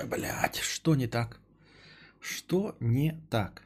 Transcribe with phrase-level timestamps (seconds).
[0.00, 1.40] Ой, блядь, что не так?
[2.20, 3.62] Что не так?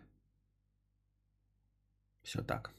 [2.25, 2.73] Все так.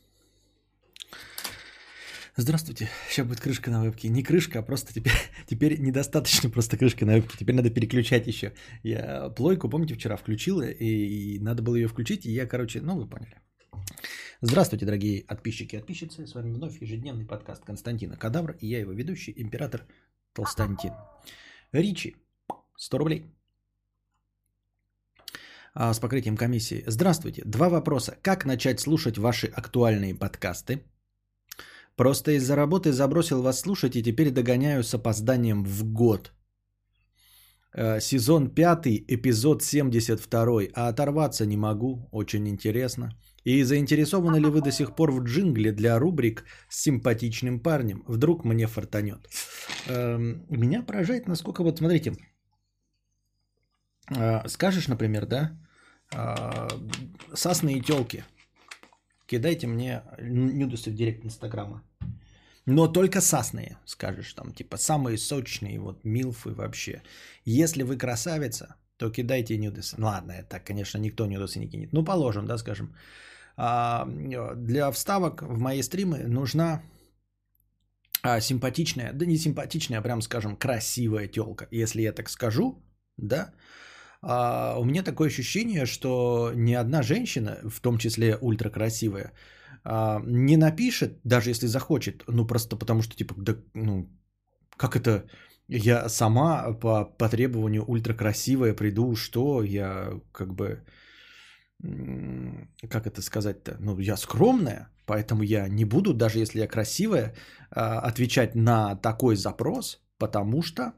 [2.36, 2.90] Здравствуйте.
[3.08, 4.10] Сейчас будет крышка на вебке.
[4.10, 5.14] Не крышка, а просто теперь,
[5.48, 7.38] теперь недостаточно просто крышка на вебке.
[7.38, 8.54] Теперь надо переключать еще.
[8.84, 12.98] Я плойку, помните, вчера включил, и, и надо было ее включить, и я, короче, ну
[12.98, 13.40] вы поняли.
[14.42, 16.28] Здравствуйте, дорогие подписчики и подписчицы.
[16.28, 19.86] С вами вновь ежедневный подкаст Константина Кадавр, и я его ведущий, император
[20.34, 20.92] Толстантин.
[21.72, 22.18] Ричи,
[22.76, 23.32] 100 рублей.
[25.78, 26.84] А, с покрытием комиссии.
[26.88, 27.42] Здравствуйте.
[27.46, 28.16] Два вопроса.
[28.22, 30.80] Как начать слушать ваши актуальные подкасты?
[31.98, 36.32] Просто из-за работы забросил вас слушать и теперь догоняю с опозданием в год.
[37.74, 43.10] Э, сезон 5, эпизод 72, а оторваться не могу, очень интересно.
[43.44, 48.04] И заинтересованы ли вы до сих пор в джингле для рубрик с симпатичным парнем?
[48.08, 49.28] Вдруг мне фартанет.
[49.88, 52.14] Эм, меня поражает, насколько вот, смотрите,
[54.16, 55.52] э, скажешь, например, да,
[57.34, 58.24] сасные телки–
[59.28, 61.82] Кидайте мне нюдусы в директ Инстаграма.
[62.68, 67.02] Но только сасные, скажешь там, типа самые сочные, вот милфы вообще.
[67.46, 69.96] Если вы красавица, то кидайте нюдусы.
[70.00, 71.94] Ну ладно, так, конечно, никто нюдусы не кинет.
[71.94, 72.96] Ну, положим, да, скажем.
[73.58, 74.06] А,
[74.56, 76.82] для вставок в мои стримы нужна
[78.24, 81.68] а, симпатичная, да не симпатичная, а прям, скажем, красивая телка.
[81.72, 82.84] Если я так скажу,
[83.18, 83.54] да,
[84.28, 89.32] а, у меня такое ощущение, что ни одна женщина, в том числе ультракрасивая,
[89.84, 94.10] а, не напишет, даже если захочет, ну просто потому что, типа, да, ну,
[94.78, 95.26] как это,
[95.68, 100.84] я сама по, по требованию ультракрасивая приду, что я как бы,
[102.90, 107.36] как это сказать-то, ну, я скромная, поэтому я не буду, даже если я красивая,
[107.70, 110.94] а, отвечать на такой запрос, потому что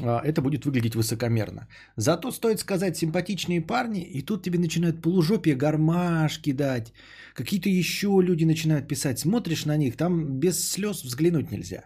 [0.00, 1.68] это будет выглядеть высокомерно.
[1.96, 6.92] Зато стоит сказать симпатичные парни, и тут тебе начинают полужопие гармашки дать.
[7.34, 9.18] Какие-то еще люди начинают писать.
[9.18, 11.84] Смотришь на них, там без слез взглянуть нельзя.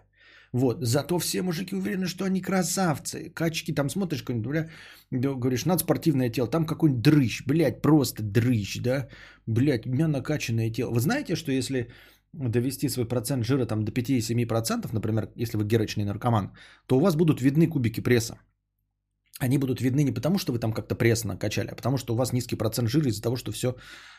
[0.52, 0.78] Вот.
[0.82, 3.30] Зато все мужики уверены, что они красавцы.
[3.34, 4.46] Качки, там смотришь, какой-нибудь,
[5.10, 9.08] бля, говоришь, надо спортивное тело, там какой-нибудь дрыщ, блядь, просто дрыщ, да?
[9.46, 10.90] Блядь, у меня накачанное тело.
[10.90, 11.88] Вы знаете, что если
[12.32, 16.52] довести свой процент жира там, до 5-7%, например, если вы герочный наркоман,
[16.86, 18.38] то у вас будут видны кубики пресса.
[19.40, 22.16] Они будут видны не потому, что вы там как-то пресс накачали, а потому что у
[22.16, 23.74] вас низкий процент жира из-за того, что все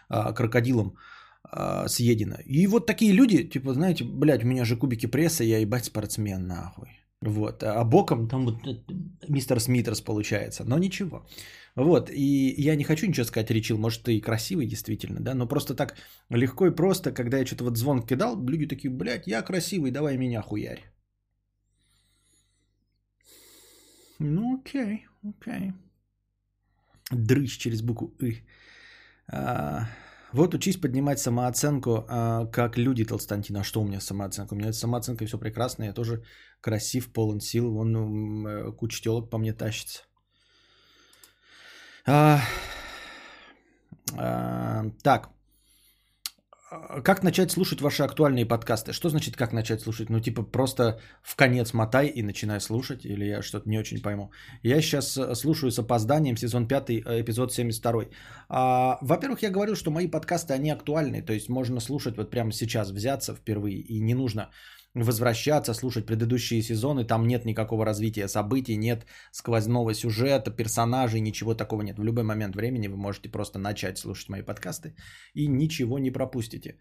[0.10, 0.98] а, крокодилом
[1.44, 2.36] а, съедено.
[2.46, 6.48] И вот такие люди, типа, знаете, блядь, у меня же кубики пресса, я ебать спортсмен,
[6.48, 6.88] нахуй.
[7.22, 8.84] Вот, а боком там вот э,
[9.30, 11.26] мистер Смитерс получается, но ничего.
[11.76, 15.48] Вот, и я не хочу ничего сказать, Ричил, может, ты и красивый действительно, да, но
[15.48, 15.96] просто так
[16.30, 20.18] легко и просто, когда я что-то вот звон кидал, люди такие, блядь, я красивый, давай
[20.18, 20.94] меня хуярь.
[24.20, 25.74] Ну, окей, окей.
[27.12, 28.46] Дрыщ через букву «ы».
[29.28, 29.88] А,
[30.32, 33.58] вот учись поднимать самооценку, а, как люди, Толстантин.
[33.58, 34.54] А что у меня самооценка?
[34.54, 36.24] У меня самооценка все прекрасно, я тоже
[36.62, 37.72] красив, полон сил.
[37.72, 40.04] Вон э, куча телок по мне тащится.
[42.06, 42.40] А,
[44.18, 45.30] а, так.
[47.04, 48.94] Как начать слушать ваши актуальные подкасты?
[48.94, 50.10] Что значит как начать слушать?
[50.10, 53.06] Ну, типа просто в конец мотай и начинай слушать?
[53.06, 54.32] Или я что-то не очень пойму?
[54.64, 58.06] Я сейчас э, слушаю с опозданием сезон 5, э, эпизод 72.
[58.50, 61.22] А, во-первых, я говорил, что мои подкасты, они актуальны.
[61.22, 63.78] То есть можно слушать вот прямо сейчас, взяться впервые.
[63.78, 64.50] И не нужно
[64.96, 71.82] возвращаться, слушать предыдущие сезоны, там нет никакого развития событий, нет сквозного сюжета, персонажей, ничего такого
[71.82, 71.98] нет.
[71.98, 74.96] В любой момент времени вы можете просто начать слушать мои подкасты
[75.34, 76.78] и ничего не пропустите.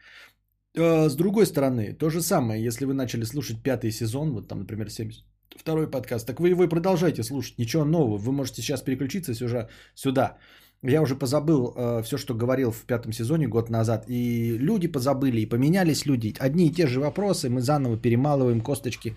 [0.76, 4.58] А, с другой стороны, то же самое, если вы начали слушать пятый сезон, вот там,
[4.58, 9.34] например, 72 подкаст, так вы его и продолжайте слушать, ничего нового, вы можете сейчас переключиться
[9.34, 10.38] сюда, сюда
[10.82, 14.04] я уже позабыл э, все, что говорил в пятом сезоне год назад.
[14.08, 16.34] И люди позабыли, и поменялись люди.
[16.40, 19.14] Одни и те же вопросы, мы заново перемалываем косточки.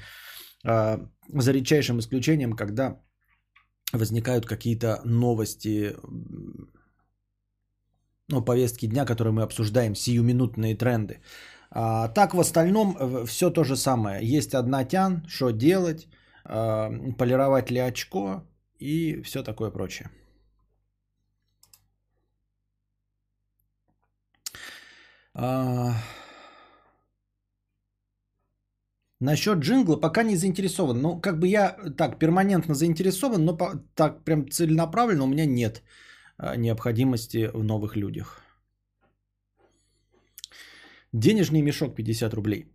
[0.63, 2.99] Э, за редчайшим исключением, когда
[3.93, 5.95] возникают какие-то новости,
[8.29, 11.19] ну, повестки дня, которые мы обсуждаем, сиюминутные тренды.
[11.71, 14.37] А, так в остальном э, все то же самое.
[14.37, 16.07] Есть одна тян, что делать,
[16.45, 18.43] э, полировать ли очко
[18.79, 20.09] и все такое прочее.
[25.35, 25.93] А...
[29.19, 31.01] Насчет джингла пока не заинтересован.
[31.01, 35.83] Ну, как бы я так перманентно заинтересован, но по, так прям целенаправленно у меня нет
[36.37, 38.41] а, необходимости в новых людях.
[41.13, 42.74] Денежный мешок 50 рублей.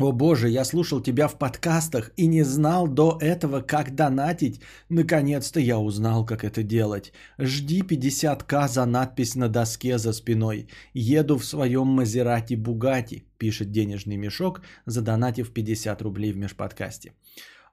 [0.00, 4.60] О боже, я слушал тебя в подкастах и не знал до этого, как донатить.
[4.88, 7.12] Наконец-то я узнал, как это делать.
[7.40, 10.68] Жди 50к за надпись на доске за спиной.
[10.94, 17.14] Еду в своем Мазерати Бугати, пишет денежный мешок, задонатив 50 рублей в межподкасте.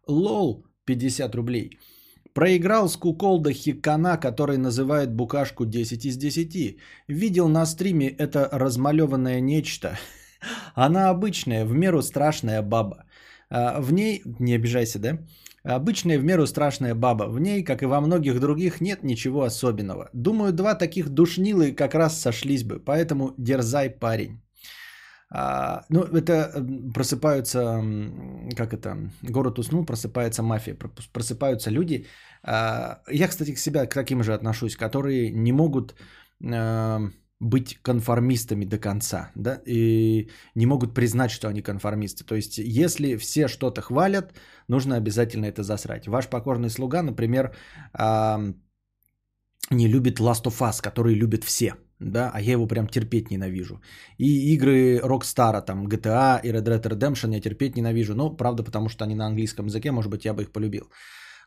[0.08, 1.78] Лол, 50 рублей.
[2.34, 6.78] Проиграл с куколда Хикана, который называет букашку 10 из 10.
[7.08, 10.00] Видел на стриме это размалеванное нечто.
[10.76, 13.06] Она обычная, в меру страшная баба.
[13.50, 15.20] А, в ней, не обижайся, да?
[15.64, 17.24] Обычная в меру страшная баба.
[17.24, 20.10] В ней, как и во многих других, нет ничего особенного.
[20.14, 22.80] Думаю, два таких душнилы как раз сошлись бы.
[22.80, 24.42] Поэтому дерзай, парень.
[25.32, 26.64] А, ну, это
[26.94, 27.84] просыпаются,
[28.56, 30.78] как это, город уснул, просыпается мафия,
[31.12, 32.06] просыпаются люди.
[32.44, 35.96] А, я, кстати, к себя к таким же отношусь, которые не могут
[36.44, 37.02] а,
[37.40, 42.24] быть конформистами до конца, да, и не могут признать, что они конформисты.
[42.24, 44.34] То есть, если все что-то хвалят,
[44.68, 46.08] нужно обязательно это засрать.
[46.08, 47.54] Ваш покорный слуга, например,
[49.70, 53.82] не любит Last of Us, который любят все, да, а я его прям терпеть ненавижу.
[54.18, 58.90] И игры Rockstar, там, GTA и Red Dead Redemption я терпеть ненавижу, ну, правда, потому
[58.90, 60.90] что они на английском языке, может быть, я бы их полюбил.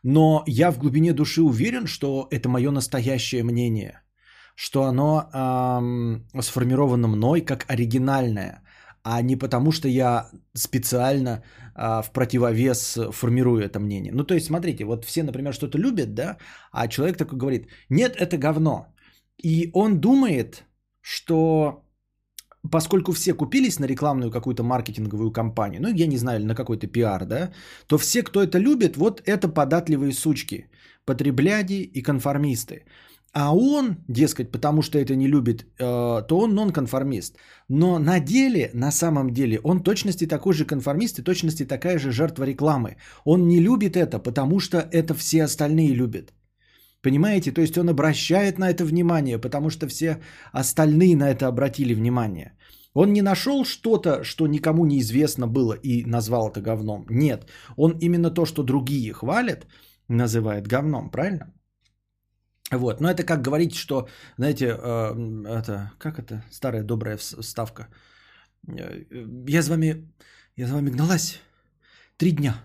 [0.03, 4.01] Но я в глубине души уверен, что это мое настоящее мнение–
[4.59, 8.61] что оно эм, сформировано мной как оригинальное,
[9.03, 14.11] а не потому, что я специально э, в противовес формирую это мнение.
[14.13, 16.37] Ну, то есть, смотрите, вот все, например, что-то любят, да,
[16.73, 18.85] а человек такой говорит, нет, это говно.
[19.43, 20.65] И он думает,
[21.01, 21.85] что
[22.69, 27.25] поскольку все купились на рекламную какую-то маркетинговую кампанию, ну, я не знаю, на какой-то пиар,
[27.25, 27.53] да,
[27.87, 30.69] то все, кто это любит, вот это податливые сучки,
[31.05, 32.83] потребляди и конформисты.
[33.33, 37.37] А он, дескать, потому что это не любит, э, то он нонконформист.
[37.67, 42.11] Но на деле, на самом деле, он точности такой же конформист и точности такая же
[42.11, 42.95] жертва рекламы.
[43.25, 46.33] Он не любит это, потому что это все остальные любят.
[47.01, 47.51] Понимаете?
[47.51, 50.17] То есть он обращает на это внимание, потому что все
[50.51, 52.53] остальные на это обратили внимание.
[52.93, 57.05] Он не нашел что-то, что никому не известно было и назвал это говном.
[57.09, 57.47] Нет.
[57.77, 59.67] Он именно то, что другие хвалят,
[60.07, 61.53] называет говном, правильно?
[62.71, 64.07] Вот, но это как говорить, что,
[64.37, 65.15] знаете, э,
[65.47, 67.87] это, как это, старая добрая вставка.
[68.67, 69.05] Э,
[69.47, 70.07] я с вами,
[70.55, 71.39] я за вами гналась
[72.17, 72.61] три дня.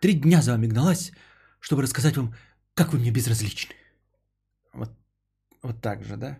[0.00, 1.12] Три дня за вами гналась,
[1.60, 2.34] чтобы рассказать вам,
[2.74, 3.74] как вы мне безразличны.
[4.72, 4.90] Вот,
[5.62, 6.38] вот так же, да?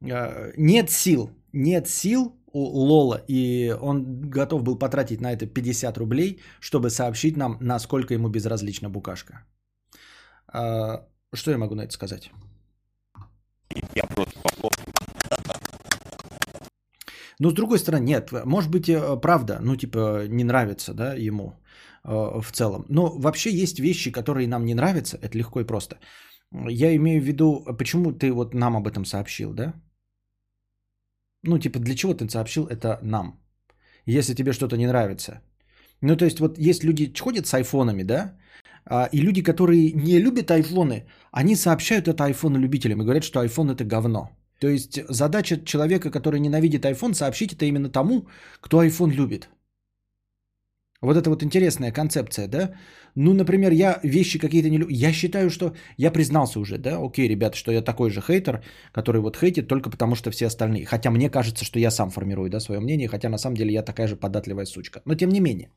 [0.00, 5.98] Э, нет сил, нет сил у Лола, и он готов был потратить на это 50
[5.98, 9.44] рублей, чтобы сообщить нам, насколько ему безразлична букашка.
[11.36, 12.30] Что я могу на это сказать?
[13.94, 14.40] Я просто
[17.38, 21.52] но с другой стороны, нет, может быть, э, правда, ну, типа, не нравится, да, ему
[22.04, 22.86] э, в целом.
[22.88, 25.98] Но вообще есть вещи, которые нам не нравятся, это легко и просто.
[26.70, 29.74] Я имею в виду, почему ты вот нам об этом сообщил, да?
[31.42, 33.38] Ну, типа, для чего ты сообщил это нам?
[34.06, 35.42] Если тебе что-то не нравится.
[36.00, 38.38] Ну, то есть, вот есть люди ходят с айфонами, да,
[39.12, 43.72] и люди, которые не любят айфоны, они сообщают это айфону любителям и говорят, что iPhone
[43.72, 44.30] это говно.
[44.60, 48.28] То есть задача человека, который ненавидит iPhone, сообщить это именно тому,
[48.60, 49.48] кто iPhone любит.
[51.02, 52.74] Вот это вот интересная концепция, да?
[53.14, 54.96] Ну, например, я вещи какие-то не люблю.
[54.96, 59.20] Я считаю, что я признался уже, да, окей, ребята, что я такой же хейтер, который
[59.20, 60.86] вот хейтит только потому, что все остальные.
[60.86, 63.82] Хотя мне кажется, что я сам формирую, да, свое мнение, хотя на самом деле я
[63.82, 65.02] такая же податливая сучка.
[65.04, 65.70] Но тем не менее.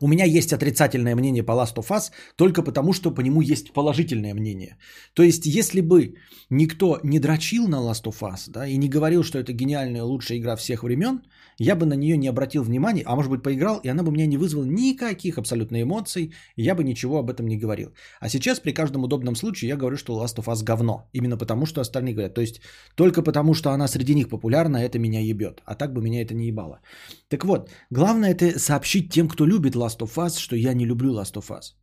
[0.00, 3.72] У меня есть отрицательное мнение по Last of Us только потому, что по нему есть
[3.72, 4.76] положительное мнение.
[5.14, 6.14] То есть, если бы
[6.50, 10.38] никто не дрочил на Last of Us да, и не говорил, что это гениальная лучшая
[10.38, 11.20] игра всех времен,
[11.58, 14.26] я бы на нее не обратил внимания, а может быть поиграл, и она бы меня
[14.26, 17.94] не вызвала никаких абсолютно эмоций, и я бы ничего об этом не говорил.
[18.20, 21.08] А сейчас при каждом удобном случае я говорю, что Last of Us говно.
[21.12, 22.34] Именно потому, что остальные говорят.
[22.34, 22.60] То есть
[22.94, 25.62] только потому, что она среди них популярна, это меня ебет.
[25.64, 26.80] А так бы меня это не ебало.
[27.28, 31.14] Так вот, главное это сообщить тем, кто любит Last of Us, что я не люблю
[31.14, 31.74] Last of Us.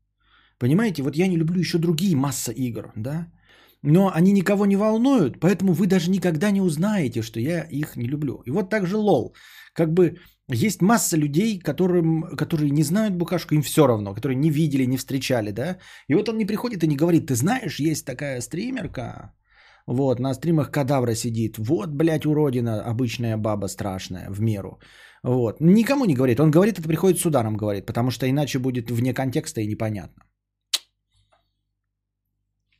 [0.59, 3.27] Понимаете, вот я не люблю еще другие масса игр, да?
[3.83, 8.07] Но они никого не волнуют, поэтому вы даже никогда не узнаете, что я их не
[8.07, 8.41] люблю.
[8.45, 9.35] И вот так же лол.
[9.73, 10.17] Как бы
[10.49, 14.97] есть масса людей, которым, которые не знают букашку, им все равно, которые не видели, не
[14.97, 15.77] встречали, да.
[16.07, 19.33] И вот он не приходит и не говорит, ты знаешь, есть такая стримерка,
[19.87, 24.79] вот, на стримах кадавра сидит, вот, блядь, уродина, обычная баба страшная, в меру.
[25.23, 28.91] Вот, никому не говорит, он говорит, это приходит с ударом, говорит, потому что иначе будет
[28.91, 30.23] вне контекста и непонятно.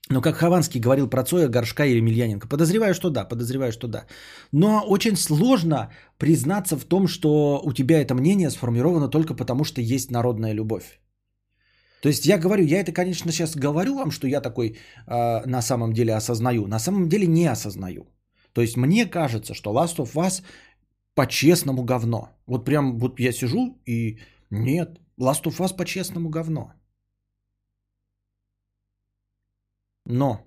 [0.09, 2.47] Но как Хованский говорил про Цоя, Горшка и Емельяненко.
[2.47, 4.05] Подозреваю, что да, подозреваю, что да.
[4.51, 9.81] Но очень сложно признаться в том, что у тебя это мнение сформировано только потому, что
[9.81, 10.99] есть народная любовь.
[12.01, 14.75] То есть я говорю, я это, конечно, сейчас говорю вам, что я такой
[15.07, 16.67] э, на самом деле осознаю.
[16.67, 18.07] На самом деле не осознаю.
[18.53, 20.43] То есть мне кажется, что Last of Us
[21.15, 22.29] по-честному говно.
[22.45, 24.19] Вот прям вот я сижу и
[24.49, 26.73] нет, Last of Us по-честному говно.
[30.05, 30.45] Но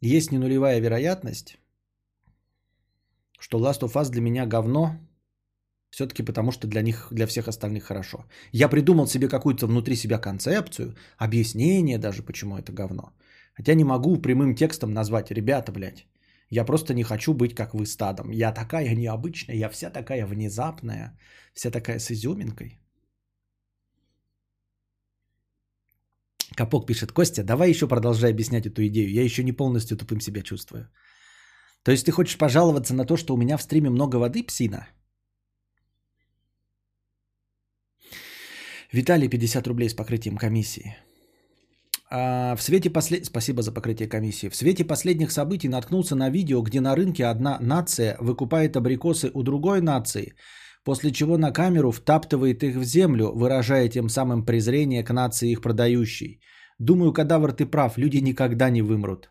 [0.00, 1.58] есть не нулевая вероятность,
[3.38, 4.96] что Last of Us для меня говно,
[5.90, 8.24] все-таки потому что для них, для всех остальных хорошо.
[8.52, 13.12] Я придумал себе какую-то внутри себя концепцию, объяснение даже, почему это говно.
[13.54, 16.06] Хотя не могу прямым текстом назвать, ребята, блядь,
[16.50, 18.30] я просто не хочу быть как вы стадом.
[18.30, 21.18] Я такая необычная, я вся такая внезапная,
[21.54, 22.78] вся такая с изюминкой.
[26.56, 29.10] Капок пишет, Костя, давай еще продолжай объяснять эту идею.
[29.10, 30.88] Я еще не полностью тупым себя чувствую.
[31.82, 34.88] То есть ты хочешь пожаловаться на то, что у меня в стриме много воды, псина?
[38.92, 40.96] Виталий, 50 рублей с покрытием комиссии.
[42.10, 43.26] А в свете послед...
[43.26, 44.48] Спасибо за покрытие комиссии.
[44.48, 49.42] В свете последних событий наткнулся на видео, где на рынке одна нация выкупает абрикосы у
[49.42, 50.34] другой нации,
[50.86, 55.60] после чего на камеру втаптывает их в землю, выражая тем самым презрение к нации их
[55.60, 56.40] продающей.
[56.78, 59.30] Думаю, кадавр, ты прав, люди никогда не вымрут.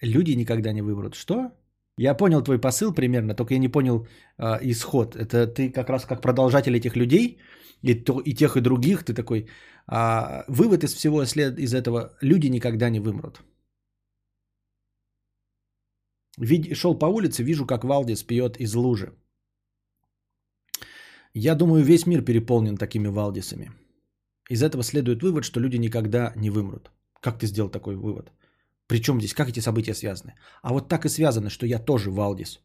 [0.00, 1.14] Люди никогда не вымрут.
[1.14, 1.50] Что?
[1.98, 4.06] Я понял твой посыл примерно, только я не понял
[4.38, 5.16] э, исход.
[5.16, 7.38] Это ты как раз как продолжатель этих людей,
[7.82, 9.46] и, то, и тех, и других, ты такой.
[9.86, 13.42] А, вывод из всего след, из этого, люди никогда не вымрут.
[16.40, 19.12] Вид, шел по улице, вижу, как Валдис пьет из лужи.
[21.34, 23.72] Я думаю, весь мир переполнен такими Валдисами.
[24.50, 26.90] Из этого следует вывод, что люди никогда не вымрут.
[27.20, 28.32] Как ты сделал такой вывод?
[28.86, 30.34] Причем здесь, как эти события связаны?
[30.62, 32.60] А вот так и связаны, что я тоже Валдис.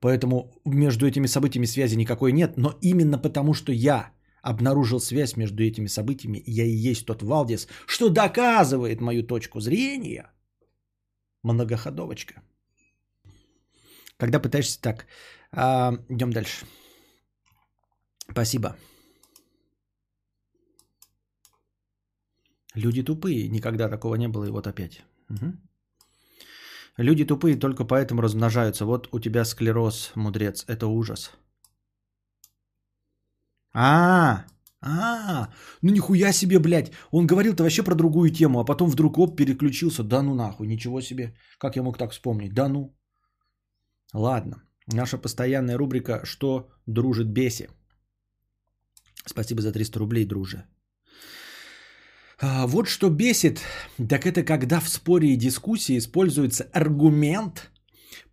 [0.00, 5.62] Поэтому между этими событиями связи никакой нет, но именно потому, что я обнаружил связь между
[5.62, 10.30] этими событиями, я и есть тот Валдис, что доказывает мою точку зрения.
[11.42, 12.42] Многоходовочка.
[14.16, 15.06] Когда пытаешься так,
[15.52, 16.66] а, идем дальше.
[18.30, 18.76] Спасибо.
[22.74, 25.04] Люди тупые, никогда такого не было, и вот опять.
[25.30, 25.52] Угу.
[26.96, 28.84] Люди тупые только поэтому размножаются.
[28.84, 31.32] Вот у тебя склероз, мудрец, это ужас.
[33.72, 34.44] А,
[34.80, 35.48] а,
[35.82, 36.92] ну нихуя себе, блядь.
[37.10, 40.02] Он говорил-то вообще про другую тему, а потом вдруг оп, переключился.
[40.04, 41.34] Да ну нахуй, ничего себе.
[41.58, 42.54] Как я мог так вспомнить?
[42.54, 42.96] Да ну.
[44.14, 44.62] Ладно.
[44.92, 47.68] Наша постоянная рубрика «Что дружит беси?»
[49.26, 50.64] Спасибо за 300 рублей, друже.
[52.40, 53.60] А, вот что бесит,
[54.08, 57.70] так это когда в споре и дискуссии используется аргумент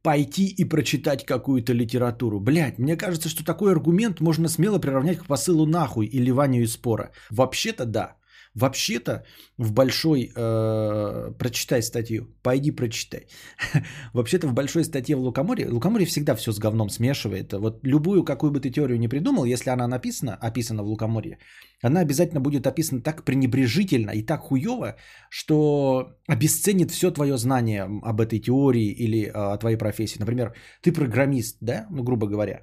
[0.04, 2.40] пойти и прочитать какую-то литературу.
[2.40, 6.74] Блять, мне кажется, что такой аргумент можно смело приравнять к посылу нахуй или ванию из
[6.74, 7.12] спора.
[7.30, 8.18] Вообще-то да.
[8.54, 9.24] Вообще-то
[9.58, 13.28] в большой, э, прочитай статью, пойди прочитай.
[14.14, 17.54] Вообще-то в большой статье в Лукоморье, Лукоморье всегда все с говном смешивает.
[17.54, 21.38] Вот любую, какую бы ты теорию не придумал, если она написана, описана в Лукоморье,
[21.82, 24.96] она обязательно будет описана так пренебрежительно и так хуево,
[25.30, 30.20] что обесценит все твое знание об этой теории или о твоей профессии.
[30.20, 32.62] Например, ты программист, да, ну грубо говоря,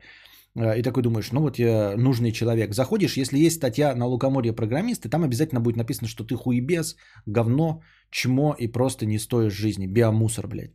[0.59, 2.75] и такой думаешь, ну вот я нужный человек.
[2.75, 6.97] Заходишь, если есть статья на лукоморье программисты, там обязательно будет написано, что ты хуебес,
[7.27, 9.87] говно, чмо и просто не стоишь жизни.
[9.87, 10.73] Биомусор, блядь.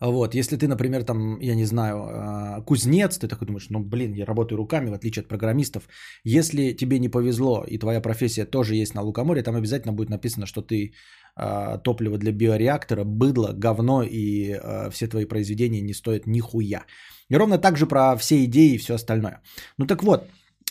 [0.00, 4.12] Вот, если ты, например, там, я не знаю, э, кузнец, ты такой думаешь, ну, блин,
[4.12, 5.88] я работаю руками, в отличие от программистов.
[6.24, 10.46] Если тебе не повезло, и твоя профессия тоже есть на лукоморье, там обязательно будет написано,
[10.46, 10.90] что ты э,
[11.36, 16.84] топливо для биореактора, быдло, говно, и э, все твои произведения не стоят нихуя.
[17.28, 19.42] И ровно так же про все идеи и все остальное.
[19.78, 20.24] Ну так вот,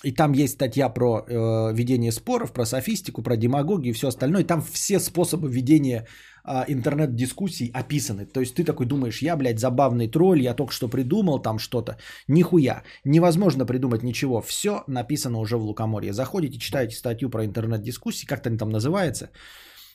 [0.05, 4.41] и там есть статья про э, ведение споров, про софистику, про демагогию и все остальное.
[4.41, 6.05] И там все способы ведения
[6.45, 8.25] э, интернет-дискуссий описаны.
[8.25, 11.97] То есть ты такой думаешь, я, блядь, забавный тролль, я только что придумал там что-то.
[12.27, 12.83] Нихуя.
[13.05, 14.41] Невозможно придумать ничего.
[14.41, 16.13] Все написано уже в Лукоморье.
[16.13, 19.29] Заходите, читаете статью про интернет-дискуссии, как-то они там называется.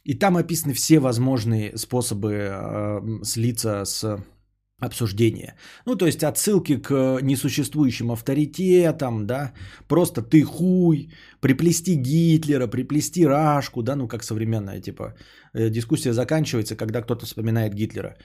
[0.04, 4.18] И там описаны все возможные способы э, слиться с
[4.80, 5.54] обсуждение.
[5.86, 9.52] Ну, то есть отсылки к несуществующим авторитетам, да,
[9.88, 15.14] просто ты хуй, приплести Гитлера, приплести Рашку, да, ну, как современная, типа,
[15.54, 18.16] э, дискуссия заканчивается, когда кто-то вспоминает Гитлера.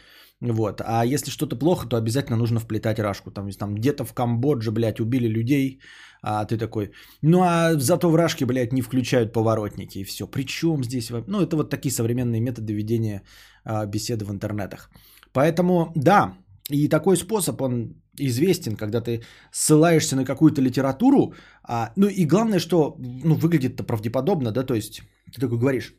[0.42, 0.82] Вот.
[0.86, 3.32] А если что-то плохо, то обязательно нужно вплетать рашку.
[3.32, 5.80] Там, там где-то в Камбодже, блядь, убили людей,
[6.22, 10.27] а ты такой, ну а зато в рашке, блядь, не включают поворотники и все.
[10.27, 13.22] Причем здесь, ну это вот такие современные методы ведения
[13.63, 14.89] а, беседы в интернетах.
[15.34, 16.38] Поэтому, да,
[16.70, 22.60] и такой способ, он известен, когда ты ссылаешься на какую-то литературу, а, ну и главное,
[22.60, 25.01] что ну, выглядит-то правдеподобно, да, то есть
[25.34, 25.94] ты такой говоришь,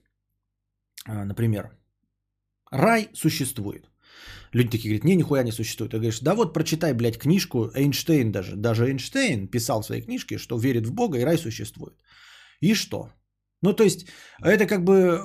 [1.07, 1.71] а, например,
[2.71, 3.89] рай существует.
[4.53, 5.91] Люди такие говорят, не, нихуя не существует.
[5.91, 8.57] Ты говоришь, да вот прочитай, блядь, книжку, Эйнштейн даже.
[8.57, 11.95] Даже Эйнштейн писал в своей книжке, что верит в Бога и рай существует.
[12.61, 13.11] И что?
[13.63, 14.07] Ну, то есть,
[14.43, 15.21] это как бы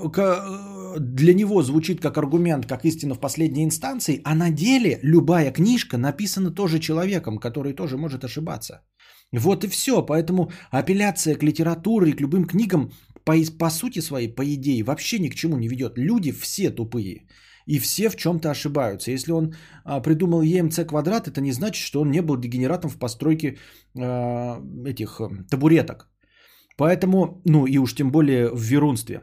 [0.99, 5.97] для него звучит как аргумент, как истина в последней инстанции, а на деле любая книжка
[5.97, 8.81] написана тоже человеком, который тоже может ошибаться.
[9.31, 10.05] Вот и все.
[10.05, 12.91] Поэтому апелляция к литературе и к любым книгам
[13.23, 15.97] по, по сути своей, по идее, вообще ни к чему не ведет.
[15.97, 17.27] Люди все тупые.
[17.71, 19.11] И все в чем-то ошибаются.
[19.11, 19.53] Если он
[19.85, 23.57] а, придумал ЕМЦ квадрат, это не значит, что он не был дегенератом в постройке
[23.97, 26.09] а, этих а, табуреток.
[26.77, 29.21] Поэтому, ну и уж тем более в верунстве.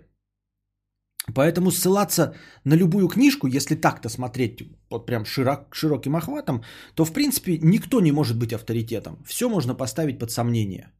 [1.34, 6.62] Поэтому ссылаться на любую книжку, если так-то смотреть вот прям широк, широким охватом,
[6.94, 9.22] то в принципе никто не может быть авторитетом.
[9.26, 10.90] Все можно поставить под сомнение.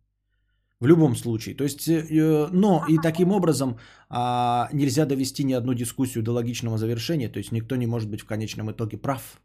[0.80, 1.56] В любом случае.
[1.56, 6.78] То есть, э, но и таким образом а, нельзя довести ни одну дискуссию до логичного
[6.78, 7.28] завершения.
[7.28, 9.40] То есть никто не может быть в конечном итоге прав.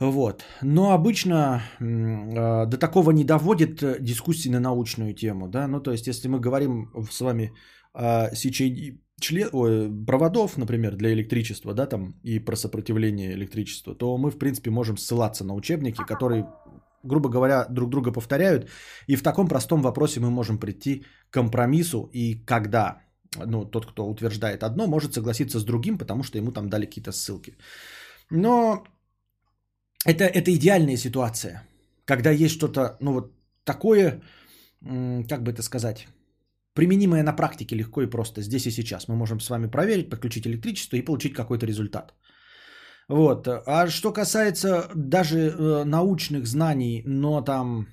[0.00, 0.44] Вот.
[0.62, 5.48] Но обычно а, до такого не доводит дискуссии на научную тему.
[5.48, 5.66] Да?
[5.66, 7.52] Ну, то есть, если мы говорим с вами
[7.92, 14.16] о сечении член, ой, проводов, например, для электричества, да, там, и про сопротивление электричества, то
[14.16, 16.46] мы, в принципе, можем ссылаться на учебники, которые
[17.08, 18.70] грубо говоря, друг друга повторяют.
[19.08, 22.10] И в таком простом вопросе мы можем прийти к компромиссу.
[22.12, 23.02] И когда
[23.46, 27.12] ну, тот, кто утверждает одно, может согласиться с другим, потому что ему там дали какие-то
[27.12, 27.56] ссылки.
[28.30, 28.84] Но
[30.06, 31.62] это, это идеальная ситуация,
[32.04, 33.32] когда есть что-то, ну вот
[33.64, 34.22] такое,
[35.28, 36.08] как бы это сказать,
[36.74, 39.08] применимое на практике легко и просто, здесь и сейчас.
[39.08, 42.14] Мы можем с вами проверить, подключить электричество и получить какой-то результат.
[43.08, 43.48] Вот.
[43.48, 47.86] А что касается даже э, научных знаний, но там,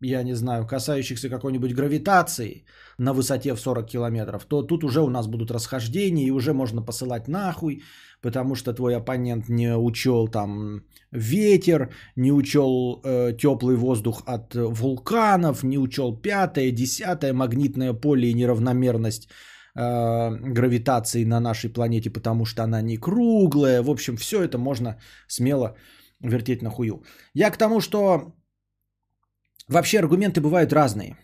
[0.00, 2.64] я не знаю, касающихся какой-нибудь гравитации
[2.98, 6.82] на высоте в 40 километров, то тут уже у нас будут расхождения и уже можно
[6.82, 7.82] посылать нахуй,
[8.20, 15.62] потому что твой оппонент не учел там ветер, не учел э, теплый воздух от вулканов,
[15.62, 19.28] не учел пятое, десятое магнитное поле и неравномерность
[19.78, 23.82] гравитации на нашей планете, потому что она не круглая.
[23.82, 25.76] В общем, все это можно смело
[26.20, 27.02] вертеть на хую.
[27.34, 28.32] Я к тому, что
[29.68, 31.16] вообще аргументы бывают разные.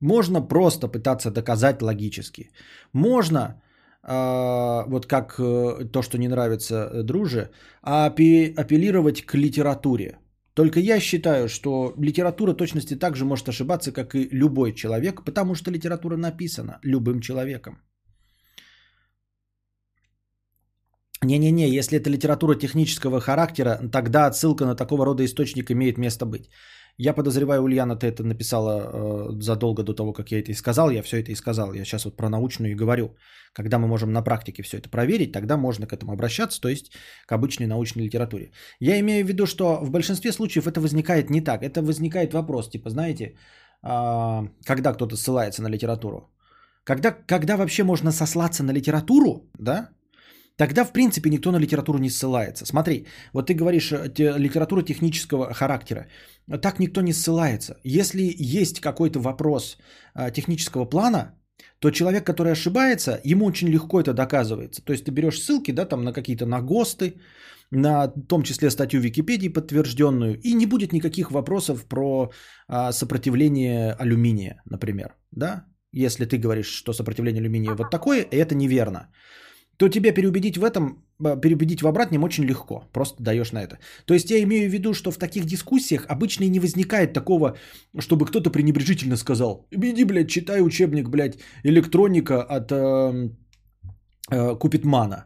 [0.00, 2.50] Можно просто пытаться доказать логически.
[2.92, 3.60] Можно,
[4.04, 7.50] э, вот как э, то, что не нравится э, друже,
[7.82, 10.18] апеллировать к литературе.
[10.58, 15.54] Только я считаю, что литература точности так же может ошибаться, как и любой человек, потому
[15.54, 17.78] что литература написана любым человеком.
[21.22, 26.50] Не-не-не, если это литература технического характера, тогда отсылка на такого рода источник имеет место быть.
[27.00, 30.90] Я подозреваю, Ульяна, ты это написала э, задолго до того, как я это и сказал.
[30.90, 31.72] Я все это и сказал.
[31.72, 33.16] Я сейчас вот про научную и говорю.
[33.52, 36.90] Когда мы можем на практике все это проверить, тогда можно к этому обращаться, то есть
[37.26, 38.50] к обычной научной литературе.
[38.80, 41.62] Я имею в виду, что в большинстве случаев это возникает не так.
[41.62, 46.32] Это возникает вопрос, типа, знаете, э, когда кто-то ссылается на литературу.
[46.84, 49.90] Когда, когда вообще можно сослаться на литературу, да,
[50.58, 52.66] Тогда, в принципе, никто на литературу не ссылается.
[52.66, 56.06] Смотри, вот ты говоришь, э, литература технического характера.
[56.62, 57.76] Так никто не ссылается.
[57.84, 59.78] Если есть какой-то вопрос
[60.16, 61.38] э, технического плана,
[61.78, 64.82] то человек, который ошибается, ему очень легко это доказывается.
[64.82, 67.20] То есть ты берешь ссылки, да, там на какие-то на ГОСТы,
[67.70, 72.30] на том числе статью Википедии подтвержденную, и не будет никаких вопросов про
[72.66, 75.64] а, сопротивление алюминия, например, да?
[75.92, 79.08] Если ты говоришь, что сопротивление алюминия вот такое, это неверно
[79.78, 81.04] то тебя переубедить в этом,
[81.40, 82.84] переубедить в обратном очень легко.
[82.92, 83.78] Просто даешь на это.
[84.04, 87.56] То есть я имею в виду, что в таких дискуссиях обычно и не возникает такого,
[87.98, 93.30] чтобы кто-то пренебрежительно сказал, иди, блядь, читай учебник, блядь, электроника от э,
[94.30, 95.24] э, Купитмана.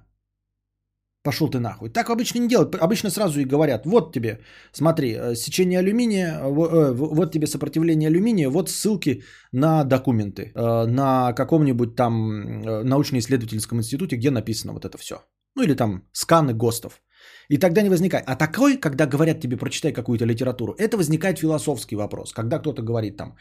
[1.25, 1.89] Пошел ты нахуй.
[1.89, 2.75] Так обычно не делают.
[2.75, 4.41] Обычно сразу и говорят, вот тебе,
[4.73, 11.33] смотри, э, сечение алюминия, э, вот тебе сопротивление алюминия, вот ссылки на документы, э, на
[11.33, 15.15] каком-нибудь там научно-исследовательском институте, где написано вот это все.
[15.55, 17.01] Ну или там сканы ГОСТов.
[17.49, 18.25] И тогда не возникает.
[18.27, 22.33] А такой, когда говорят тебе, прочитай какую-то литературу, это возникает философский вопрос.
[22.33, 23.37] Когда кто-то говорит там,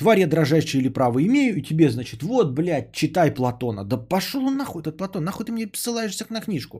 [0.00, 3.84] тварь я дрожащая или право имею, и тебе, значит, вот, блядь, читай Платона.
[3.84, 6.78] Да пошел он нахуй этот Платон, нахуй ты мне ссылаешься на книжку.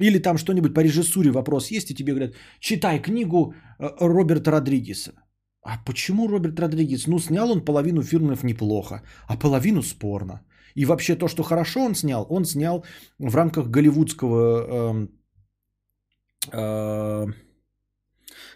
[0.00, 5.12] Или там что-нибудь по режиссуре вопрос есть, и тебе говорят, читай книгу э, Роберта Родригеса.
[5.62, 7.06] А почему Роберт Родригес?
[7.06, 10.40] Ну, снял он половину фильмов неплохо, а половину спорно.
[10.76, 12.84] И вообще то, что хорошо он снял, он снял
[13.18, 14.36] в рамках голливудского...
[14.70, 15.06] Э,
[16.52, 17.32] э,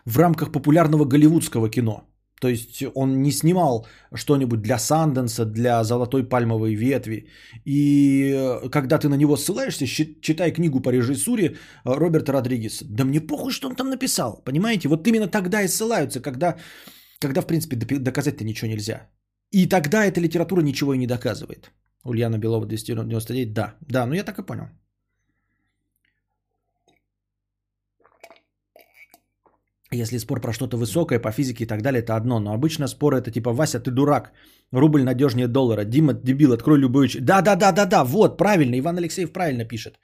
[0.05, 2.03] в рамках популярного голливудского кино.
[2.41, 7.29] То есть он не снимал что-нибудь для Санденса, для Золотой пальмовой ветви.
[7.65, 9.87] И э, когда ты на него ссылаешься,
[10.21, 12.85] читай книгу по режиссуре э, Роберта Родригеса.
[12.91, 14.43] Да мне похуй, что он там написал.
[14.45, 14.89] Понимаете?
[14.89, 16.57] Вот именно тогда и ссылаются, когда,
[17.21, 19.09] когда в принципе, доказать-то ничего нельзя.
[19.53, 21.71] И тогда эта литература ничего и не доказывает.
[22.05, 23.77] Ульяна Белова 299, да.
[23.81, 24.69] Да, ну я так и понял.
[29.93, 32.41] Если спор про что-то высокое по физике и так далее, это одно.
[32.41, 34.33] Но обычно спор это типа «Вася, ты дурак,
[34.73, 39.99] рубль надежнее доллара, Дима, дебил, открой любой...» Да-да-да-да-да, вот, правильно, Иван Алексеев правильно пишет.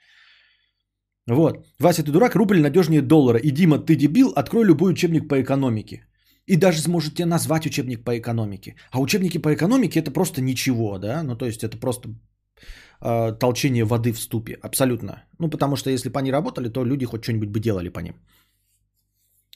[1.27, 3.39] Вот, Вася, ты дурак, рубль надежнее доллара.
[3.39, 6.05] И Дима, ты дебил, открой любой учебник по экономике.
[6.47, 8.75] И даже сможете назвать учебник по экономике.
[8.91, 11.23] А учебники по экономике это просто ничего, да?
[11.23, 12.09] Ну, то есть это просто
[13.01, 15.23] э, толчение воды в ступе, абсолютно.
[15.39, 18.15] Ну, потому что если бы они работали, то люди хоть что-нибудь бы делали по ним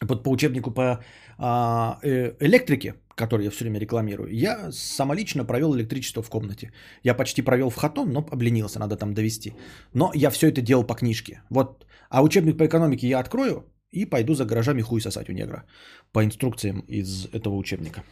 [0.01, 0.99] вот по учебнику по
[1.37, 6.71] а, э, электрике, который я все время рекламирую, я самолично провел электричество в комнате.
[7.03, 9.53] Я почти провел в хатон, но обленился, надо там довести.
[9.93, 11.41] Но я все это делал по книжке.
[11.49, 11.85] Вот.
[12.09, 15.63] А учебник по экономике я открою и пойду за гаражами хуй сосать у негра.
[16.11, 18.03] По инструкциям из этого учебника.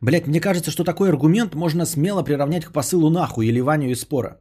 [0.00, 4.00] Блять, мне кажется, что такой аргумент можно смело приравнять к посылу нахуй или Ваню из
[4.00, 4.40] спора.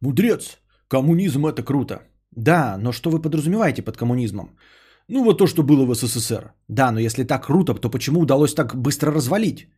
[0.00, 0.58] Мудрец,
[0.92, 1.94] Коммунизм это круто.
[2.36, 4.58] Да, но что вы подразумеваете под коммунизмом?
[5.08, 6.52] Ну вот то, что было в СССР.
[6.68, 9.68] Да, но если так круто, то почему удалось так быстро развалить?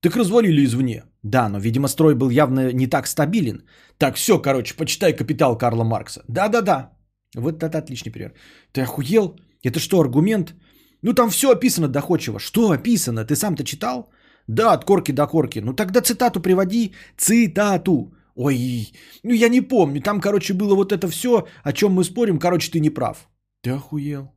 [0.00, 1.02] Так развалили извне.
[1.22, 3.62] Да, но, видимо, строй был явно не так стабилен.
[3.98, 6.22] Так, все, короче, почитай «Капитал» Карла Маркса.
[6.28, 6.96] Да-да-да.
[7.36, 8.32] Вот это отличный пример.
[8.72, 9.36] Ты охуел?
[9.62, 10.54] Это что, аргумент?
[11.02, 12.38] Ну там все описано доходчиво.
[12.38, 13.26] Что описано?
[13.26, 14.10] Ты сам-то читал?
[14.48, 15.58] Да, от корки до корки.
[15.58, 16.94] Ну тогда цитату приводи.
[17.18, 18.13] Цитату.
[18.36, 18.92] Ой,
[19.22, 20.00] ну я не помню.
[20.00, 22.38] Там, короче, было вот это все, о чем мы спорим.
[22.38, 23.28] Короче, ты не прав.
[23.62, 24.34] Ты охуел.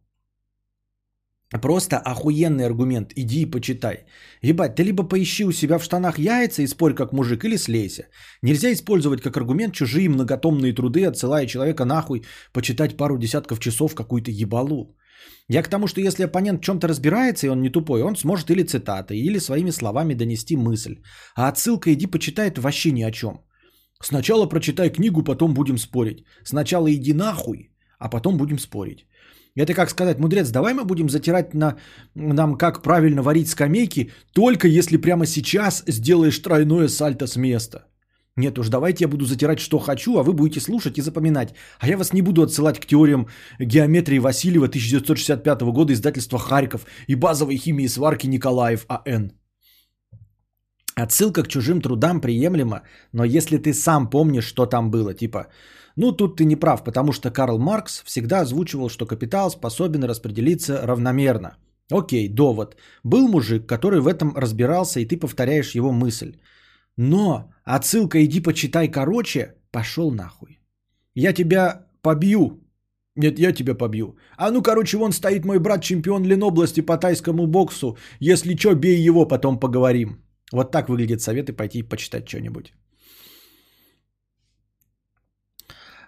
[1.62, 3.14] Просто охуенный аргумент.
[3.16, 4.06] Иди и почитай.
[4.42, 8.04] Ебать, ты либо поищи у себя в штанах яйца и спорь как мужик, или слейся.
[8.44, 14.30] Нельзя использовать как аргумент чужие многотомные труды, отсылая человека нахуй почитать пару десятков часов какую-то
[14.32, 14.98] ебалу.
[15.48, 18.52] Я к тому, что если оппонент в чем-то разбирается, и он не тупой, он сможет
[18.52, 21.02] или цитатой, или своими словами донести мысль.
[21.36, 23.47] А отсылка «иди почитает» вообще ни о чем.
[24.02, 26.24] Сначала прочитай книгу, потом будем спорить.
[26.44, 29.06] Сначала иди нахуй, а потом будем спорить.
[29.56, 31.78] Это как сказать, мудрец, давай мы будем затирать на,
[32.16, 37.88] нам, как правильно варить скамейки, только если прямо сейчас сделаешь тройное сальто с места.
[38.36, 41.56] Нет уж, давайте я буду затирать, что хочу, а вы будете слушать и запоминать.
[41.80, 43.28] А я вас не буду отсылать к теориям
[43.60, 49.32] геометрии Васильева 1965 года, издательства Харьков и базовой химии сварки Николаев А.Н.
[50.98, 52.82] Отсылка к чужим трудам приемлема,
[53.14, 55.48] но если ты сам помнишь, что там было, типа,
[55.96, 60.82] ну тут ты не прав, потому что Карл Маркс всегда озвучивал, что капитал способен распределиться
[60.88, 61.58] равномерно.
[61.92, 62.78] Окей, довод.
[63.04, 66.32] Был мужик, который в этом разбирался, и ты повторяешь его мысль.
[66.98, 70.60] Но отсылка «иди почитай короче» пошел нахуй.
[71.14, 72.64] Я тебя побью.
[73.16, 74.18] Нет, я тебя побью.
[74.36, 77.98] А ну, короче, вон стоит мой брат, чемпион Ленобласти по тайскому боксу.
[78.20, 80.27] Если что, бей его, потом поговорим.
[80.54, 82.74] Вот так выглядит совет и пойти почитать что-нибудь.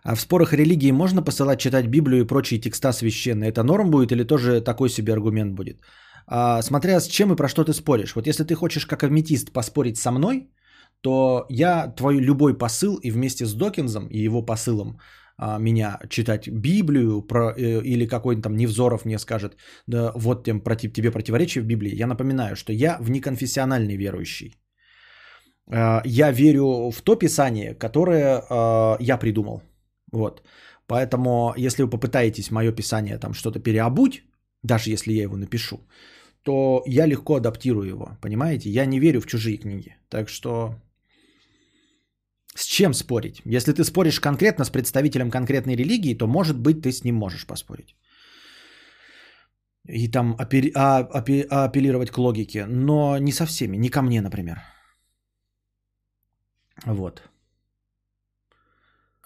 [0.04, 3.50] А в спорах религии можно посылать читать Библию и прочие текста священные?
[3.50, 5.82] Это норм будет или тоже такой себе аргумент будет?
[6.28, 8.16] А, смотря с чем и про что ты споришь.
[8.16, 10.50] Вот если ты хочешь как аметист поспорить со мной,
[11.02, 15.00] то я твой любой посыл и вместе с Докинзом и его посылом
[15.60, 20.94] меня читать Библию про, э, или какой-нибудь там Невзоров мне скажет, да, вот тем против,
[20.94, 24.56] тебе противоречие в Библии, я напоминаю, что я внеконфессиональный верующий.
[25.72, 29.62] А, я верю в то писание, которое а, я придумал.
[30.12, 30.42] Вот.
[30.88, 34.24] Поэтому, если вы попытаетесь мое писание там что-то переобуть,
[34.64, 35.80] даже если я его напишу,
[36.44, 38.70] то я легко адаптирую его, понимаете?
[38.70, 39.96] Я не верю в чужие книги.
[40.10, 40.76] Так что
[42.60, 43.42] с чем спорить?
[43.46, 47.46] Если ты споришь конкретно с представителем конкретной религии, то, может быть, ты с ним можешь
[47.46, 47.96] поспорить.
[49.88, 52.66] И там апелли- а, апелли- апеллировать к логике.
[52.66, 53.78] Но не со всеми.
[53.78, 54.58] Не ко мне, например.
[56.86, 57.24] Вот.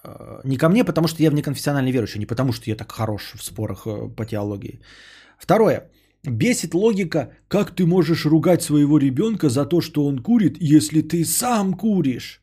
[0.03, 2.19] Э, не ко мне, потому что я внеконфессиональный верующий.
[2.19, 4.79] Не потому что я так хорош в спорах э, по теологии.
[5.39, 5.89] Второе.
[6.23, 11.25] Бесит логика, как ты можешь ругать своего ребенка за то, что он курит, если ты
[11.25, 12.42] сам куришь.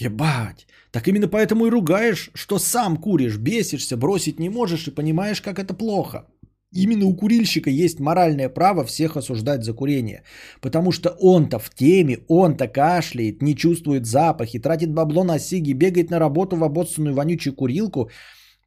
[0.00, 0.66] Ебать.
[0.92, 5.58] Так именно поэтому и ругаешь, что сам куришь, бесишься, бросить не можешь и понимаешь, как
[5.58, 6.26] это плохо.
[6.72, 10.22] Именно у курильщика есть моральное право всех осуждать за курение.
[10.60, 16.10] Потому что он-то в теме, он-то кашляет, не чувствует запахи, тратит бабло на сиги, бегает
[16.10, 18.10] на работу в обоссанную вонючую курилку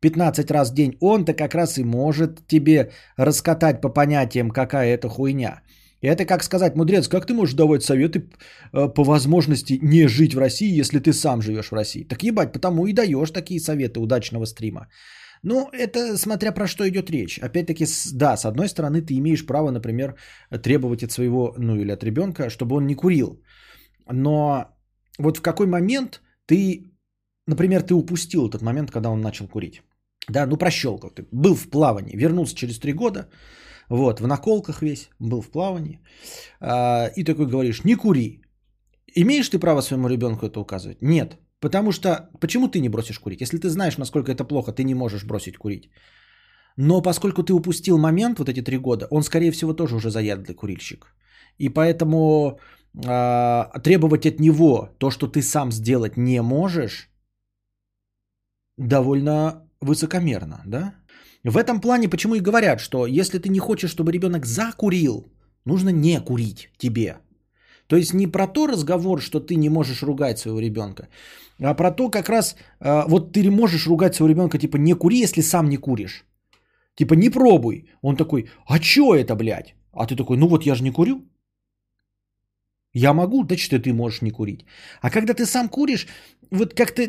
[0.02, 0.98] 15 раз в день.
[1.00, 5.62] Он-то как раз и может тебе раскатать по понятиям, какая это хуйня.
[6.02, 8.20] И это как сказать, мудрец, как ты можешь давать советы
[8.74, 12.04] э, по возможности не жить в России, если ты сам живешь в России?
[12.04, 14.88] Так ебать, потому и даешь такие советы удачного стрима.
[15.44, 17.40] Ну, это смотря про что идет речь.
[17.40, 20.16] Опять-таки, да, с одной стороны, ты имеешь право, например,
[20.62, 23.42] требовать от своего, ну или от ребенка, чтобы он не курил.
[24.12, 24.66] Но
[25.20, 26.92] вот в какой момент ты,
[27.48, 29.82] например, ты упустил этот момент, когда он начал курить.
[30.30, 31.26] Да, ну прощелкал ты.
[31.32, 33.28] Был в плавании, вернулся через три года,
[33.92, 36.00] вот, в наколках весь, был в плавании.
[36.60, 38.42] А, и такой говоришь, не кури.
[39.16, 41.02] Имеешь ты право своему ребенку это указывать?
[41.02, 41.38] Нет.
[41.60, 43.42] Потому что, почему ты не бросишь курить?
[43.42, 45.90] Если ты знаешь, насколько это плохо, ты не можешь бросить курить.
[46.78, 50.56] Но поскольку ты упустил момент вот эти три года, он, скорее всего, тоже уже заядлый
[50.56, 51.14] курильщик.
[51.58, 52.60] И поэтому
[52.96, 57.10] э, требовать от него то, что ты сам сделать не можешь,
[58.78, 60.96] довольно высокомерно, да?
[61.44, 65.26] В этом плане почему и говорят, что если ты не хочешь, чтобы ребенок закурил,
[65.66, 67.18] нужно не курить тебе.
[67.88, 71.08] То есть не про то разговор, что ты не можешь ругать своего ребенка,
[71.60, 75.18] а про то как раз, а, вот ты можешь ругать своего ребенка, типа не кури,
[75.18, 76.26] если сам не куришь.
[76.96, 77.90] Типа не пробуй.
[78.02, 79.76] Он такой, а чё это, блядь?
[79.94, 81.26] А ты такой, ну вот я же не курю.
[82.94, 84.66] Я могу, да что ты можешь не курить.
[85.02, 86.08] А когда ты сам куришь,
[86.52, 87.02] вот как-то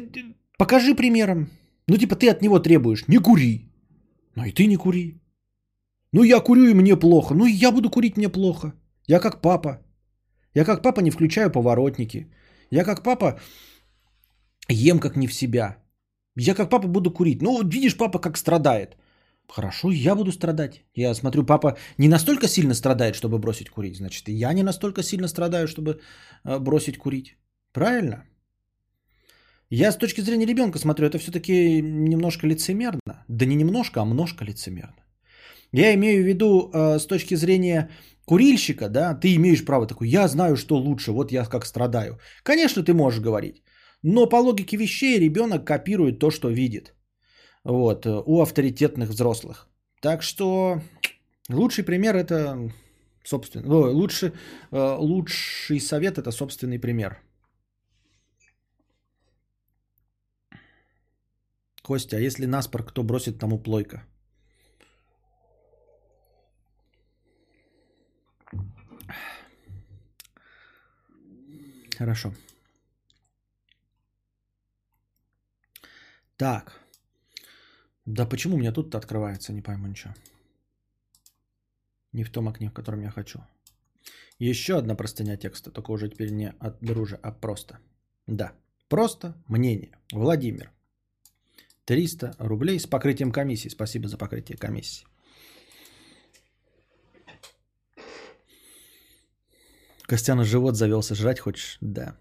[0.59, 1.49] покажи примером.
[1.89, 3.72] Ну типа ты от него требуешь, не кури.
[4.37, 5.21] Ну и ты не кури.
[6.13, 7.35] Ну я курю и мне плохо.
[7.35, 8.73] Ну и я буду курить мне плохо.
[9.07, 9.79] Я как папа.
[10.55, 12.27] Я как папа не включаю поворотники.
[12.71, 13.41] Я как папа
[14.69, 15.77] ем как не в себя.
[16.37, 17.43] Я как папа буду курить.
[17.43, 18.97] Ну, видишь, папа как страдает.
[19.49, 20.85] Хорошо, я буду страдать.
[20.95, 23.97] Я смотрю, папа не настолько сильно страдает, чтобы бросить курить.
[23.97, 26.01] Значит, и я не настолько сильно страдаю, чтобы
[26.45, 27.37] э, бросить курить.
[27.73, 28.25] Правильно?
[29.75, 33.25] Я с точки зрения ребенка смотрю, это все-таки немножко лицемерно.
[33.29, 35.03] Да не немножко, а множко лицемерно.
[35.73, 37.89] Я имею в виду э, с точки зрения
[38.27, 42.19] курильщика, да, ты имеешь право такой, я знаю, что лучше, вот я как страдаю.
[42.43, 43.63] Конечно, ты можешь говорить.
[44.03, 46.95] Но по логике вещей ребенок копирует то, что видит.
[47.65, 49.69] Вот, у авторитетных взрослых.
[50.03, 50.83] Так что
[51.49, 52.71] лучший пример это
[53.25, 54.33] собственно, лучший,
[54.71, 57.23] э, лучший совет это собственный пример.
[61.83, 64.05] Костя, а если наспор, кто бросит тому плойка?
[71.99, 72.33] Хорошо.
[76.37, 76.81] Так.
[78.05, 80.15] Да почему у меня тут открывается, не пойму ничего.
[82.13, 83.41] Не в том окне, в котором я хочу.
[84.39, 87.79] Еще одна простыня текста, только уже теперь не от дружи, а просто.
[88.27, 88.53] Да,
[88.89, 89.97] просто мнение.
[90.13, 90.73] Владимир.
[91.93, 93.69] 300 рублей с покрытием комиссии.
[93.69, 95.05] Спасибо за покрытие комиссии.
[100.07, 101.77] Костяна живот завелся, жрать хочешь?
[101.83, 102.17] Да.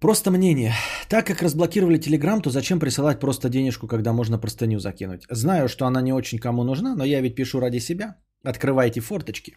[0.00, 0.74] Просто мнение.
[1.08, 5.22] Так как разблокировали Телеграм, то зачем присылать просто денежку, когда можно простыню закинуть?
[5.30, 8.16] Знаю, что она не очень кому нужна, но я ведь пишу ради себя.
[8.42, 9.56] Открывайте форточки.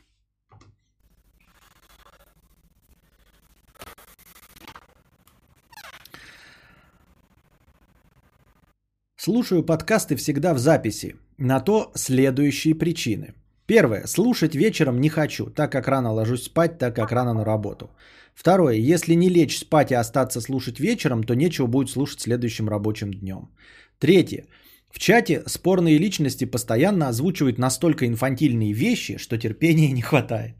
[9.25, 11.15] Слушаю подкасты всегда в записи.
[11.39, 13.33] На то следующие причины.
[13.65, 14.05] Первое.
[14.05, 17.89] Слушать вечером не хочу, так как рано ложусь спать, так как рано на работу.
[18.35, 18.75] Второе.
[18.75, 23.49] Если не лечь спать и остаться слушать вечером, то нечего будет слушать следующим рабочим днем.
[23.97, 24.45] Третье.
[24.91, 30.53] В чате спорные личности постоянно озвучивают настолько инфантильные вещи, что терпения не хватает.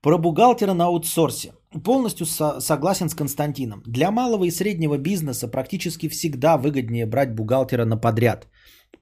[0.00, 1.52] Про бухгалтера на аутсорсе.
[1.84, 3.82] Полностью со- согласен с Константином.
[3.86, 8.46] Для малого и среднего бизнеса практически всегда выгоднее брать бухгалтера на подряд.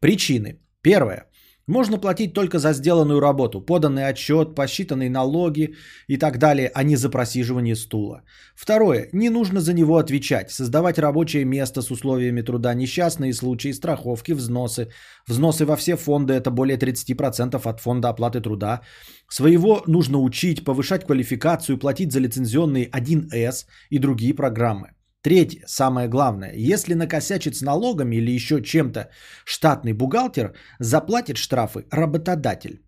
[0.01, 0.61] Причины.
[0.83, 1.27] Первое.
[1.67, 5.75] Можно платить только за сделанную работу, поданный отчет, посчитанные налоги
[6.09, 8.23] и так далее, а не за просиживание стула.
[8.55, 9.09] Второе.
[9.13, 14.89] Не нужно за него отвечать, создавать рабочее место с условиями труда, несчастные случаи, страховки, взносы.
[15.27, 18.83] Взносы во все фонды– это более 30% от фонда оплаты труда.
[19.31, 24.89] Своего нужно учить, повышать квалификацию, платить за лицензионные 1С и другие программы.
[25.25, 29.09] Третье, самое главное, если накосячит с налогами или еще чем-то
[29.47, 32.83] штатный бухгалтер, заплатит штрафы работодатель.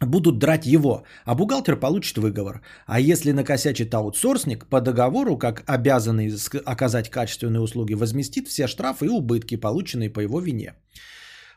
[0.00, 2.62] будут драть его, а бухгалтер получит выговор.
[2.86, 6.32] А если накосячит аутсорсник, по договору, как обязанный
[6.64, 10.74] оказать качественные услуги, возместит все штрафы и убытки, полученные по его вине.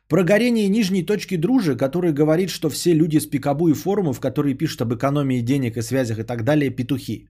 [0.07, 4.57] Про горение нижней точки дружи, который говорит, что все люди с пикабу и форумов, которые
[4.57, 7.27] пишут об экономии денег и связях и так далее, петухи.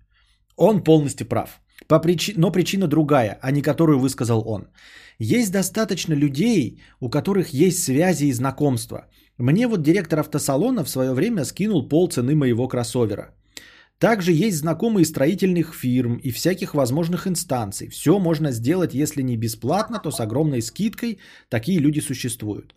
[0.55, 1.59] Он полностью прав.
[1.87, 2.33] По причи...
[2.37, 4.67] Но причина другая, а не которую высказал он.
[5.19, 9.07] Есть достаточно людей, у которых есть связи и знакомства.
[9.37, 13.33] Мне вот директор автосалона в свое время скинул пол цены моего кроссовера.
[13.99, 17.87] Также есть знакомые строительных фирм и всяких возможных инстанций.
[17.87, 21.19] Все можно сделать, если не бесплатно, то с огромной скидкой.
[21.49, 22.73] Такие люди существуют.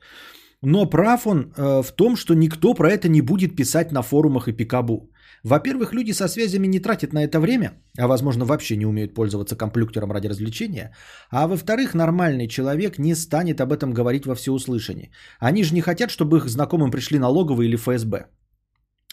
[0.61, 4.49] Но прав он э, в том, что никто про это не будет писать на форумах
[4.49, 5.11] и пикабу.
[5.45, 9.57] Во-первых, люди со связями не тратят на это время, а возможно вообще не умеют пользоваться
[9.57, 10.95] компьютером ради развлечения.
[11.31, 15.11] А во-вторых, нормальный человек не станет об этом говорить во всеуслышание.
[15.39, 18.27] Они же не хотят, чтобы их знакомым пришли налоговые или ФСБ.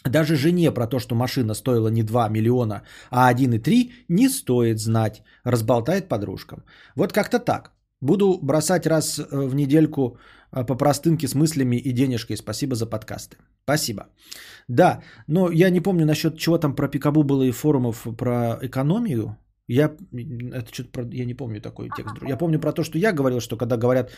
[0.04, 5.22] Даже жене про то, что машина стоила не 2 миллиона, а 1,3, не стоит знать,
[5.44, 6.64] разболтает подружкам.
[6.96, 7.72] Вот как-то так.
[8.00, 10.18] Буду бросать раз э, в недельку
[10.52, 12.36] по простынке с мыслями и денежкой.
[12.36, 13.36] Спасибо за подкасты.
[13.64, 14.02] Спасибо.
[14.68, 19.36] Да, но я не помню насчет чего там про Пикабу было и форумов про экономию.
[19.68, 22.16] Я, это что-то про, я не помню такой текст.
[22.28, 24.10] Я помню про то, что я говорил, что когда говорят,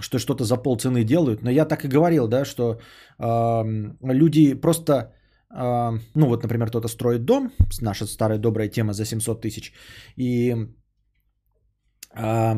[0.00, 2.80] что что-то за полцены делают, но я так и говорил, да, что
[3.18, 3.62] э,
[4.02, 5.12] люди просто
[5.50, 9.72] а, ну вот, например, кто-то строит дом, наша старая добрая тема за 700 тысяч,
[10.16, 10.54] и
[12.14, 12.56] а,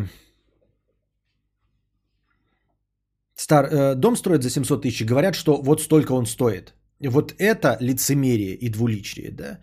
[3.51, 6.75] стар, э, дом строит за 700 тысяч, говорят, что вот столько он стоит.
[7.01, 9.59] Вот это лицемерие и двуличие, да.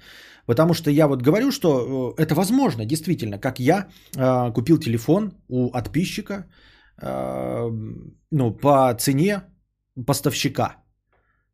[0.45, 5.32] Потому что я вот говорю, что э, это возможно, действительно, как я э, купил телефон
[5.50, 6.45] у подписчика,
[7.02, 7.69] э,
[8.32, 9.41] ну, по цене
[10.06, 10.76] поставщика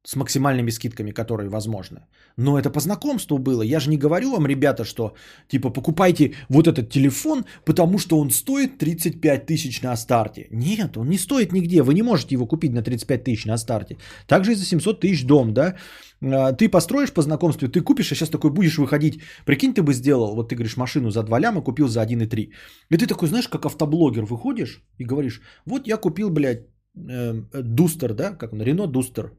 [0.05, 1.99] с максимальными скидками, которые возможны.
[2.37, 3.61] Но это по знакомству было.
[3.61, 5.15] Я же не говорю вам, ребята, что
[5.47, 10.47] типа покупайте вот этот телефон, потому что он стоит 35 тысяч на старте.
[10.51, 11.81] Нет, он не стоит нигде.
[11.81, 13.97] Вы не можете его купить на 35 тысяч на старте.
[14.27, 15.75] Также и за 700 тысяч дом, да.
[16.21, 19.21] А, ты построишь по знакомству, ты купишь, а сейчас такой будешь выходить.
[19.45, 22.51] Прикинь, ты бы сделал, вот ты говоришь, машину за 2 ляма купил за 1,3.
[22.89, 28.31] И ты такой, знаешь, как автоблогер выходишь и говоришь, вот я купил, блядь, Дустер, да,
[28.31, 29.31] как он, Рено Дустер,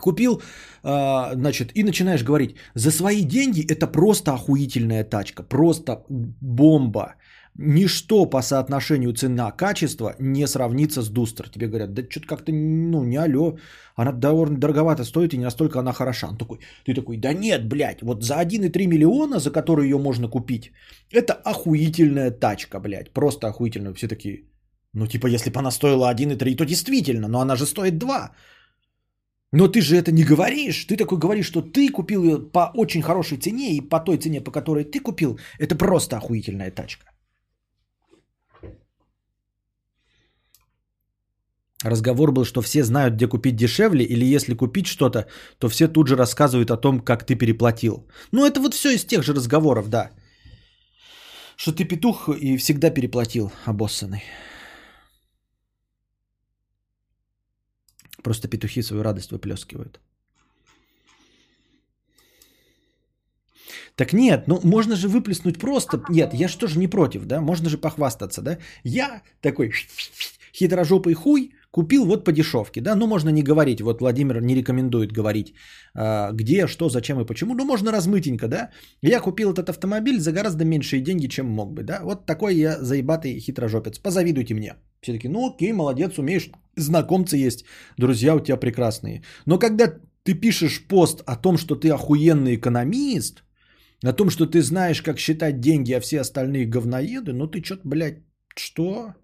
[0.00, 0.42] Купил,
[0.82, 6.04] а, значит, и начинаешь говорить, за свои деньги это просто охуительная тачка, просто
[6.40, 7.14] бомба.
[7.58, 11.50] Ничто по соотношению цена-качество не сравнится с Дустер.
[11.50, 13.56] Тебе говорят, да что-то как-то, ну, не алё,
[13.94, 16.28] она довольно дороговато стоит и не настолько она хороша.
[16.28, 20.28] Он такой, ты такой, да нет, блядь, вот за 1,3 миллиона, за которые ее можно
[20.28, 20.72] купить,
[21.10, 23.92] это охуительная тачка, блядь, просто охуительная.
[23.92, 24.44] Все такие,
[24.94, 28.30] ну, типа, если бы она стоила 1,3, то действительно, но она же стоит 2.
[29.52, 30.86] Но ты же это не говоришь.
[30.86, 34.40] Ты такой говоришь, что ты купил ее по очень хорошей цене и по той цене,
[34.40, 37.04] по которой ты купил, это просто охуительная тачка.
[41.84, 45.26] Разговор был, что все знают, где купить дешевле, или если купить что-то,
[45.58, 48.06] то все тут же рассказывают о том, как ты переплатил.
[48.30, 50.10] Ну, это вот все из тех же разговоров, да.
[51.56, 54.22] Что ты петух и всегда переплатил, обоссанный.
[58.22, 60.00] Просто петухи свою радость выплескивают.
[63.94, 66.02] Так нет, ну можно же выплеснуть просто.
[66.08, 67.40] Нет, я же не против, да?
[67.40, 68.58] Можно же похвастаться, да?
[68.84, 69.72] Я такой
[70.54, 72.94] хитрожопый хуй купил вот по дешевке, да?
[72.94, 75.54] Ну можно не говорить, вот Владимир не рекомендует говорить,
[75.94, 77.54] а, где, что, зачем и почему.
[77.54, 78.70] Ну можно размытенько, да?
[79.02, 82.00] Я купил этот автомобиль за гораздо меньшие деньги, чем мог бы, да?
[82.04, 83.98] Вот такой я заебатый хитрожопец.
[83.98, 84.74] Позавидуйте мне.
[85.00, 87.64] Все таки ну окей, молодец, умеешь, знакомцы есть,
[87.98, 89.22] друзья у тебя прекрасные.
[89.46, 93.42] Но когда ты пишешь пост о том, что ты охуенный экономист,
[94.04, 97.88] о том, что ты знаешь, как считать деньги, а все остальные говноеды, ну ты что-то,
[97.88, 98.18] блядь,
[98.56, 99.14] что?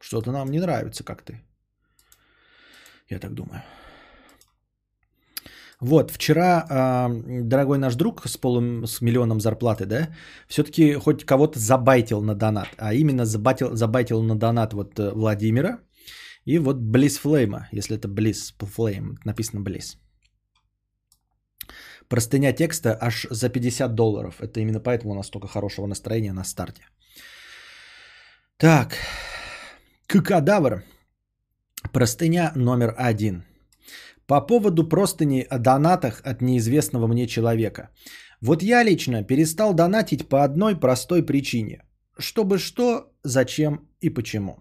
[0.00, 1.40] Что-то нам не нравится, как ты.
[3.10, 3.62] Я так думаю.
[5.80, 10.08] Вот, вчера э, дорогой наш друг с полым, с миллионом зарплаты, да,
[10.48, 15.78] все-таки хоть кого-то забайтил на донат, а именно забайтил, забайтил на донат вот э, Владимира
[16.44, 19.98] и вот Близ Флейма, если это Близ Флейм, написано Близ.
[22.08, 24.40] Простыня текста аж за 50 долларов.
[24.40, 26.82] Это именно поэтому у нас столько хорошего настроения на старте.
[28.56, 28.96] Так,
[30.08, 30.84] Кадавр.
[31.92, 33.44] Простыня номер один.
[34.26, 37.90] По поводу простыни о донатах от неизвестного мне человека.
[38.40, 41.82] Вот я лично перестал донатить по одной простой причине.
[42.18, 44.56] Чтобы что, зачем и почему.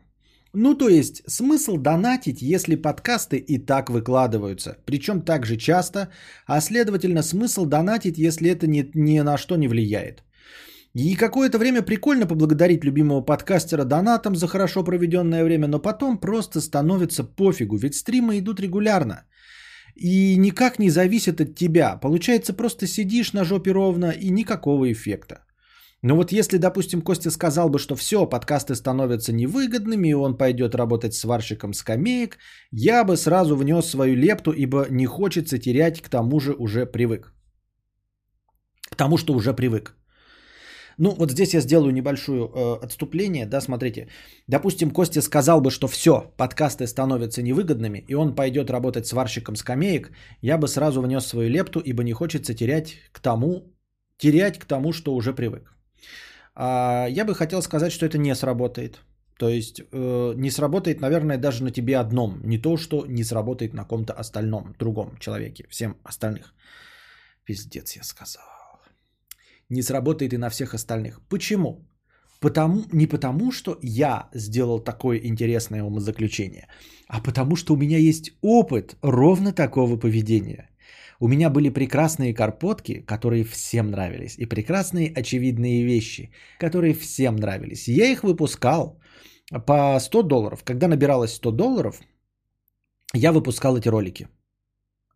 [0.52, 6.10] Ну, то есть, смысл донатить, если подкасты и так выкладываются, причем так же часто,
[6.46, 10.24] а следовательно, смысл донатить, если это ни, ни на что не влияет.
[10.98, 16.60] И какое-то время прикольно поблагодарить любимого подкастера донатом за хорошо проведенное время, но потом просто
[16.60, 19.24] становится пофигу, ведь стримы идут регулярно.
[19.96, 22.00] И никак не зависит от тебя.
[22.02, 25.46] Получается, просто сидишь на жопе ровно и никакого эффекта.
[26.02, 30.74] Но вот если, допустим, Костя сказал бы, что все, подкасты становятся невыгодными, и он пойдет
[30.74, 32.40] работать сварщиком скамеек,
[32.72, 37.34] я бы сразу внес свою лепту, ибо не хочется терять, к тому же уже привык.
[38.90, 39.94] К тому, что уже привык.
[40.98, 44.08] Ну, вот здесь я сделаю небольшое э, отступление, да, смотрите.
[44.48, 50.12] Допустим, Костя сказал бы, что все, подкасты становятся невыгодными, и он пойдет работать сварщиком скамеек,
[50.42, 53.74] я бы сразу внес свою лепту, ибо не хочется терять к тому,
[54.18, 55.72] терять к тому, что уже привык.
[56.56, 59.02] А, я бы хотел сказать, что это не сработает.
[59.38, 62.42] То есть э, не сработает, наверное, даже на тебе одном.
[62.44, 66.56] Не то, что не сработает на ком-то остальном, другом человеке, всем остальных.
[67.46, 68.57] Пиздец, я сказал.
[69.70, 71.22] Не сработает и на всех остальных.
[71.30, 71.88] Почему?
[72.40, 76.68] Потому, не потому, что я сделал такое интересное умозаключение,
[77.08, 80.70] а потому, что у меня есть опыт ровно такого поведения.
[81.20, 87.88] У меня были прекрасные карпотки, которые всем нравились, и прекрасные очевидные вещи, которые всем нравились.
[87.88, 89.00] Я их выпускал
[89.66, 90.64] по 100 долларов.
[90.64, 92.02] Когда набиралось 100 долларов,
[93.14, 94.28] я выпускал эти ролики.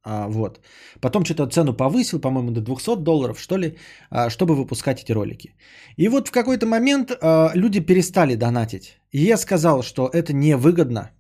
[0.03, 0.59] А, вот.
[0.99, 3.77] Потом что-то цену повысил, по-моему, до 200 долларов, что ли,
[4.09, 5.53] а, чтобы выпускать эти ролики.
[5.97, 8.99] И вот в какой-то момент а, люди перестали донатить.
[9.11, 11.11] И я сказал, что это невыгодно,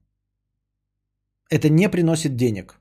[1.49, 2.79] это не приносит денег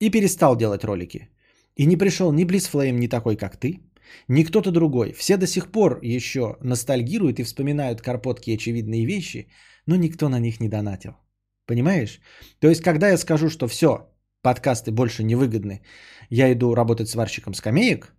[0.00, 1.28] и перестал делать ролики.
[1.76, 3.80] И не пришел ни Близфлейм, ни такой, как ты,
[4.28, 5.12] ни кто-то другой.
[5.12, 9.48] Все до сих пор еще ностальгируют и вспоминают карпотки и очевидные вещи,
[9.86, 11.12] но никто на них не донатил.
[11.66, 12.20] Понимаешь?
[12.60, 14.11] То есть, когда я скажу, что все,
[14.42, 15.82] подкасты больше не выгодны,
[16.30, 18.12] я иду работать сварщиком скамеек,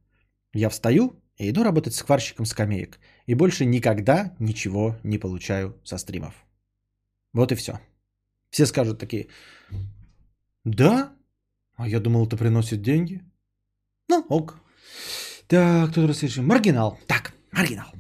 [0.53, 2.99] я встаю и иду работать сварщиком скамеек.
[3.27, 6.33] И больше никогда ничего не получаю со стримов.
[7.33, 7.79] Вот и все.
[8.49, 9.27] Все скажут такие,
[10.63, 11.13] да,
[11.75, 13.21] а я думал, это приносит деньги.
[14.09, 14.59] Ну, ок.
[15.47, 16.45] Так, кто расслышим?
[16.45, 16.99] Маргинал.
[17.07, 17.91] Так, маргинал.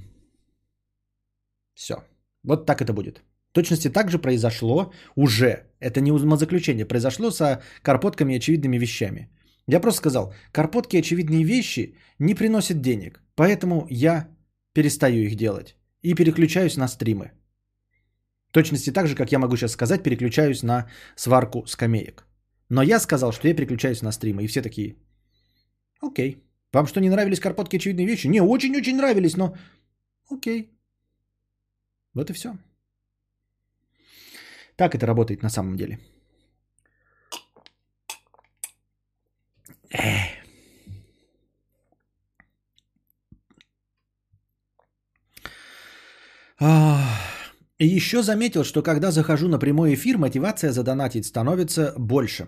[1.73, 2.03] Все.
[2.43, 3.23] Вот так это будет.
[3.53, 5.67] Точности так же произошло уже.
[5.79, 6.85] Это не умозаключение.
[6.85, 9.29] Произошло со карпотками и очевидными вещами.
[9.67, 13.21] Я просто сказал, карпотки и очевидные вещи не приносят денег.
[13.35, 14.27] Поэтому я
[14.73, 15.75] перестаю их делать.
[16.01, 17.31] И переключаюсь на стримы.
[18.51, 22.25] Точности так же, как я могу сейчас сказать, переключаюсь на сварку скамеек.
[22.69, 24.43] Но я сказал, что я переключаюсь на стримы.
[24.43, 24.95] И все такие,
[26.01, 26.43] окей.
[26.73, 28.27] Вам что, не нравились карпотки очевидные вещи?
[28.27, 29.55] Не, очень-очень нравились, но
[30.29, 30.71] окей.
[32.15, 32.57] Вот и все.
[34.75, 35.99] Так это работает на самом деле.
[39.91, 40.43] Эх.
[47.79, 52.47] И еще заметил, что когда захожу на прямой эфир, мотивация задонатить становится больше.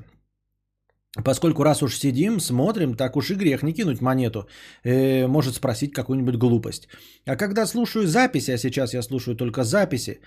[1.24, 4.48] Поскольку раз уж сидим, смотрим, так уж и грех не кинуть монету.
[4.84, 6.88] Э, может спросить какую-нибудь глупость.
[7.26, 10.20] А когда слушаю записи, а сейчас я слушаю только записи,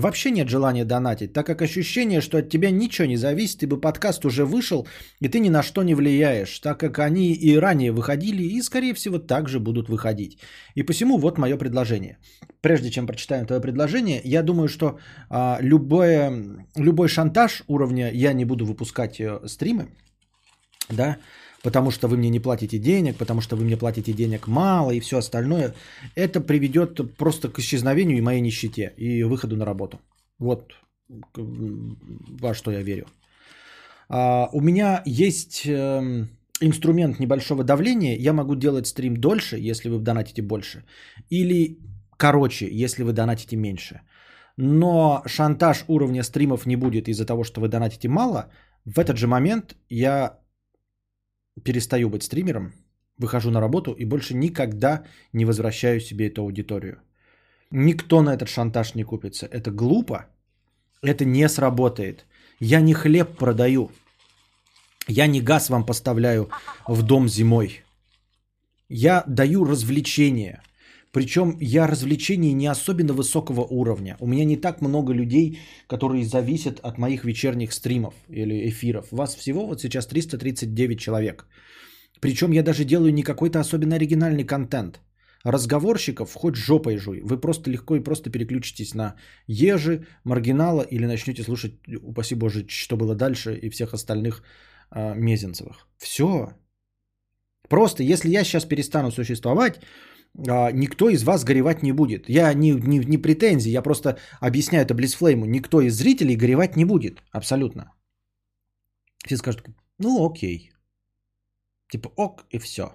[0.00, 4.24] вообще нет желания донатить, так как ощущение, что от тебя ничего не зависит, ибо подкаст
[4.24, 4.86] уже вышел,
[5.20, 8.94] и ты ни на что не влияешь, так как они и ранее выходили, и, скорее
[8.94, 10.38] всего, также будут выходить.
[10.74, 12.18] И посему вот мое предложение.
[12.60, 14.98] Прежде чем прочитаем твое предложение, я думаю, что
[15.30, 16.30] а, любое,
[16.76, 19.88] любой шантаж уровня «я не буду выпускать э, стримы»,
[20.90, 21.16] да,
[21.66, 25.00] потому что вы мне не платите денег, потому что вы мне платите денег мало и
[25.00, 25.74] все остальное,
[26.14, 29.98] это приведет просто к исчезновению и моей нищете и выходу на работу.
[30.38, 30.72] Вот
[32.42, 33.06] во что я верю.
[34.08, 36.26] А, у меня есть э,
[36.60, 40.84] инструмент небольшого давления, я могу делать стрим дольше, если вы донатите больше,
[41.30, 41.78] или
[42.16, 44.00] короче, если вы донатите меньше.
[44.56, 48.50] Но шантаж уровня стримов не будет из-за того, что вы донатите мало.
[48.84, 50.38] В этот же момент я
[51.62, 52.72] перестаю быть стримером,
[53.18, 56.98] выхожу на работу и больше никогда не возвращаю себе эту аудиторию.
[57.70, 59.46] Никто на этот шантаж не купится.
[59.46, 60.26] Это глупо.
[61.02, 62.26] Это не сработает.
[62.60, 63.90] Я не хлеб продаю.
[65.08, 66.48] Я не газ вам поставляю
[66.86, 67.82] в дом зимой.
[68.88, 70.62] Я даю развлечения.
[71.16, 74.16] Причем я развлечений не особенно высокого уровня.
[74.20, 79.06] У меня не так много людей, которые зависят от моих вечерних стримов или эфиров.
[79.10, 81.46] Вас всего вот сейчас 339 человек.
[82.20, 85.00] Причем я даже делаю не какой-то особенно оригинальный контент.
[85.44, 87.22] разговорщиков хоть жопой жуй.
[87.24, 89.14] Вы просто легко и просто переключитесь на
[89.46, 94.42] Ежи, Маргинала или начнете слушать, упаси боже, что было дальше и всех остальных
[94.90, 95.88] э, Мезенцевых.
[95.96, 96.52] Все.
[97.70, 99.80] Просто если я сейчас перестану существовать,
[100.34, 102.28] никто из вас горевать не будет.
[102.28, 105.46] Я не, не, не претензии, я просто объясняю это Близфлейму.
[105.46, 107.22] Никто из зрителей горевать не будет.
[107.32, 107.92] Абсолютно.
[109.24, 109.68] Все скажут,
[109.98, 110.70] ну окей.
[111.90, 112.94] Типа ок и все.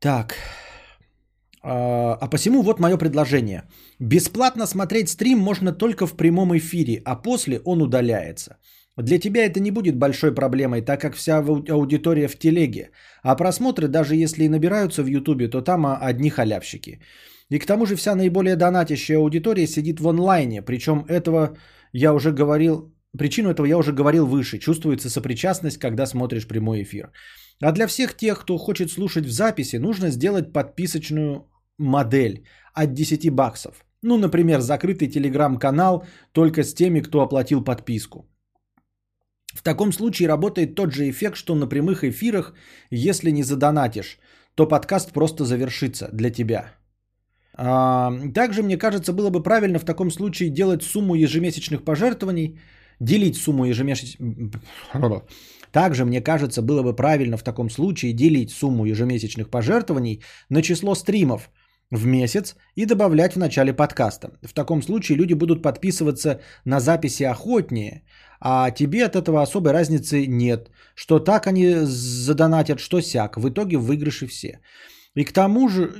[0.00, 0.34] Так.
[1.62, 3.62] А, а посему вот мое предложение.
[3.98, 8.58] Бесплатно смотреть стрим можно только в прямом эфире, а после он удаляется.
[9.02, 12.90] Для тебя это не будет большой проблемой, так как вся аудитория в телеге.
[13.22, 17.00] А просмотры, даже если и набираются в Ютубе, то там одни халявщики.
[17.48, 20.62] И к тому же вся наиболее донатящая аудитория сидит в онлайне.
[20.62, 21.56] Причем этого
[21.92, 24.58] я уже говорил, причину этого я уже говорил выше.
[24.58, 27.12] Чувствуется сопричастность, когда смотришь прямой эфир.
[27.62, 31.46] А для всех тех, кто хочет слушать в записи, нужно сделать подписочную
[31.78, 32.44] модель
[32.74, 33.84] от 10 баксов.
[34.02, 38.28] Ну, например, закрытый телеграм-канал только с теми, кто оплатил подписку.
[39.58, 42.54] В таком случае работает тот же эффект, что на прямых эфирах,
[42.90, 44.18] если не задонатишь,
[44.54, 46.64] то подкаст просто завершится для тебя.
[47.54, 52.60] А, также, мне кажется, было бы правильно в таком случае делать сумму ежемесячных пожертвований,
[53.00, 54.62] делить сумму ежемесячных...
[55.72, 60.94] Также, мне кажется, было бы правильно в таком случае делить сумму ежемесячных пожертвований на число
[60.94, 61.50] стримов
[61.90, 64.38] в месяц и добавлять в начале подкаста.
[64.42, 68.02] В таком случае люди будут подписываться на записи охотнее,
[68.40, 70.70] а тебе от этого особой разницы нет.
[70.94, 73.36] Что так они задонатят, что сяк.
[73.36, 74.60] В итоге в выигрыше все.
[75.14, 75.90] И к тому же,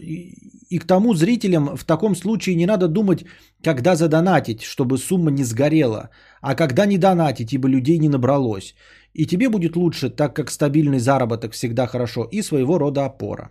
[0.70, 3.24] и к тому зрителям в таком случае не надо думать,
[3.64, 6.10] когда задонатить, чтобы сумма не сгорела,
[6.40, 8.74] а когда не донатить, ибо людей не набралось.
[9.14, 13.50] И тебе будет лучше, так как стабильный заработок всегда хорошо и своего рода опора.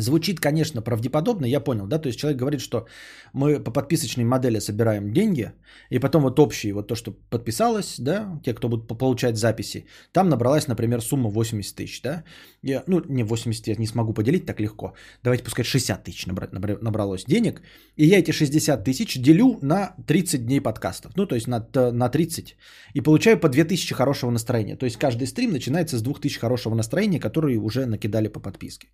[0.00, 2.86] Звучит, конечно, правдеподобно, я понял, да, то есть человек говорит, что
[3.32, 5.52] мы по подписочной модели собираем деньги,
[5.90, 10.28] и потом вот общие, вот то, что подписалось, да, те, кто будут получать записи, там
[10.28, 12.24] набралась, например, сумма 80 тысяч, да,
[12.62, 17.24] я, ну, не 80 я не смогу поделить так легко, давайте пускай 60 тысяч набралось
[17.24, 17.62] денег,
[17.96, 22.08] и я эти 60 тысяч делю на 30 дней подкастов, ну, то есть на, на
[22.08, 22.56] 30,
[22.94, 27.20] и получаю по 2000 хорошего настроения, то есть каждый стрим начинается с 2000 хорошего настроения,
[27.20, 28.88] которые уже накидали по подписке.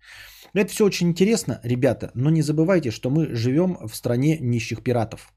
[0.57, 5.33] Это все очень интересно, ребята, но не забывайте, что мы живем в стране нищих пиратов.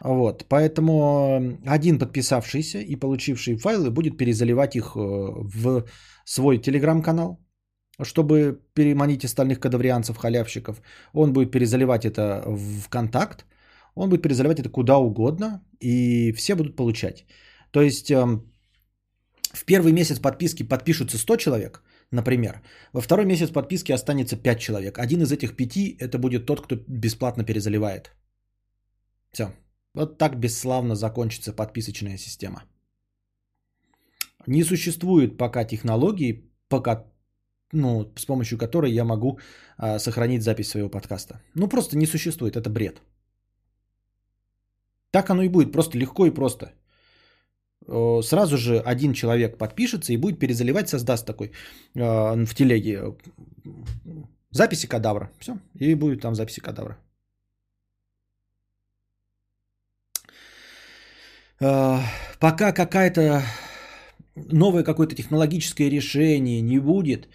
[0.00, 5.84] Вот, поэтому один подписавшийся и получивший файлы будет перезаливать их э, в
[6.24, 7.38] свой телеграм-канал,
[8.02, 10.80] чтобы переманить остальных кадаврианцев, халявщиков.
[11.12, 13.44] Он будет перезаливать это в контакт,
[13.94, 17.26] он будет перезаливать это куда угодно, и все будут получать.
[17.70, 18.50] То есть эм,
[19.52, 24.98] в первый месяц подписки подпишутся 100 человек– Например, во второй месяц подписки останется 5 человек.
[24.98, 28.12] Один из этих 5 это будет тот, кто бесплатно перезаливает.
[29.32, 29.52] Все.
[29.94, 32.64] Вот так бесславно закончится подписочная система.
[34.46, 37.04] Не существует пока технологии, пока,
[37.72, 39.38] ну, с помощью которой я могу
[39.76, 41.40] а, сохранить запись своего подкаста.
[41.54, 43.02] Ну, просто не существует, это бред.
[45.10, 46.66] Так оно и будет, просто легко и просто.
[47.86, 51.52] Э, сразу же один человек подпишется и будет перезаливать, создаст такой
[51.94, 53.14] э, в телеге
[54.50, 55.30] записи кадавра.
[55.38, 56.96] Все, и будет там записи кадавра.
[61.60, 61.98] Э,
[62.40, 63.42] пока какая-то
[64.34, 67.28] новое какое-то технологическое решение не будет,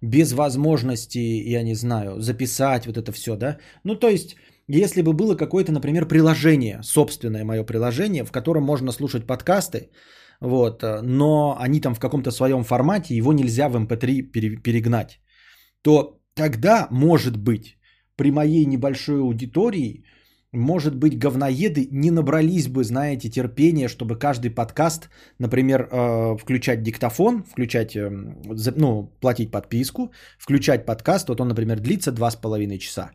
[0.00, 3.58] без возможности, я не знаю, записать вот это все, да.
[3.84, 4.36] Ну, то есть
[4.68, 9.90] если бы было какое-то, например, приложение, собственное мое приложение, в котором можно слушать подкасты,
[10.40, 15.20] вот, э, но они там в каком-то своем формате, его нельзя в MP3 эм перегнать,
[15.82, 17.78] то тогда, может быть,
[18.16, 20.04] при моей небольшой аудитории,
[20.52, 25.08] может быть, говноеды не набрались бы, знаете, терпения, чтобы каждый подкаст,
[25.38, 28.42] например, э, включать диктофон, включать, эм,
[28.76, 33.10] ну, платить подписку, включать подкаст, вот он, например, длится 2,5 часа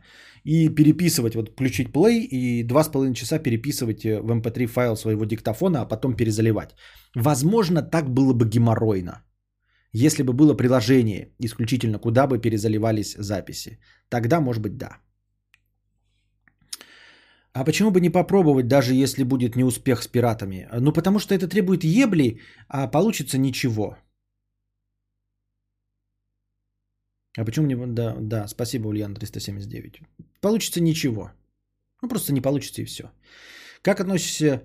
[0.47, 4.67] и переписывать, вот включить play и два с половиной часа переписывать э, в mp3 эм
[4.67, 6.69] файл своего диктофона, а потом перезаливать.
[7.15, 9.23] Возможно, так было бы геморройно.
[9.91, 13.79] Если бы было приложение исключительно, куда бы перезаливались записи.
[14.09, 14.97] Тогда, может быть, да.
[17.53, 20.67] А почему бы не попробовать, даже если будет неуспех с пиратами?
[20.79, 22.39] Ну, потому что это требует ебли,
[22.69, 23.97] а получится ничего.
[27.37, 27.75] А почему не...
[27.75, 30.01] Да, да, спасибо, Ульян 379.
[30.41, 31.31] Получится ничего.
[32.01, 33.03] Ну, просто не получится и все.
[33.81, 34.63] Как относишься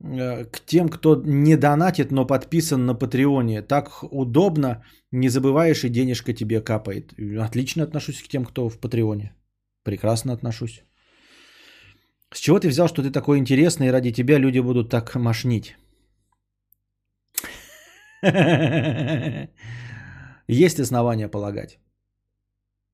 [0.00, 3.62] э, к тем, кто не донатит, но подписан на Патреоне.
[3.62, 7.12] Так удобно, не забываешь, и денежка тебе капает.
[7.40, 9.34] Отлично отношусь к тем, кто в Патреоне.
[9.82, 10.84] Прекрасно отношусь.
[12.32, 15.76] С чего ты взял, что ты такой интересный, и ради тебя люди будут так мошнить?
[20.48, 21.78] Есть основания полагать.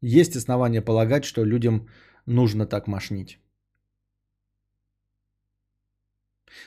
[0.02, 1.88] Есть основания полагать, что людям
[2.26, 3.38] нужно так мошнить.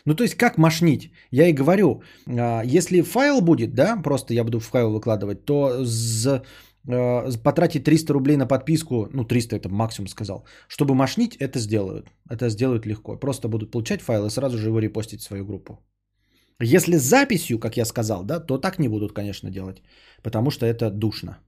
[0.05, 1.11] Ну, то есть, как мошнить?
[1.31, 5.83] Я и говорю, а, если файл будет, да, просто я буду в файл выкладывать, то
[5.83, 6.43] за,
[6.87, 12.07] а, потратить 300 рублей на подписку, ну, 300 это максимум сказал, чтобы мошнить, это сделают.
[12.29, 13.17] Это сделают легко.
[13.19, 15.79] Просто будут получать файл и сразу же его репостить в свою группу.
[16.61, 19.81] Если с записью, как я сказал, да, то так не будут, конечно, делать,
[20.23, 21.39] потому что это душно.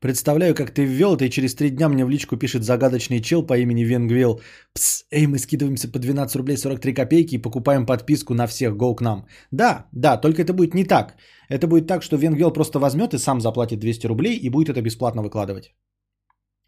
[0.00, 3.46] Представляю, как ты ввел это, и через три дня мне в личку пишет загадочный чел
[3.46, 4.40] по имени Венгвел.
[4.72, 8.94] Пс, эй, мы скидываемся по 12 рублей 43 копейки и покупаем подписку на всех, go
[8.94, 9.26] к нам.
[9.50, 11.16] Да, да, только это будет не так.
[11.50, 14.80] Это будет так, что Венгвел просто возьмет и сам заплатит 200 рублей и будет это
[14.80, 15.74] бесплатно выкладывать.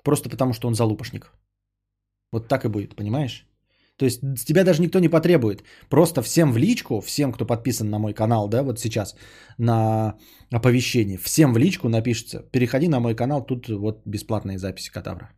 [0.05, 1.33] Просто потому, что он залупошник.
[2.33, 3.47] Вот так и будет, понимаешь?
[4.03, 5.63] То есть с тебя даже никто не потребует.
[5.89, 9.15] Просто всем в личку, всем, кто подписан на мой канал, да, вот сейчас
[9.59, 10.15] на
[10.51, 15.31] оповещение, всем в личку напишется, переходи на мой канал, тут вот бесплатные записи Катавра.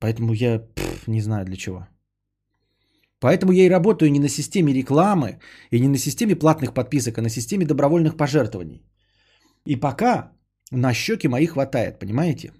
[0.00, 1.86] Поэтому я пф, не знаю для чего.
[3.20, 5.38] Поэтому я и работаю не на системе рекламы
[5.70, 8.82] и не на системе платных подписок, а на системе добровольных пожертвований.
[9.66, 10.32] И пока
[10.70, 12.52] на щеки мои хватает, понимаете?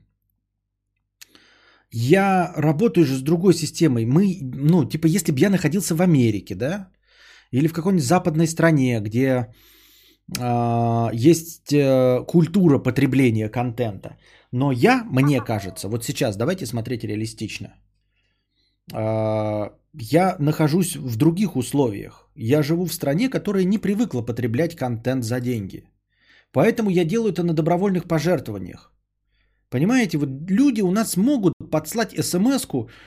[1.91, 4.05] Я работаю же с другой системой.
[4.05, 6.89] Мы, ну, типа, если бы я находился в Америке, да,
[7.51, 9.47] или в какой-нибудь западной стране, где
[10.39, 14.18] э, есть э, культура потребления контента.
[14.53, 17.68] Но я, мне кажется, вот сейчас давайте смотреть реалистично.
[18.93, 22.30] Э, я нахожусь в других условиях.
[22.34, 25.84] Я живу в стране, которая не привыкла потреблять контент за деньги.
[26.53, 28.93] Поэтому я делаю это на добровольных пожертвованиях.
[29.71, 32.66] Понимаете, вот люди у нас могут подслать смс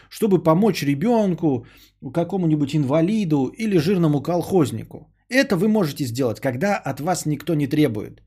[0.09, 1.65] чтобы помочь ребенку,
[2.13, 5.11] какому-нибудь инвалиду или жирному колхознику.
[5.29, 8.21] Это вы можете сделать, когда от вас никто не требует.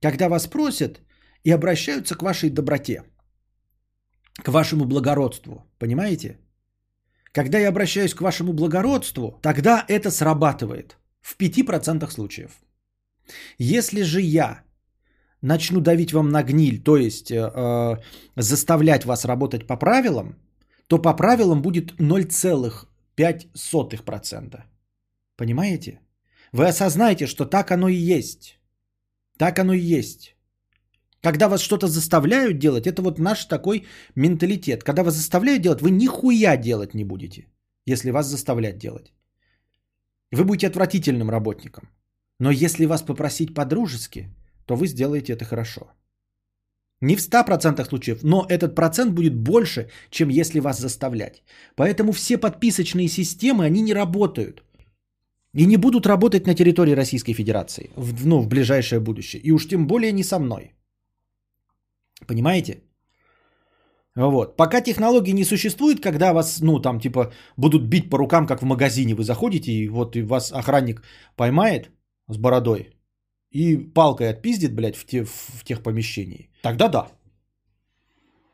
[0.00, 1.00] Когда вас просят
[1.44, 3.02] и обращаются к вашей доброте,
[4.42, 5.66] к вашему благородству.
[5.78, 6.38] Понимаете?
[7.32, 12.60] Когда я обращаюсь к вашему благородству, тогда это срабатывает в 5% случаев.
[13.58, 14.62] Если же я
[15.42, 17.96] начну давить вам на гниль, то есть э, э
[18.36, 20.34] заставлять вас работать по правилам,
[20.86, 24.60] то по правилам будет 0,5%.
[25.36, 26.00] Понимаете?
[26.52, 28.58] Вы осознаете, что так оно и есть.
[29.38, 30.36] Так оно и есть.
[31.22, 33.86] Когда вас что-то заставляют делать, это вот наш такой
[34.16, 34.84] менталитет.
[34.84, 37.46] Когда вас заставляют делать, вы нихуя делать не будете,
[37.86, 39.12] если вас заставлять делать.
[40.32, 41.88] Вы будете отвратительным работником.
[42.38, 44.28] Но если вас попросить по-дружески,
[44.70, 45.80] то вы сделаете это хорошо.
[47.00, 51.42] Не в 100% случаев, но этот процент будет больше, чем если вас заставлять.
[51.74, 54.62] Поэтому все подписочные системы, они не работают.
[55.58, 59.42] И не будут работать на территории Российской Федерации в, ну, в ближайшее будущее.
[59.42, 60.72] И уж тем более не со мной.
[62.28, 62.82] Понимаете?
[64.14, 64.56] Вот.
[64.56, 68.66] Пока технологии не существует, когда вас, ну, там, типа, будут бить по рукам, как в
[68.66, 71.02] магазине, вы заходите, и вот и вас охранник
[71.36, 71.90] поймает
[72.28, 72.99] с бородой,
[73.50, 77.08] и палкой отпиздит, блядь, в, те, в тех помещениях, тогда да.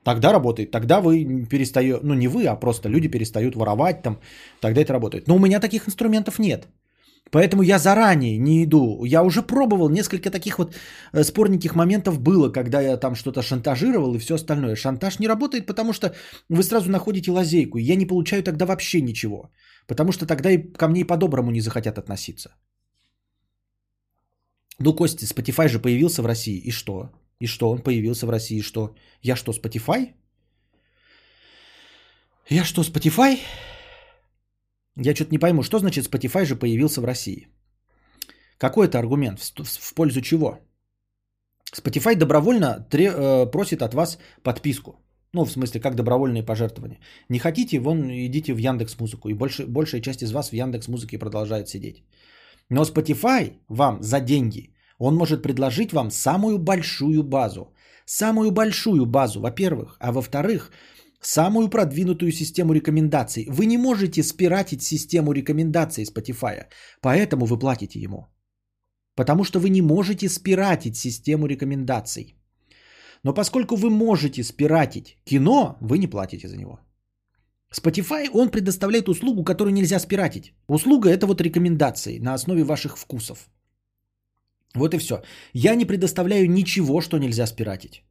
[0.05, 0.71] Тогда работает.
[0.71, 4.21] Тогда вы перестаете, ну не вы, а просто люди перестают воровать там,
[4.61, 5.29] тогда это работает.
[5.29, 6.69] Но у меня таких инструментов нет.
[7.33, 9.05] Поэтому я заранее не иду.
[9.05, 10.77] Я уже пробовал, несколько таких вот
[11.13, 14.77] э, спорненьких моментов было, когда я там что-то шантажировал и все остальное.
[14.77, 16.15] Шантаж не работает, потому что
[16.49, 17.79] вы сразу находите лазейку.
[17.79, 19.51] И я не получаю тогда вообще ничего.
[19.89, 22.51] Потому что тогда и ко мне и по-доброму не захотят относиться.
[24.79, 26.59] Ну, Костя, Spotify же появился в России.
[26.59, 27.11] И что?
[27.41, 27.71] И что?
[27.71, 28.59] Он появился в России.
[28.59, 28.95] И что?
[29.23, 30.13] Я что, Spotify?
[32.49, 33.39] Я что, Spotify?
[34.97, 37.49] Я что-то не пойму, что значит Spotify же появился в России?
[38.59, 39.41] Какой это аргумент?
[39.41, 40.59] В, в, пользу чего?
[41.75, 45.03] Spotify добровольно тре, э, просит от вас подписку.
[45.33, 47.01] Ну, в смысле, как добровольные пожертвования.
[47.29, 49.29] Не хотите, вон идите в Яндекс Музыку.
[49.29, 52.05] И больше, большая часть из вас в Яндекс Музыке продолжает сидеть.
[52.71, 57.73] Но Spotify вам за деньги, он может предложить вам самую большую базу.
[58.07, 59.97] Самую большую базу, во-первых.
[60.01, 60.71] А во-вторых,
[61.21, 63.47] самую продвинутую систему рекомендаций.
[63.49, 66.67] Вы не можете спиратить систему рекомендаций Spotify,
[67.01, 68.27] поэтому вы платите ему.
[69.15, 72.37] Потому что вы не можете спиратить систему рекомендаций.
[73.23, 76.81] Но поскольку вы можете спиратить кино, вы не платите за него.
[77.75, 80.55] Spotify, он предоставляет услугу, которую нельзя спиратить.
[80.69, 83.49] Услуга это вот рекомендации на основе ваших вкусов.
[84.75, 85.23] Вот и все.
[85.53, 88.03] Я не предоставляю ничего, что нельзя спиратить.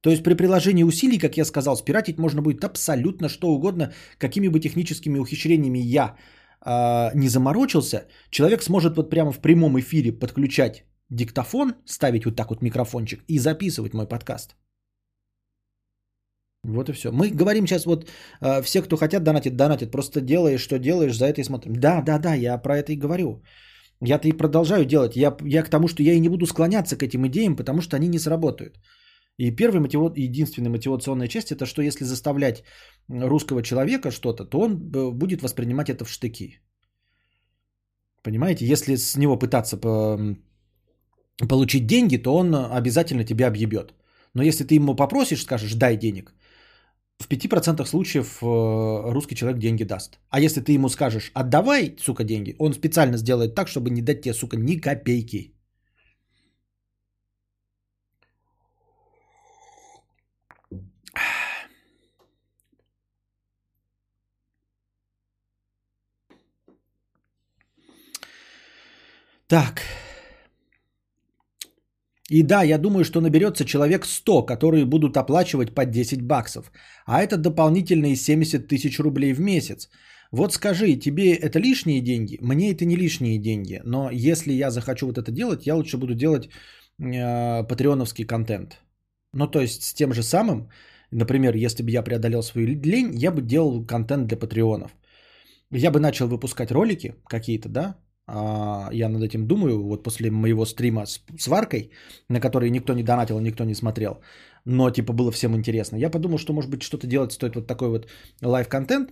[0.00, 4.48] То есть при приложении усилий, как я сказал, спиратить можно будет абсолютно что угодно, какими
[4.48, 6.16] бы техническими ухищрениями я
[6.64, 12.50] э, не заморочился, человек сможет вот прямо в прямом эфире подключать диктофон, ставить вот так
[12.50, 14.56] вот микрофончик и записывать мой подкаст.
[16.64, 17.12] Вот и все.
[17.12, 18.08] Мы говорим сейчас вот
[18.40, 19.90] э, все, кто хотят донатить, донатят.
[19.90, 21.74] Просто делаешь, что делаешь, за это и смотрим.
[21.76, 23.42] Да, да, да, я про это и говорю.
[24.00, 25.16] Я-то и продолжаю делать.
[25.16, 27.96] Я, я к тому, что я и не буду склоняться к этим идеям, потому что
[27.96, 28.78] они не сработают.
[29.38, 30.12] И первая мотива...
[30.16, 32.64] единственная мотивационная часть это, что если заставлять
[33.08, 36.60] русского человека что-то, то он э, будет воспринимать это в штыки.
[38.22, 40.18] Понимаете, если с него пытаться по...
[41.48, 43.92] получить деньги, то он обязательно тебя объебет.
[44.34, 46.32] Но если ты ему попросишь, скажешь, дай денег,
[47.18, 50.18] в 5% случаев э, русский человек деньги даст.
[50.30, 54.22] А если ты ему скажешь, отдавай, сука, деньги, он специально сделает так, чтобы не дать
[54.22, 55.54] тебе, сука, ни копейки.
[69.46, 69.82] Так.
[72.30, 76.72] И да, я думаю, что наберется человек 100, которые будут оплачивать по 10 баксов.
[77.06, 79.90] А это дополнительные 70 тысяч рублей в месяц.
[80.32, 82.38] Вот скажи, тебе это лишние деньги?
[82.40, 83.80] Мне это не лишние деньги.
[83.84, 86.48] Но если я захочу вот это делать, я лучше буду делать
[86.98, 88.80] э, патреоновский контент.
[89.34, 90.70] Ну, то есть с тем же самым,
[91.10, 94.96] например, если бы я преодолел свою лень, я бы делал контент для патреонов.
[95.70, 97.96] Я бы начал выпускать ролики какие-то, да,
[98.26, 101.90] а, я над этим думаю, вот после моего стрима с, с варкой,
[102.28, 104.20] на который никто не донатил, никто не смотрел,
[104.64, 105.96] но типа было всем интересно.
[105.96, 108.08] Я подумал, что может быть что-то делать стоит вот такой вот
[108.42, 109.10] live-контент,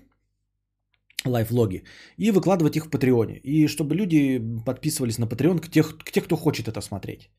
[1.26, 1.84] live-влоги,
[2.16, 3.38] и выкладывать их в Патреоне.
[3.44, 7.30] И чтобы люди подписывались на Патреон к тех, к тех, кто хочет это смотреть.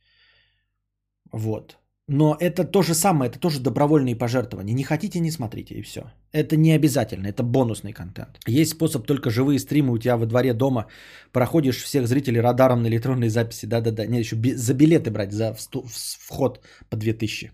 [1.31, 1.77] Вот.
[2.07, 4.73] Но это то же самое, это тоже добровольные пожертвования.
[4.75, 6.01] Не хотите, не смотрите, и все.
[6.33, 8.39] Это не обязательно, это бонусный контент.
[8.45, 10.87] Есть способ только живые стримы у тебя во дворе дома.
[11.31, 13.65] Проходишь всех зрителей радаром на электронной записи.
[13.67, 14.05] Да-да-да.
[14.05, 17.51] Не, еще за билеты брать, за вход по 2000.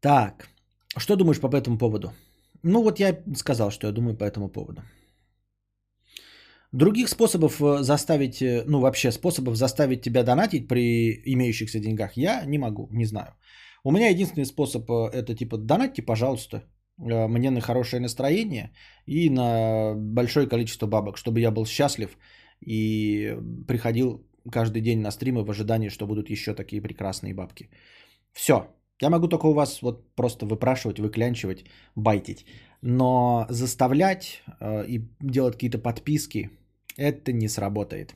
[0.00, 0.48] Так,
[0.96, 2.12] что думаешь по этому поводу?
[2.62, 4.82] Ну вот я сказал, что я думаю по этому поводу.
[6.72, 12.44] Других способов э, заставить, э, ну вообще способов заставить тебя донатить при имеющихся деньгах я
[12.46, 13.34] не могу, не знаю.
[13.84, 16.64] У меня единственный способ э, это типа донатьте, пожалуйста,
[16.98, 18.72] мне на хорошее настроение
[19.06, 22.18] и на большое количество бабок, чтобы я был счастлив
[22.60, 23.38] и
[23.68, 27.70] приходил каждый день на стримы в ожидании, что будут еще такие прекрасные бабки.
[28.32, 28.66] Все,
[29.00, 31.64] я могу только у вас вот просто выпрашивать, выклянчивать,
[31.96, 32.46] байтить.
[32.82, 36.50] Но заставлять э, и делать какие-то подписки,
[36.96, 38.14] это не сработает.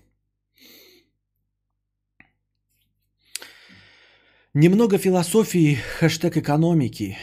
[4.55, 7.17] Немного философии, хэштег экономики.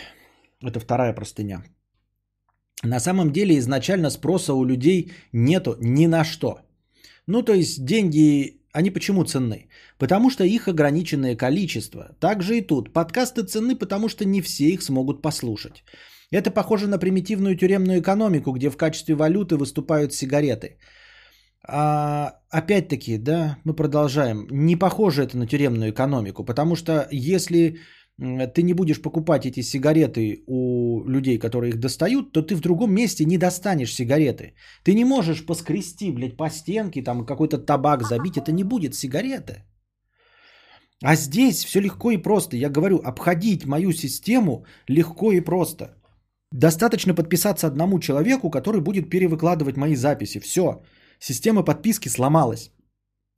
[0.64, 1.64] Это вторая простыня.
[2.84, 6.62] На самом деле изначально спроса у людей нету ни на что.
[7.28, 9.68] Ну, то есть деньги они почему ценны?
[9.98, 12.16] Потому что их ограниченное количество.
[12.20, 12.94] Также и тут.
[12.94, 15.84] Подкасты ценны, потому что не все их смогут послушать.
[16.32, 20.78] Это похоже на примитивную тюремную экономику, где в качестве валюты выступают сигареты.
[21.68, 24.48] А, опять-таки, да, мы продолжаем.
[24.52, 27.80] Не похоже это на тюремную экономику, потому что если
[28.20, 32.94] ты не будешь покупать эти сигареты у людей, которые их достают, то ты в другом
[32.94, 34.54] месте не достанешь сигареты.
[34.84, 39.64] Ты не можешь поскрести, блядь, по стенке, там какой-то табак забить, это не будет сигареты.
[41.04, 42.58] А здесь все легко и просто.
[42.58, 45.96] Я говорю, обходить мою систему легко и просто.
[46.52, 50.40] Достаточно подписаться одному человеку, который будет перевыкладывать мои записи.
[50.40, 50.82] Все.
[51.20, 52.72] Система подписки сломалась.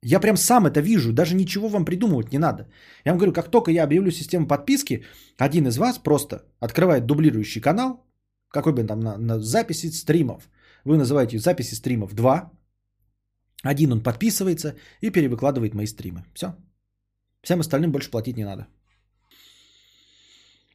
[0.04, 2.68] Я прям сам это вижу, даже ничего вам придумывать не надо.
[3.04, 5.04] Я вам говорю, как только я объявлю систему подписки,
[5.38, 8.04] один из вас просто открывает дублирующий канал,
[8.48, 10.48] какой бы там на, на записи стримов.
[10.84, 12.50] Вы называете записи стримов 2.
[13.62, 16.24] Один он подписывается и перевыкладывает мои стримы.
[16.34, 16.56] Все.
[17.42, 18.66] Всем остальным больше платить не надо.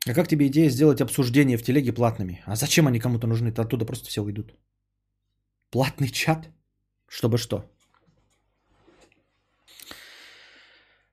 [0.08, 2.42] А как тебе идея сделать обсуждения в телеге платными?
[2.46, 3.50] А зачем они кому-то нужны?
[3.50, 4.54] Оттуда просто все уйдут.
[5.70, 6.50] Платный чат?
[7.10, 7.66] Чтобы что?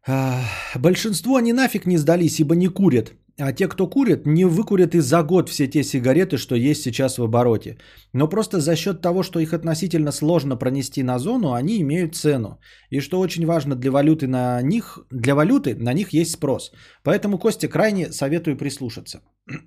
[0.06, 3.12] Большинство они нафиг не сдались, ибо не курят.
[3.40, 7.18] а те, кто курит, не выкурят и за год все те сигареты, что есть сейчас
[7.18, 7.78] в обороте.
[8.12, 12.60] Но просто за счет того, что их относительно сложно пронести на зону, они имеют цену.
[12.90, 16.72] И что очень важно для валюты на них, для валюты на них есть спрос.
[17.02, 19.20] Поэтому, Костя, крайне советую прислушаться.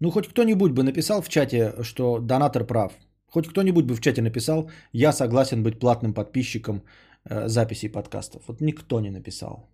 [0.00, 2.92] Ну, хоть кто-нибудь бы написал в чате, что донатор прав.
[3.30, 6.82] Хоть кто-нибудь бы в чате написал, я согласен быть платным подписчиком
[7.24, 8.42] э, записей подкастов.
[8.48, 9.68] Вот никто не написал.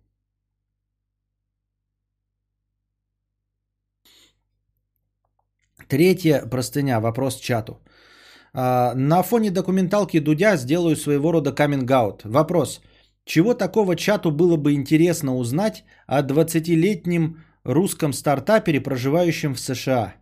[5.87, 6.99] Третья простыня.
[6.99, 7.79] Вопрос чату.
[8.53, 12.23] А, на фоне документалки Дудя сделаю своего рода каминг-аут.
[12.23, 12.81] Вопрос.
[13.25, 20.15] Чего такого чату было бы интересно узнать о 20-летнем русском стартапере, проживающем в США.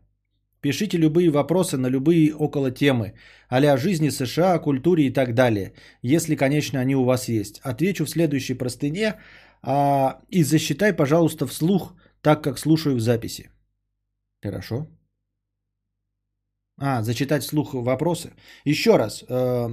[0.64, 3.14] Пишите любые вопросы на любые около темы,
[3.49, 7.59] а жизни США, культуре и так далее, если, конечно, они у вас есть.
[7.64, 9.16] Отвечу в следующей простыне
[9.61, 13.49] а, и засчитай, пожалуйста, вслух, так как слушаю в записи.
[14.41, 14.88] Хорошо.
[16.78, 18.32] А, зачитать вслух вопросы.
[18.66, 19.70] Еще раз, э,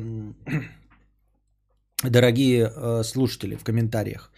[2.02, 4.32] дорогие э, слушатели в комментариях.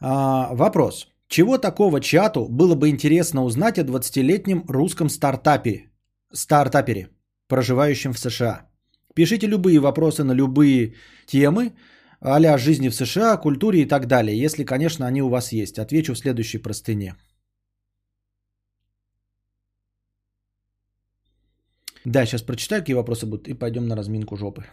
[0.00, 1.08] А, вопрос.
[1.28, 5.90] Чего такого чату было бы интересно узнать о 20-летнем русском стартапе,
[6.32, 7.08] стартапере,
[7.48, 8.68] проживающем в США?
[9.14, 10.94] Пишите любые вопросы на любые
[11.26, 11.72] темы,
[12.20, 15.78] а жизни в США, культуре и так далее, если, конечно, они у вас есть.
[15.78, 17.14] Отвечу в следующей простыне.
[22.04, 24.64] Да, сейчас прочитаю, какие вопросы будут, и пойдем на разминку жопы.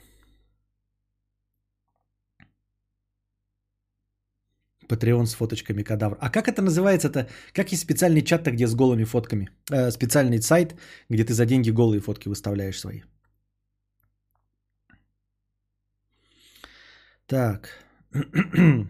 [4.87, 6.17] Патреон с фоточками кадавр.
[6.21, 9.49] А как это называется Это Как есть специальный чат где с голыми фотками?
[9.71, 10.75] Э, специальный сайт,
[11.09, 13.01] где ты за деньги голые фотки выставляешь свои.
[17.27, 17.69] Так.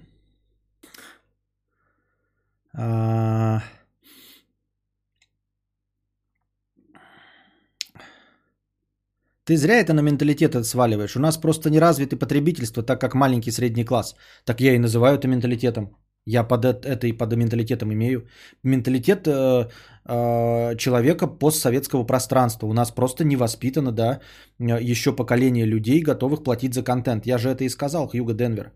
[2.73, 3.61] а...
[9.45, 11.15] Ты зря это на менталитет сваливаешь.
[11.15, 14.15] У нас просто не развиты потребительство, так как маленький средний класс.
[14.45, 15.97] Так я и называю это менталитетом.
[16.25, 18.27] Я под это и под менталитетом имею.
[18.63, 19.69] Менталитет э,
[20.05, 22.67] э, человека постсоветского пространства.
[22.67, 24.21] У нас просто не воспитано, да,
[24.59, 27.25] еще поколение людей, готовых платить за контент.
[27.25, 28.71] Я же это и сказал, Хьюго Денвер.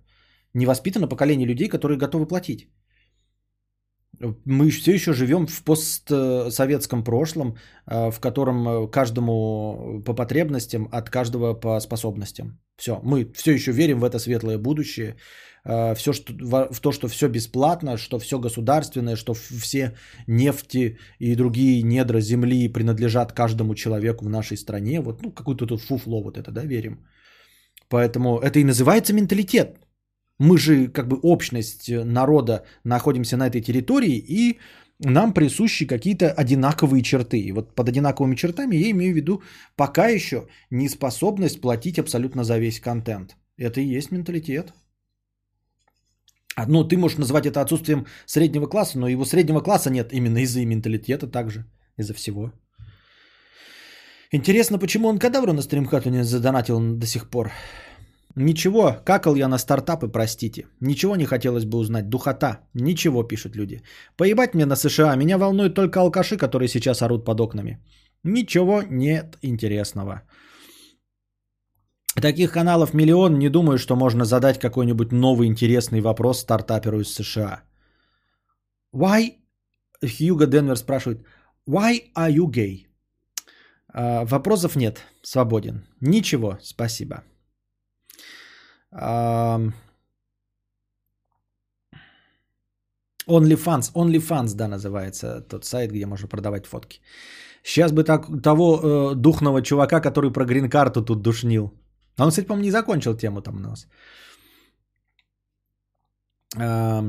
[0.54, 2.68] Не воспитано поколение людей, которые готовы платить.
[4.46, 11.10] Мы все еще живем в постсоветском прошлом, э, в котором э, каждому по потребностям, от
[11.10, 12.60] каждого по способностям.
[12.78, 15.16] Все, мы все еще верим в это светлое будущее,
[15.66, 16.34] э, все, что,
[16.72, 19.96] в то, что все бесплатно, что все государственное, что все
[20.28, 25.02] нефти и другие недра земли принадлежат каждому человеку в нашей стране.
[25.02, 27.06] Вот, ну, какую-то тут фуфло вот это, да, верим.
[27.90, 29.78] Поэтому это и называется менталитет.
[30.40, 34.60] Мы же как бы общность народа находимся на этой территории и
[35.00, 37.40] нам присущи какие-то одинаковые черты.
[37.40, 39.42] И вот под одинаковыми чертами я имею в виду
[39.76, 43.36] пока еще неспособность платить абсолютно за весь контент.
[43.58, 44.74] Это и есть менталитет.
[46.68, 50.66] Ну, ты можешь назвать это отсутствием среднего класса, но его среднего класса нет именно из-за
[50.66, 51.66] менталитета также,
[51.98, 52.52] из-за всего.
[54.32, 57.52] Интересно, почему он кадавру на стримхату не задонатил до сих пор?
[58.40, 60.68] Ничего, какал я на стартапы, простите.
[60.80, 62.10] Ничего не хотелось бы узнать.
[62.10, 62.60] Духота.
[62.76, 63.82] Ничего, пишут люди.
[64.16, 65.16] Поебать мне на США.
[65.16, 67.80] Меня волнуют только алкаши, которые сейчас орут под окнами.
[68.24, 70.22] Ничего нет интересного.
[72.22, 73.40] Таких каналов миллион.
[73.40, 77.64] Не думаю, что можно задать какой-нибудь новый интересный вопрос стартаперу из США.
[78.94, 79.32] Why?
[80.06, 81.26] Хьюго Денвер спрашивает.
[81.68, 82.86] Why are you gay?
[83.92, 85.02] А, вопросов нет.
[85.24, 85.88] Свободен.
[86.02, 86.60] Ничего.
[86.62, 87.24] Спасибо.
[93.28, 93.92] OnlyFans.
[93.94, 97.00] OnlyFans, да, называется тот сайт, где можно продавать фотки.
[97.64, 101.74] Сейчас бы так, того э, духного чувака, который про грин-карту тут душнил.
[102.18, 103.88] Он, кстати, по-моему, не закончил тему там у нас.
[106.58, 107.02] Э,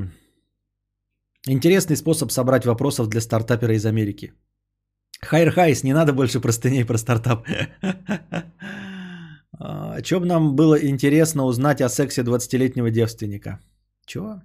[1.46, 4.32] интересный способ собрать вопросов для стартапера из Америки.
[5.22, 7.46] Хайр Хайс, не надо больше простыней про стартап.
[9.52, 13.60] А, Чем нам было интересно узнать о сексе 20-летнего девственника?
[14.06, 14.42] Чего?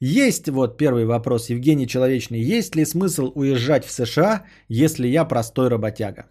[0.00, 2.40] Есть, вот первый вопрос, Евгений Человечный.
[2.40, 6.26] Есть ли смысл уезжать в США, если я простой работяга?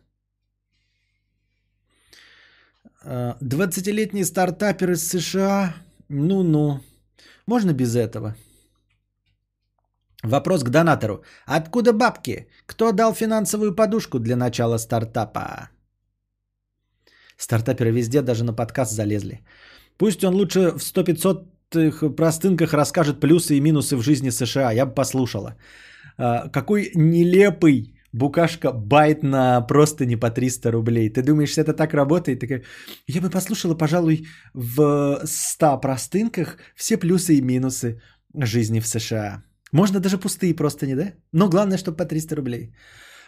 [3.05, 5.75] 20-летний а, стартапер из США?
[6.09, 6.79] Ну-ну.
[7.47, 8.35] Можно без этого?
[10.23, 11.23] Вопрос к донатору.
[11.45, 12.47] Откуда бабки?
[12.65, 15.69] Кто дал финансовую подушку для начала стартапа?
[17.41, 19.41] Стартаперы везде, даже на подкаст залезли.
[19.97, 24.71] Пусть он лучше в 100-500 простых, простынках расскажет плюсы и минусы в жизни США.
[24.71, 25.55] Я бы послушала.
[26.17, 31.09] А, какой нелепый букашка байт на просто не по 300 рублей.
[31.09, 32.39] Ты думаешь, это так работает?
[32.39, 32.63] Такая,
[33.07, 38.01] я бы послушала, пожалуй, в 100 простынках все плюсы и минусы
[38.35, 39.43] жизни в США.
[39.71, 41.13] Можно даже пустые просто не, да?
[41.31, 42.73] Но главное, чтобы по 300 рублей.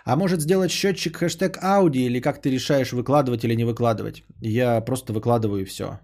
[0.06, 4.24] А может сделать счетчик хэштег Ауди или как ты решаешь выкладывать или не выкладывать?
[4.42, 6.00] Я просто выкладываю все.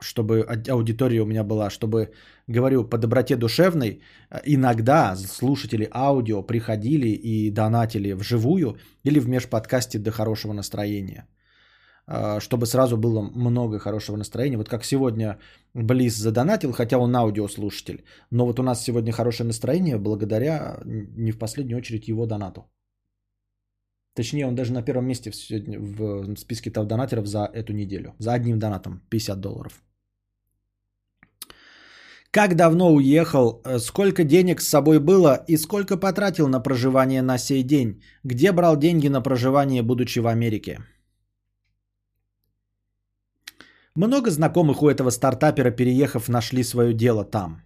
[0.00, 2.12] Чтобы аудитория у меня была, чтобы,
[2.46, 4.02] говорю, по доброте душевной,
[4.44, 11.26] иногда слушатели аудио приходили и донатили вживую или в межподкасте до хорошего настроения.
[12.06, 14.58] А, чтобы сразу было много хорошего настроения.
[14.58, 15.38] Вот как сегодня
[15.74, 18.04] Близ задонатил, хотя он аудиослушатель.
[18.30, 22.66] Но вот у нас сегодня хорошее настроение благодаря не в последнюю очередь его донату.
[24.14, 28.14] Точнее, он даже на первом месте сегодня, в списке топ-донатеров за эту неделю.
[28.18, 29.82] За одним донатом 50 долларов.
[32.30, 37.62] Как давно уехал, сколько денег с собой было и сколько потратил на проживание на сей
[37.62, 38.02] день?
[38.24, 40.80] Где брал деньги на проживание, будучи в Америке?
[43.96, 47.62] Много знакомых у этого стартапера, переехав, нашли свое дело там.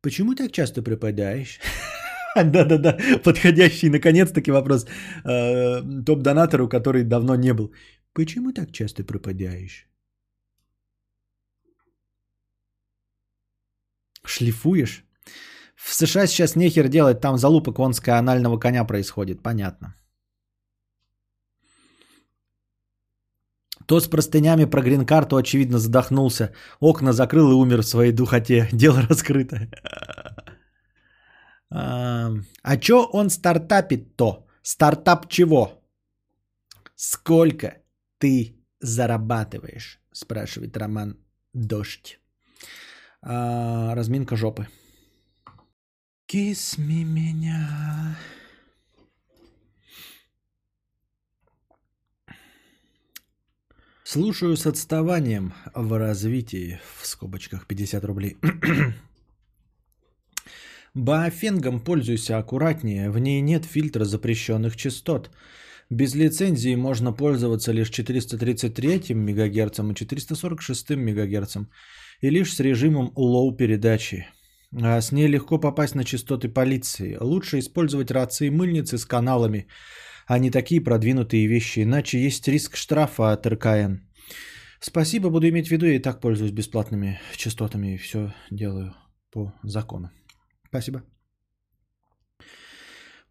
[0.00, 1.60] Почему так часто пропадаешь?
[2.36, 4.86] Да-да-да, подходящий наконец-таки вопрос
[5.24, 7.72] э, топ-донатору, который давно не был.
[8.12, 9.88] Почему так часто пропадаешь?
[14.24, 15.04] Шлифуешь?
[15.74, 19.94] В США сейчас нехер делать, там залупа конская анального коня происходит, понятно.
[23.86, 26.52] То с простынями про грин-карту, очевидно, задохнулся.
[26.80, 28.68] Окна закрыл и умер в своей духоте.
[28.72, 29.68] Дело раскрыто.
[31.74, 34.46] А, чё он стартапит-то?
[34.62, 35.82] Стартап чего?
[36.94, 37.78] Сколько
[38.18, 39.98] ты зарабатываешь?
[40.12, 41.16] Спрашивает Роман
[41.54, 42.20] Дождь.
[43.22, 44.68] А, разминка жопы.
[46.30, 48.16] Me меня.
[54.12, 58.36] Слушаю с отставанием в развитии, в скобочках 50 рублей.
[60.94, 65.30] Баофенгом пользуйся аккуратнее, в ней нет фильтра запрещенных частот.
[65.88, 71.56] Без лицензии можно пользоваться лишь 433 МГц и 446 МГц,
[72.20, 74.26] и лишь с режимом low передачи.
[74.72, 77.16] А с ней легко попасть на частоты полиции.
[77.18, 79.68] Лучше использовать рации мыльницы с каналами,
[80.32, 83.96] а не такие продвинутые вещи, иначе есть риск штрафа от РКН.
[84.80, 88.94] Спасибо, буду иметь в виду, я и так пользуюсь бесплатными частотами и все делаю
[89.30, 90.10] по закону.
[90.68, 91.02] Спасибо.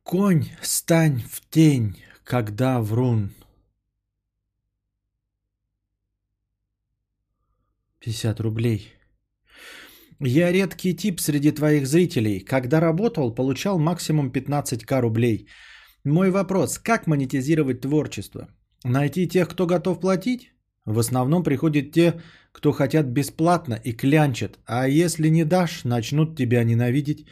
[0.04, 3.32] Конь, стань в тень, когда врун.
[8.02, 8.94] 50 рублей.
[10.20, 12.42] Я редкий тип среди твоих зрителей.
[12.42, 15.48] Когда работал, получал максимум 15к рублей.
[16.04, 18.48] Мой вопрос, как монетизировать творчество?
[18.84, 20.52] Найти тех, кто готов платить?
[20.86, 22.20] В основном приходят те,
[22.52, 27.28] кто хотят бесплатно и клянчат, а если не дашь, начнут тебя ненавидеть.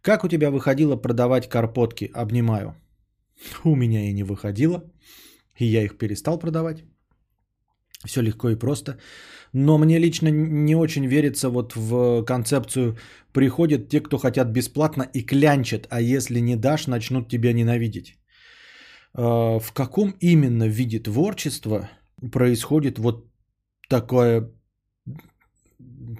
[0.00, 2.10] Как у тебя выходило продавать карпотки?
[2.14, 2.74] Обнимаю.
[3.64, 4.82] У меня и не выходило,
[5.58, 6.84] и я их перестал продавать.
[8.06, 8.98] Все легко и просто.
[9.52, 12.96] Но мне лично не очень верится вот в концепцию
[13.32, 18.16] приходят те, кто хотят бесплатно и клянчат, а если не дашь, начнут тебя ненавидеть.
[19.14, 21.88] А, в каком именно виде творчества
[22.32, 23.26] происходит вот
[23.88, 24.50] такое,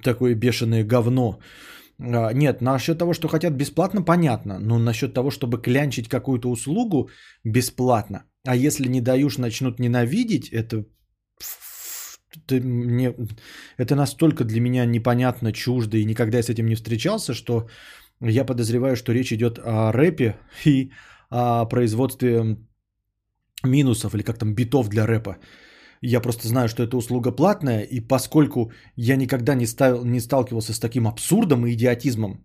[0.03, 1.39] такое бешеное говно?
[1.99, 4.59] А, нет, насчет того, что хотят бесплатно, понятно.
[4.59, 7.09] Но насчет того, чтобы клянчить какую-то услугу
[7.43, 10.85] бесплатно, а если не даешь, начнут ненавидеть, это
[12.45, 13.15] ты мне,
[13.77, 17.67] это настолько для меня непонятно, чуждо, и никогда я с этим не встречался, что
[18.21, 20.91] я подозреваю, что речь идет о рэпе и
[21.29, 22.57] о производстве
[23.63, 25.37] минусов или как там битов для рэпа.
[26.01, 30.73] Я просто знаю, что эта услуга платная, и поскольку я никогда не, ставил, не сталкивался
[30.73, 32.43] с таким абсурдом и идиотизмом,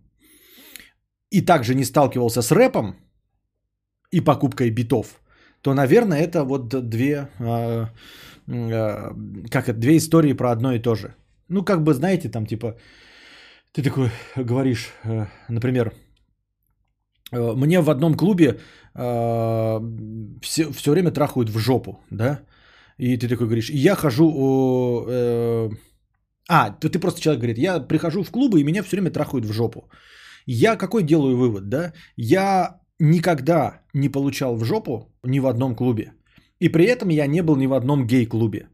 [1.29, 2.95] и также не сталкивался с рэпом
[4.11, 5.22] и покупкой битов,
[5.63, 7.89] то, наверное, это вот две а,
[8.47, 9.11] Э,
[9.49, 11.15] как это, две истории про одно и то же.
[11.49, 12.75] Ну, как бы, знаете, там, типа,
[13.71, 15.93] ты такой говоришь, э, например,
[17.31, 18.59] э, мне в одном клубе
[18.95, 22.41] все, все время трахают в жопу, да,
[22.99, 25.69] и ты такой говоришь, я хожу, э,
[26.47, 29.45] а, ты, ты просто человек говорит, я прихожу в клубы, и меня все время трахают
[29.45, 29.89] в жопу.
[30.45, 31.93] Я какой делаю вывод, да?
[32.17, 36.13] Я никогда не получал в жопу ни в одном клубе.
[36.59, 38.67] И при этом я не был ни в одном гей-клубе.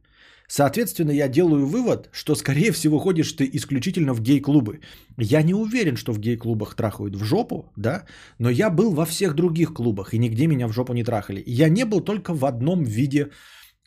[0.47, 4.79] Соответственно, я делаю вывод, что, скорее всего, ходишь ты исключительно в гей-клубы.
[5.17, 8.05] Я не уверен, что в гей-клубах трахают в жопу, да,
[8.39, 11.43] но я был во всех других клубах, и нигде меня в жопу не трахали.
[11.45, 13.29] Я не был только в одном виде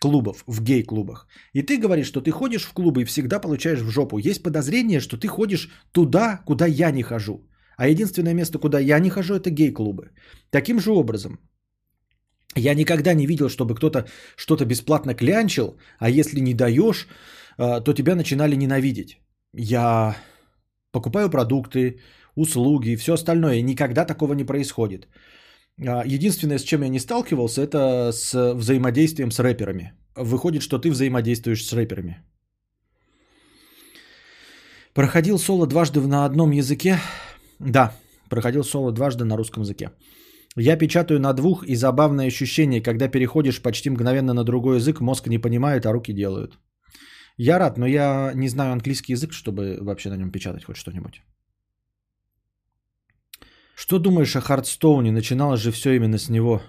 [0.01, 1.27] клубов, в гей-клубах.
[1.53, 4.19] И ты говоришь, что ты ходишь в клубы и всегда получаешь в жопу.
[4.19, 7.41] Есть подозрение, что ты ходишь туда, куда я не хожу.
[7.83, 10.13] А единственное место, куда я не хожу, это гей-клубы.
[10.51, 11.39] Таким же образом,
[12.55, 14.07] я никогда не видел, чтобы кто-то
[14.37, 17.09] что-то бесплатно клянчил, а если не даешь,
[17.59, 19.19] э, то тебя начинали ненавидеть.
[19.53, 20.15] Я
[20.93, 21.99] покупаю продукты,
[22.37, 23.63] услуги, все остальное.
[23.63, 25.09] Никогда такого не происходит.
[25.85, 29.93] А, единственное, с чем я не сталкивался, это с взаимодействием с рэперами.
[30.15, 32.23] Выходит, что ты взаимодействуешь с рэперами.
[34.95, 37.01] Проходил соло дважды на одном языке.
[37.65, 37.93] Да,
[38.29, 39.91] проходил соло дважды на русском языке.
[40.57, 45.29] Я печатаю на двух, и забавное ощущение, когда переходишь почти мгновенно на другой язык, мозг
[45.29, 46.59] не понимает, а руки делают.
[47.39, 51.23] Я рад, но я не знаю английский язык, чтобы вообще на нем печатать хоть что-нибудь.
[53.75, 55.13] Что думаешь о Хардстоуне?
[55.13, 56.63] Начиналось же все именно с него.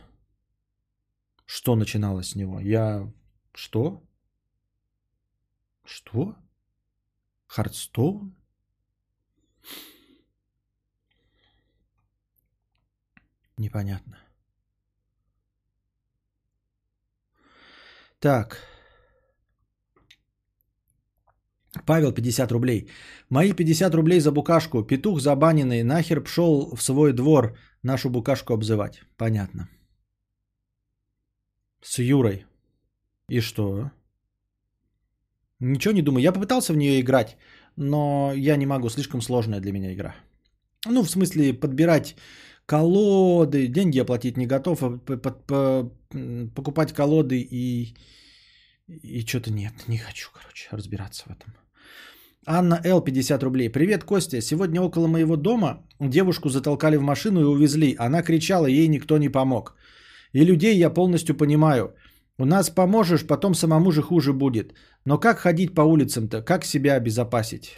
[1.46, 2.60] Что начиналось с него?
[2.60, 3.12] Я...
[3.54, 4.02] Что?
[5.86, 6.36] Что?
[7.48, 8.36] Хардстоун?
[13.58, 14.18] Непонятно.
[18.20, 18.58] Так.
[21.86, 22.90] Павел, 50 рублей.
[23.30, 24.84] Мои 50 рублей за букашку.
[24.84, 25.84] Петух забаненный.
[25.84, 29.02] Нахер пшел в свой двор нашу букашку обзывать.
[29.18, 29.68] Понятно.
[31.82, 32.46] С Юрой.
[33.30, 33.92] И что?
[35.60, 36.24] Ничего не думаю.
[36.24, 37.38] Я попытался в нее играть,
[37.76, 38.90] но я не могу.
[38.90, 40.16] Слишком сложная для меня игра.
[40.86, 42.16] Ну, в смысле, подбирать
[42.66, 45.90] колоды, деньги я платить не готов, а
[46.56, 47.96] покупать колоды и,
[48.88, 51.54] и что-то нет, не хочу, короче, разбираться в этом.
[52.46, 53.02] Анна Л.
[53.02, 53.70] 50 рублей.
[53.70, 54.42] Привет, Костя.
[54.42, 57.96] Сегодня около моего дома девушку затолкали в машину и увезли.
[57.98, 59.76] Она кричала, ей никто не помог.
[60.34, 61.96] И людей я полностью понимаю.
[62.38, 64.74] У нас поможешь, потом самому же хуже будет.
[65.06, 66.42] Но как ходить по улицам-то?
[66.42, 67.78] Как себя обезопасить?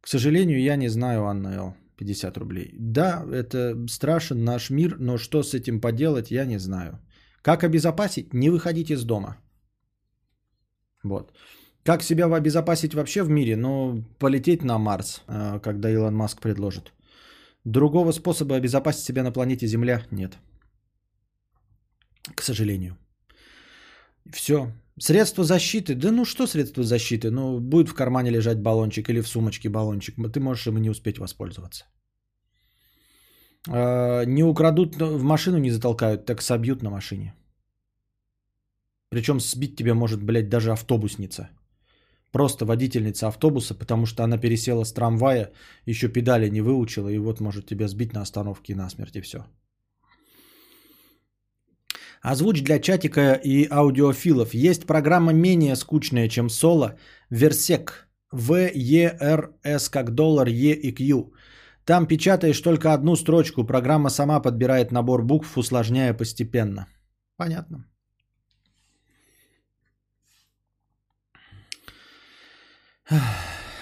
[0.00, 1.74] К сожалению, я не знаю, Анна Л.
[1.96, 2.74] 50 рублей.
[2.78, 6.98] Да, это страшен наш мир, но что с этим поделать, я не знаю.
[7.42, 8.34] Как обезопасить?
[8.34, 9.36] Не выходить из дома.
[11.04, 11.32] Вот.
[11.84, 13.56] Как себя обезопасить вообще в мире?
[13.56, 16.92] Ну, полететь на Марс, а, когда Илон Маск предложит.
[17.64, 20.38] Другого способа обезопасить себя на планете Земля нет.
[22.34, 22.96] К сожалению.
[24.32, 24.72] Все.
[25.02, 25.94] Средства защиты.
[25.94, 27.30] Да ну что средства защиты?
[27.30, 30.14] Ну, будет в кармане лежать баллончик или в сумочке баллончик.
[30.32, 31.84] Ты можешь им не успеть воспользоваться.
[33.68, 37.34] А, не украдут, в машину не затолкают, так собьют на машине.
[39.10, 41.48] Причем сбить тебя может, блядь, даже автобусница.
[42.30, 45.50] Просто водительница автобуса, потому что она пересела с трамвая,
[45.84, 49.38] еще педали не выучила, и вот может тебя сбить на остановке насмерть, и все.
[52.22, 54.54] Озвучь для чатика и аудиофилов.
[54.54, 56.96] Есть программа менее скучная, чем соло.
[57.30, 58.08] Версек.
[58.30, 61.32] В, Е, Р, С как доллар, Е и Q.
[61.84, 66.86] Там печатаешь только одну строчку, программа сама подбирает набор букв, усложняя постепенно.
[67.36, 67.84] Понятно.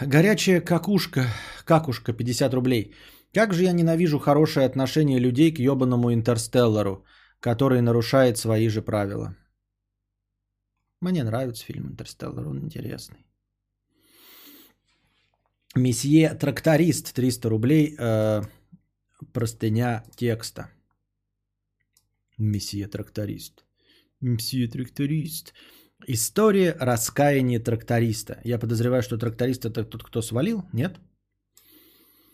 [0.01, 1.27] Горячая какушка,
[1.65, 2.95] какушка, 50 рублей.
[3.35, 7.05] Как же я ненавижу хорошее отношение людей к ебаному Интерстеллару,
[7.41, 9.37] который нарушает свои же правила.
[11.01, 13.27] Мне нравится фильм Интерстеллар, он интересный.
[15.75, 18.43] Месье Тракторист, 300 рублей, э,
[19.33, 20.71] простыня текста.
[22.37, 23.65] Месье Тракторист.
[24.21, 25.55] Месье Тракторист.
[26.07, 28.41] История раскаяния тракториста.
[28.45, 30.99] Я подозреваю, что тракторист это тот, кто свалил, нет?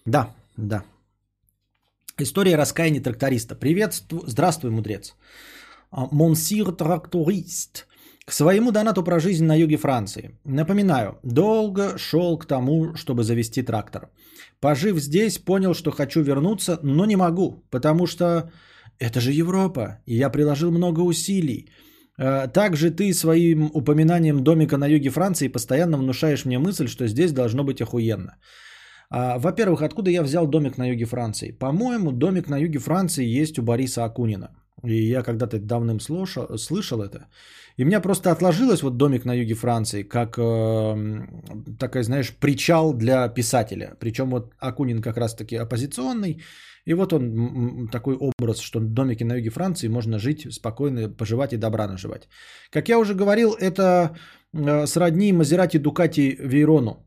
[0.04, 0.84] Да, да.
[2.18, 3.54] История раскаяния тракториста.
[3.54, 5.14] Приветствую, здравствуй, мудрец.
[5.90, 7.86] А, монсир тракторист.
[8.24, 10.30] К своему донату про жизнь на юге Франции.
[10.44, 14.08] Напоминаю, долго шел к тому, чтобы завести трактор.
[14.60, 18.50] Пожив здесь, понял, что хочу вернуться, но не могу, потому что
[18.98, 21.68] это же Европа, и я приложил много усилий.
[22.18, 27.32] Э, также ты своим упоминанием домика на юге Франции постоянно внушаешь мне мысль, что здесь
[27.32, 28.38] должно быть охуенно.
[29.10, 31.52] А, во-первых, откуда я взял домик на юге Франции?
[31.52, 34.48] По-моему, домик на юге Франции есть у Бориса Акунина.
[34.84, 37.26] И я когда-то давным слушал, слышал это.
[37.78, 41.26] И у меня просто отложилось вот домик на юге Франции, как э,
[41.78, 43.96] такая, знаешь, причал для писателя.
[43.98, 46.42] Причем вот Акунин как раз-таки оппозиционный.
[46.86, 51.52] И вот он такой образ, что в домике на юге Франции можно жить спокойно, поживать
[51.52, 52.28] и добра наживать.
[52.70, 54.16] Как я уже говорил, это
[54.52, 57.06] э, сродни Мазерати Дукати Вейрону.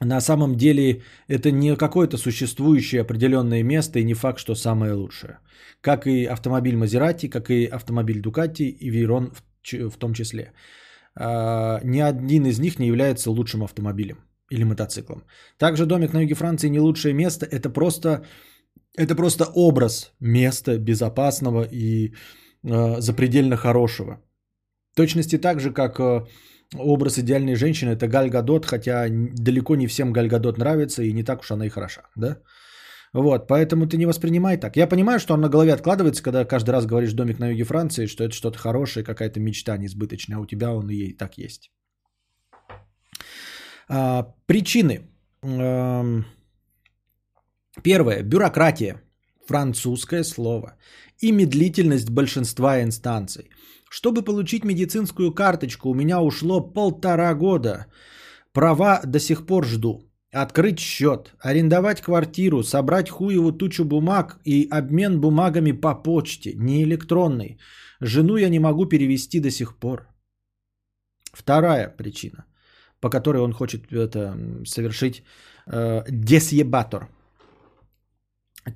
[0.00, 5.38] На самом деле это не какое-то существующее определенное место и не факт, что самое лучшее.
[5.80, 10.52] Как и автомобиль Мазерати, как и автомобиль Дукати и Вейрон в, в том числе.
[11.16, 14.16] А, ни один из них не является лучшим автомобилем
[14.50, 15.24] или мотоциклом.
[15.58, 18.24] Также домик на юге Франции не лучшее место, это просто,
[18.96, 22.14] это просто образ места безопасного и
[22.64, 24.20] э, запредельно хорошего.
[24.92, 26.26] В точности так же, как э,
[26.74, 31.24] образ идеальной женщины это Галь Гадот, хотя далеко не всем Галь Гадот нравится и не
[31.24, 32.36] так уж она и хороша, да?
[33.14, 34.76] Вот, поэтому ты не воспринимай так.
[34.76, 38.06] Я понимаю, что он на голове откладывается, когда каждый раз говоришь домик на юге Франции,
[38.06, 41.70] что это что-то хорошее, какая-то мечта несбыточная, а у тебя он и так есть.
[43.88, 45.00] А, причины.
[47.82, 48.22] Первое.
[48.22, 49.00] Бюрократия.
[49.46, 50.76] Французское слово.
[51.20, 53.48] И медлительность большинства инстанций.
[53.90, 57.86] Чтобы получить медицинскую карточку, у меня ушло полтора года.
[58.52, 60.02] Права до сих пор жду.
[60.32, 67.58] Открыть счет, арендовать квартиру, собрать хуеву тучу бумаг и обмен бумагами по почте, не электронный.
[68.00, 70.08] Жену я не могу перевести до сих пор.
[71.32, 72.44] Вторая причина,
[73.00, 74.36] по которой он хочет это
[74.66, 75.22] совершить
[75.66, 77.08] э, десъебатор.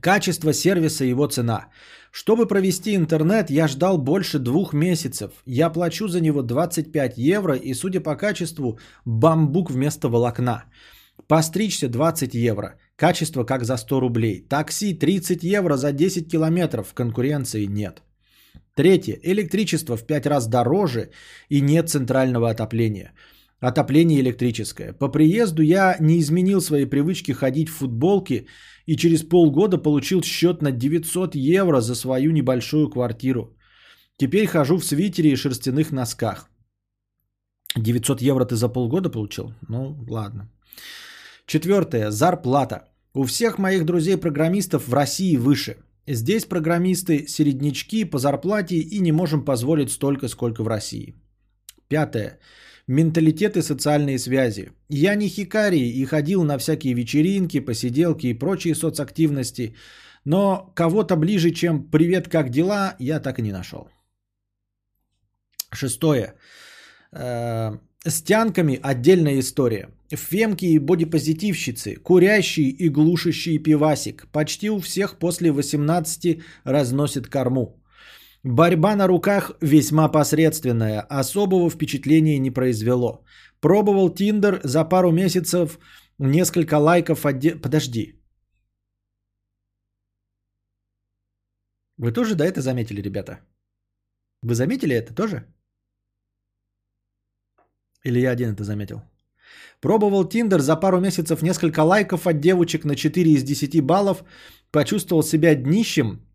[0.00, 1.68] Качество сервиса и его цена.
[2.10, 5.30] Чтобы провести интернет, я ждал больше двух месяцев.
[5.46, 10.64] Я плачу за него 25 евро и, судя по качеству, бамбук вместо волокна.
[11.26, 12.74] Постричься 20 евро.
[12.96, 14.46] Качество как за 100 рублей.
[14.48, 16.94] Такси 30 евро за 10 километров.
[16.94, 18.02] Конкуренции нет.
[18.74, 19.18] Третье.
[19.22, 21.10] Электричество в 5 раз дороже
[21.48, 23.12] и нет центрального отопления.
[23.60, 24.92] Отопление электрическое.
[24.92, 28.46] По приезду я не изменил свои привычки ходить в футболке
[28.88, 33.54] и через полгода получил счет на 900 евро за свою небольшую квартиру.
[34.16, 36.50] Теперь хожу в свитере и шерстяных носках.
[37.76, 39.52] 900 евро ты за полгода получил?
[39.68, 40.50] Ну, ладно.
[41.46, 42.10] Четвертое.
[42.10, 42.88] Зарплата.
[43.14, 45.76] У всех моих друзей-программистов в России выше.
[46.06, 51.14] Здесь программисты середнячки по зарплате и не можем позволить столько, сколько в России.
[51.88, 52.38] Пятое.
[52.88, 54.72] Менталитет и социальные связи.
[54.88, 59.74] Я не хикарий и ходил на всякие вечеринки, посиделки и прочие соцактивности,
[60.24, 63.90] но кого-то ближе, чем «Привет, как дела?» я так и не нашел.
[65.70, 66.34] Шестое.
[67.12, 69.90] Э, с тянками отдельная история.
[70.10, 74.26] Фемки и бодипозитивщицы, курящие и глушащие пивасик.
[74.32, 77.78] Почти у всех после 18 разносит корму.
[78.44, 83.24] Борьба на руках весьма посредственная, особого впечатления не произвело.
[83.60, 85.78] Пробовал Тиндер за пару месяцев,
[86.18, 87.56] несколько лайков отде...
[87.56, 88.14] Подожди.
[91.96, 93.40] Вы тоже да это заметили, ребята?
[94.42, 95.44] Вы заметили это тоже?
[98.04, 99.02] Или я один это заметил?
[99.80, 104.22] Пробовал Тиндер за пару месяцев несколько лайков от девочек на 4 из 10 баллов.
[104.70, 106.27] Почувствовал себя днищем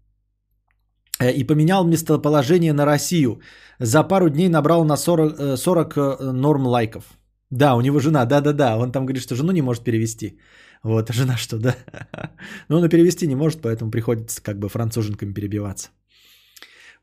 [1.22, 3.42] и поменял местоположение на Россию.
[3.80, 7.04] За пару дней набрал на 40, 40 э, э, норм лайков.
[7.52, 8.78] Да, у него жена, да-да-да.
[8.78, 10.40] Он там говорит, что жену не может перевести.
[10.84, 11.76] Вот, а жена что, да?
[12.70, 15.90] Но он и перевести не может, поэтому приходится как бы француженками перебиваться.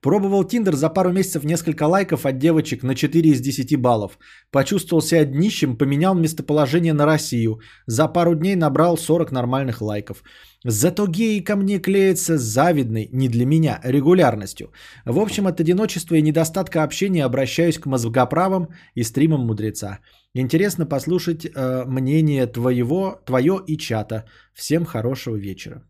[0.02, 4.18] Пробовал Тиндер за пару месяцев несколько лайков от девочек на 4 из 10 баллов.
[4.50, 7.60] Почувствовал себя днищем, поменял местоположение на Россию.
[7.86, 10.22] За пару дней набрал 40 нормальных лайков.
[10.64, 14.72] Зато геи ко мне клеятся с завидной, не для меня, регулярностью.
[15.06, 20.00] В общем, от одиночества и недостатка общения обращаюсь к мозгоправам и стримам мудреца.
[20.34, 24.24] Интересно послушать э, мнение твоего, твое и чата.
[24.52, 25.82] Всем хорошего вечера.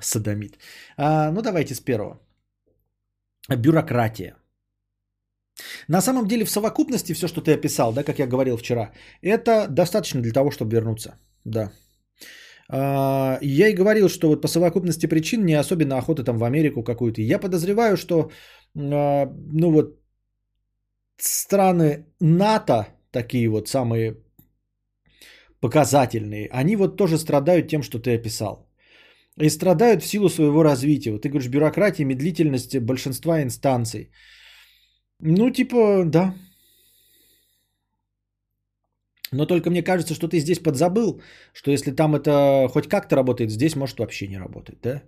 [0.00, 0.58] Садомит.
[0.96, 2.20] А, ну давайте с первого
[3.48, 4.34] бюрократия.
[5.88, 8.90] На самом деле в совокупности все, что ты описал, да, как я говорил вчера,
[9.22, 11.18] это достаточно для того, чтобы вернуться.
[11.44, 11.72] Да.
[12.70, 16.82] А, я и говорил, что вот по совокупности причин не особенно охота там в Америку
[16.82, 17.20] какую-то.
[17.22, 18.30] Я подозреваю, что
[18.76, 20.00] а, ну вот
[21.18, 24.16] страны НАТО, такие вот самые
[25.60, 28.68] показательные, они вот тоже страдают тем, что ты описал
[29.40, 31.12] и страдают в силу своего развития.
[31.12, 34.10] Вот ты говоришь, бюрократия, медлительность большинства инстанций.
[35.20, 36.34] Ну, типа, да.
[39.34, 41.20] Но только мне кажется, что ты здесь подзабыл,
[41.52, 45.02] что если там это хоть как-то работает, здесь может вообще не работать, да?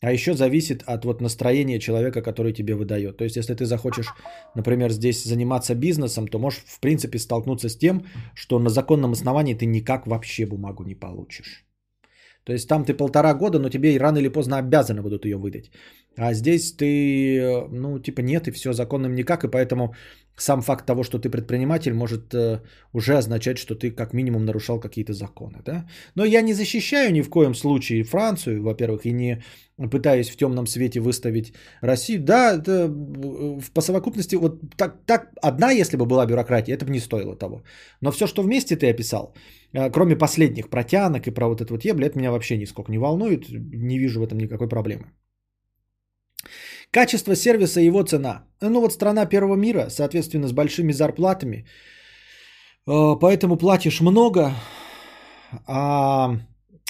[0.00, 3.16] А еще зависит от вот настроения человека, который тебе выдает.
[3.16, 4.12] То есть, если ты захочешь,
[4.54, 9.54] например, здесь заниматься бизнесом, то можешь, в принципе, столкнуться с тем, что на законном основании
[9.54, 11.64] ты никак вообще бумагу не получишь.
[12.44, 15.70] То есть там ты полтора года, но тебе рано или поздно обязаны будут ее выдать.
[16.16, 19.94] А здесь ты, ну, типа нет, и все законным никак, и поэтому
[20.36, 22.60] сам факт того, что ты предприниматель, может э,
[22.92, 25.86] уже означать, что ты как минимум нарушал какие-то законы, да?
[26.16, 29.42] Но я не защищаю ни в коем случае Францию, во-первых, и не
[29.90, 32.24] пытаюсь в темном свете выставить Россию.
[32.24, 32.88] Да, это
[33.74, 37.62] по совокупности, вот так, так одна, если бы была бюрократия, это бы не стоило того.
[38.00, 39.34] Но все, что вместе ты описал,
[39.72, 42.98] э, кроме последних протянок и про вот это вот ебля, это меня вообще нисколько не
[42.98, 45.04] волнует, не вижу в этом никакой проблемы.
[46.94, 48.44] Качество сервиса и его цена.
[48.60, 51.66] Ну вот страна первого мира, соответственно, с большими зарплатами.
[52.86, 54.52] Э, поэтому платишь много,
[55.66, 56.36] а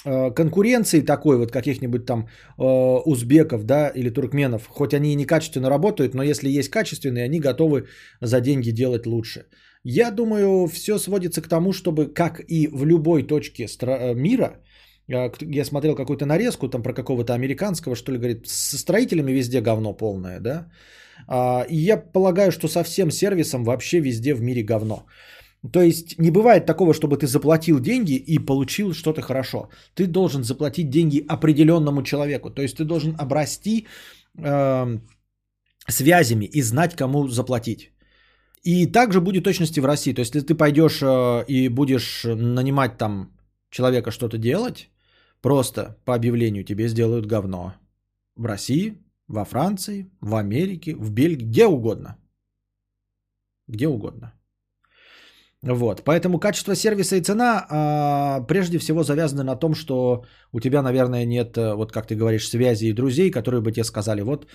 [0.05, 2.27] э, конкуренции такой вот каких-нибудь там
[2.59, 2.63] э,
[3.05, 7.87] узбеков, да, или туркменов, хоть они и некачественно работают, но если есть качественные, они готовы
[8.21, 9.45] за деньги делать лучше.
[9.83, 13.67] Я думаю, все сводится к тому, чтобы, как и в любой точке
[14.13, 14.61] мира,
[15.07, 19.93] я смотрел какую-то нарезку там про какого-то американского, что ли, говорит, со строителями везде говно
[19.93, 20.67] полное, да.
[21.27, 25.05] А, и я полагаю, что со всем сервисом вообще везде в мире говно.
[25.73, 29.69] То есть не бывает такого, чтобы ты заплатил деньги и получил что-то хорошо.
[29.95, 32.49] Ты должен заплатить деньги определенному человеку.
[32.49, 33.87] То есть ты должен обрасти
[34.37, 34.99] э,
[35.87, 37.91] связями и знать, кому заплатить.
[38.63, 40.13] И также будет точности в России.
[40.13, 43.31] То есть если ты пойдешь э, и будешь нанимать там
[43.71, 44.89] человека что-то делать,
[45.45, 47.73] Просто по объявлению тебе сделают говно.
[48.35, 48.97] В России,
[49.27, 52.15] во Франции, в Америке, в Бельгии, где угодно.
[53.67, 54.33] Где угодно.
[55.61, 60.81] Вот, поэтому качество сервиса и цена а, прежде всего завязаны на том, что у тебя,
[60.81, 64.47] наверное, нет, э, вот как ты говоришь, связи и друзей, которые бы тебе сказали, вот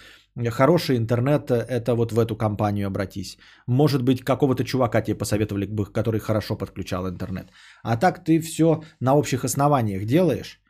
[0.49, 3.39] хороший интернет, э, это вот в эту компанию обратись.
[3.69, 7.47] Может быть, какого-то чувака тебе посоветовали бы, который хорошо подключал интернет.
[7.85, 10.61] А так ты все на общих основаниях делаешь,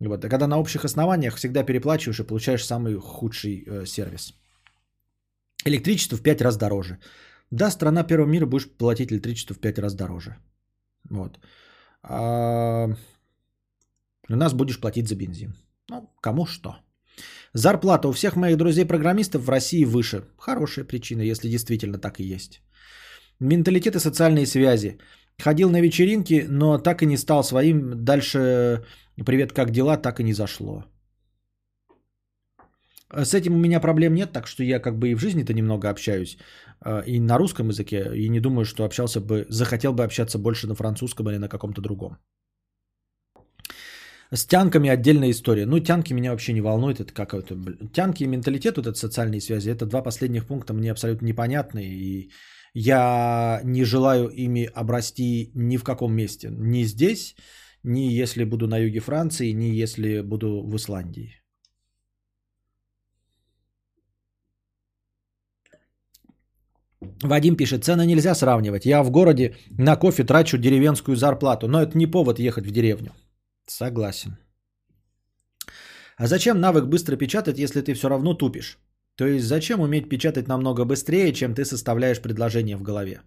[0.00, 0.24] вот.
[0.24, 4.34] А когда на общих основаниях всегда переплачиваешь и получаешь самый худший э, сервис.
[5.64, 6.98] Электричество в 5 раз дороже.
[7.50, 10.36] Да, страна первого мира будешь платить электричество в 5 раз дороже.
[11.10, 11.38] Вот.
[12.02, 12.88] А
[14.28, 15.54] у нас будешь платить за бензин.
[15.90, 16.76] Ну, кому что.
[17.54, 20.24] Зарплата у всех моих друзей-программистов в России выше.
[20.38, 22.60] Хорошая причина, если действительно так и есть.
[23.40, 24.98] Менталитет и социальные связи.
[25.38, 28.04] Ходил на вечеринки, но так и не стал своим.
[28.04, 28.84] Дальше
[29.24, 30.84] привет, как дела, так и не зашло.
[33.14, 35.88] С этим у меня проблем нет, так что я как бы и в жизни-то немного
[35.88, 36.38] общаюсь.
[36.80, 38.10] А, и на русском языке.
[38.14, 41.80] И не думаю, что общался бы, захотел бы общаться больше на французском или на каком-то
[41.80, 42.18] другом.
[44.32, 45.66] С тянками отдельная история.
[45.66, 47.00] Ну, тянки меня вообще не волнуют.
[47.00, 47.54] Это как это...
[47.92, 51.84] Тянки и менталитет, вот это социальные связи, это два последних пункта мне абсолютно непонятны.
[51.84, 52.32] И
[52.74, 56.48] я не желаю ими обрасти ни в каком месте.
[56.50, 57.36] Ни здесь,
[57.86, 61.42] ни если буду на юге Франции, ни если буду в Исландии.
[67.22, 68.86] Вадим пишет, цены нельзя сравнивать.
[68.86, 73.12] Я в городе на кофе трачу деревенскую зарплату, но это не повод ехать в деревню.
[73.66, 74.36] Согласен.
[76.16, 78.78] А зачем навык быстро печатать, если ты все равно тупишь?
[79.16, 83.20] То есть зачем уметь печатать намного быстрее, чем ты составляешь предложение в голове?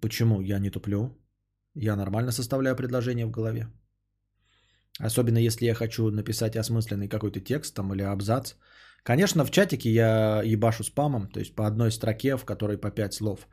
[0.00, 1.19] Почему я не туплю?
[1.80, 3.66] Я нормально составляю предложение в голове.
[5.06, 8.54] Особенно если я хочу написать осмысленный какой-то текст там или абзац.
[9.02, 13.14] Конечно, в чатике я ебашу спамом, то есть по одной строке, в которой по пять
[13.14, 13.48] слов.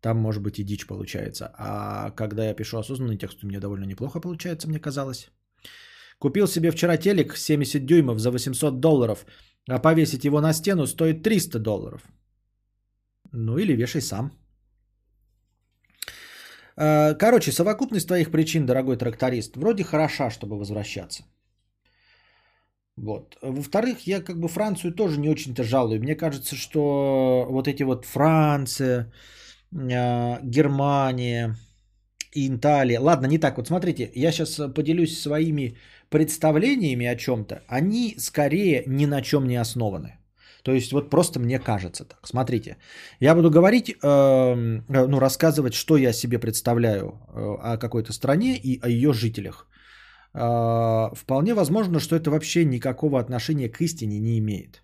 [0.00, 1.50] Там может быть и дичь получается.
[1.58, 5.30] А когда я пишу осознанный текст, у меня довольно неплохо получается, мне казалось.
[6.18, 9.26] Купил себе вчера телек 70 дюймов за 800 долларов–
[9.68, 12.02] а повесить его на стену стоит 300 долларов.
[13.32, 14.30] Ну или вешай сам.
[16.76, 21.24] Э, короче, совокупность твоих причин, дорогой тракторист, вроде хороша, чтобы возвращаться.
[22.96, 23.36] Вот.
[23.42, 26.00] Во-вторых, я как бы Францию тоже не очень-то жалую.
[26.00, 29.12] Мне кажется, что вот эти вот Франция,
[29.72, 31.56] э, Германия,
[32.34, 33.00] Италия.
[33.00, 33.56] Ладно, не так.
[33.56, 35.76] Вот смотрите, я сейчас поделюсь своими
[36.08, 40.18] представлениями о чем-то, они скорее ни на чем не основаны.
[40.66, 42.26] То есть вот просто мне кажется так.
[42.26, 42.76] Смотрите,
[43.20, 44.54] я буду говорить, э,
[44.88, 49.68] ну рассказывать, что я себе представляю э, о какой-то стране и о ее жителях.
[50.34, 54.82] Э, вполне возможно, что это вообще никакого отношения к истине не имеет.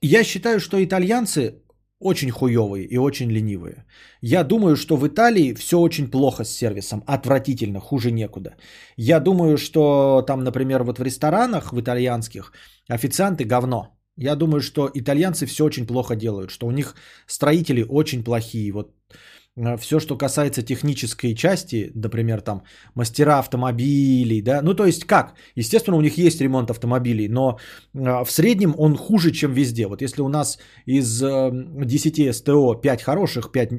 [0.00, 1.54] Я считаю, что итальянцы
[2.00, 3.84] очень хуевые и очень ленивые.
[4.22, 8.56] Я думаю, что в Италии все очень плохо с сервисом, отвратительно, хуже некуда.
[8.96, 12.52] Я думаю, что там, например, вот в ресторанах, в итальянских,
[12.88, 13.98] официанты говно.
[14.16, 16.94] Я думаю, что итальянцы все очень плохо делают, что у них
[17.26, 18.72] строители очень плохие.
[18.72, 18.92] Вот
[19.78, 22.62] все, что касается технической части, например, там
[22.94, 25.34] мастера автомобилей, да, ну то есть как?
[25.56, 27.58] Естественно, у них есть ремонт автомобилей, но
[27.94, 29.86] э, в среднем он хуже, чем везде.
[29.86, 33.70] Вот если у нас из 10 э, СТО 5 хороших, 5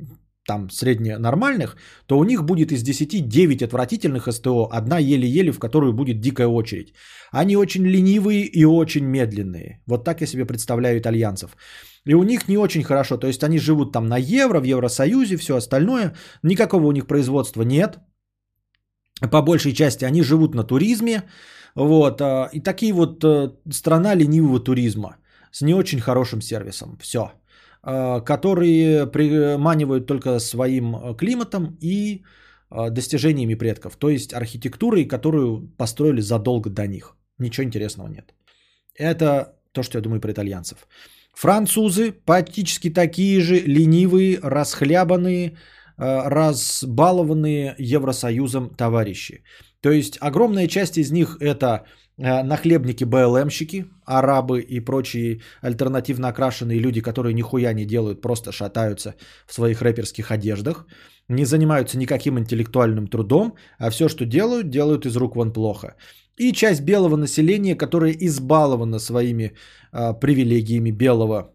[0.50, 1.78] там средне нормальных,
[2.08, 6.48] то у них будет из 10 9 отвратительных СТО, одна еле-еле, в которую будет дикая
[6.48, 6.94] очередь.
[7.32, 9.82] Они очень ленивые и очень медленные.
[9.88, 11.56] Вот так я себе представляю итальянцев.
[12.06, 13.18] И у них не очень хорошо.
[13.18, 16.16] То есть они живут там на евро, в Евросоюзе, все остальное.
[16.44, 18.00] Никакого у них производства нет.
[19.32, 21.24] По большей части они живут на туризме.
[21.76, 22.22] Вот.
[22.22, 25.18] А, и такие вот э, страна ленивого туризма
[25.52, 26.98] с не очень хорошим сервисом.
[27.02, 27.32] Все.
[27.82, 32.24] А, которые приманивают только своим э, климатом и
[32.72, 33.96] э, достижениями предков.
[33.96, 37.16] То есть архитектурой, которую построили задолго до них.
[37.38, 38.34] Ничего интересного нет.
[38.96, 40.88] Это то, что я думаю про итальянцев.
[41.40, 45.48] Французы практически такие же ленивые, расхлябанные,
[45.98, 49.44] э, разбалованные Евросоюзом товарищи.
[49.80, 51.86] То есть огромная часть из них это
[52.18, 59.16] э, нахлебники БЛМщики, арабы и прочие альтернативно окрашенные люди, которые нихуя не делают, просто шатаются
[59.48, 60.88] в своих рэперских одеждах,
[61.30, 65.96] не занимаются никаким интеллектуальным трудом, а все, что делают, делают из рук вон плохо
[66.40, 69.52] и часть белого населения, которая избалована своими
[69.92, 71.52] э, привилегиями белого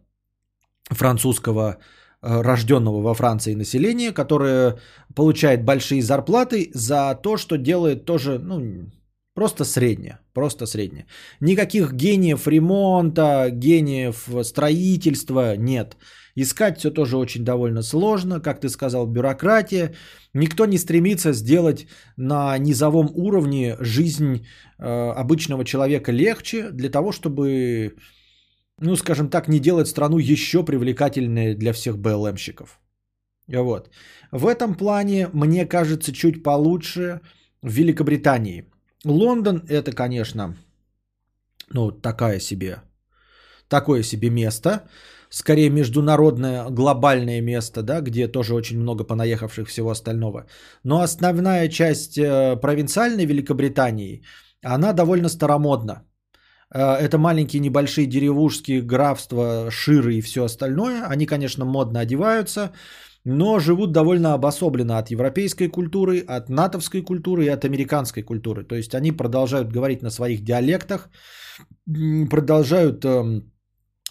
[0.91, 1.79] французского
[2.23, 4.79] э, рожденного во Франции населения, которое
[5.17, 8.91] получает большие зарплаты за то, что делает тоже, ну,
[9.35, 11.07] просто среднее, просто среднее.
[11.41, 15.97] Никаких гениев ремонта, гениев строительства нет.
[16.37, 19.95] Искать все тоже очень довольно сложно, как ты сказал, бюрократия.
[20.35, 21.87] Никто не стремится сделать
[22.17, 24.45] на низовом уровне жизнь
[24.79, 27.95] э, обычного человека легче для того, чтобы,
[28.81, 32.81] ну, скажем так, не делать страну еще привлекательной для всех БЛМщиков.
[33.47, 33.91] Вот.
[34.33, 37.21] В этом плане, мне кажется, чуть получше
[37.63, 38.65] в Великобритании.
[39.05, 40.57] Лондон это, конечно,
[41.71, 42.83] ну, такая себе,
[43.69, 44.83] такое себе место
[45.35, 50.47] скорее международное, глобальное место, да, где тоже очень много понаехавших всего остального.
[50.85, 54.23] Но основная часть э, провинциальной Великобритании,
[54.63, 56.05] она довольно старомодна.
[56.73, 61.05] Э, это маленькие небольшие деревушские графства, ширы и все остальное.
[61.13, 62.71] Они, конечно, модно одеваются,
[63.25, 68.63] но живут довольно обособленно от европейской культуры, от натовской культуры и от американской культуры.
[68.63, 71.11] То есть они продолжают говорить на своих диалектах,
[72.31, 73.54] продолжают эм,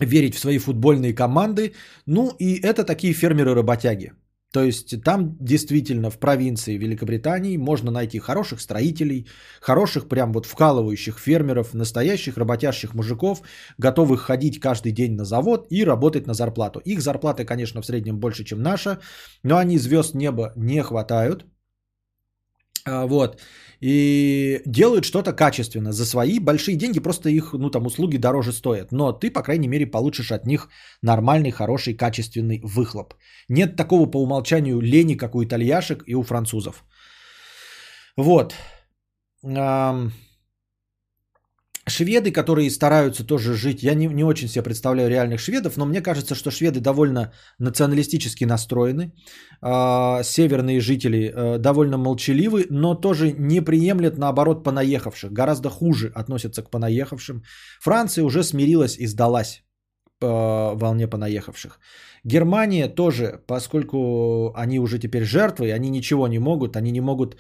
[0.06, 1.74] верить в свои футбольные команды.
[2.06, 4.14] Ну и это такие фермеры-работяги.
[4.54, 9.26] То есть там действительно в провинции Великобритании можно найти хороших строителей,
[9.62, 13.42] хороших прям вот вкалывающих фермеров, настоящих работящих мужиков,
[13.80, 16.80] готовых ходить каждый день на завод и работать на зарплату.
[16.86, 19.00] Их зарплаты, конечно, в среднем больше, чем наша,
[19.42, 21.46] но они звезд неба не хватают.
[22.86, 23.40] А, вот
[23.84, 28.92] и делают что-то качественно за свои большие деньги, просто их, ну, там, услуги дороже стоят.
[28.92, 30.70] Но ты, по крайней мере, получишь от них
[31.02, 33.14] нормальный, хороший, качественный выхлоп.
[33.50, 36.86] Нет такого по умолчанию лени, как у итальяшек и у французов.
[38.16, 38.56] Вот.
[41.86, 46.02] Шведы, которые стараются тоже жить, я не, не очень себе представляю реальных шведов, но мне
[46.02, 49.12] кажется, что шведы довольно националистически настроены.
[49.62, 55.34] Э, северные жители э, довольно молчаливы, но тоже не приемлят, наоборот, понаехавших.
[55.34, 57.44] Гораздо хуже относятся к понаехавшим.
[57.82, 59.64] Франция уже смирилась и сдалась
[60.20, 61.80] по волне понаехавших.
[62.24, 67.36] Германия тоже, поскольку они уже теперь жертвы, они ничего не могут, они не могут...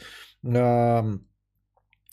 [0.45, 1.01] Э,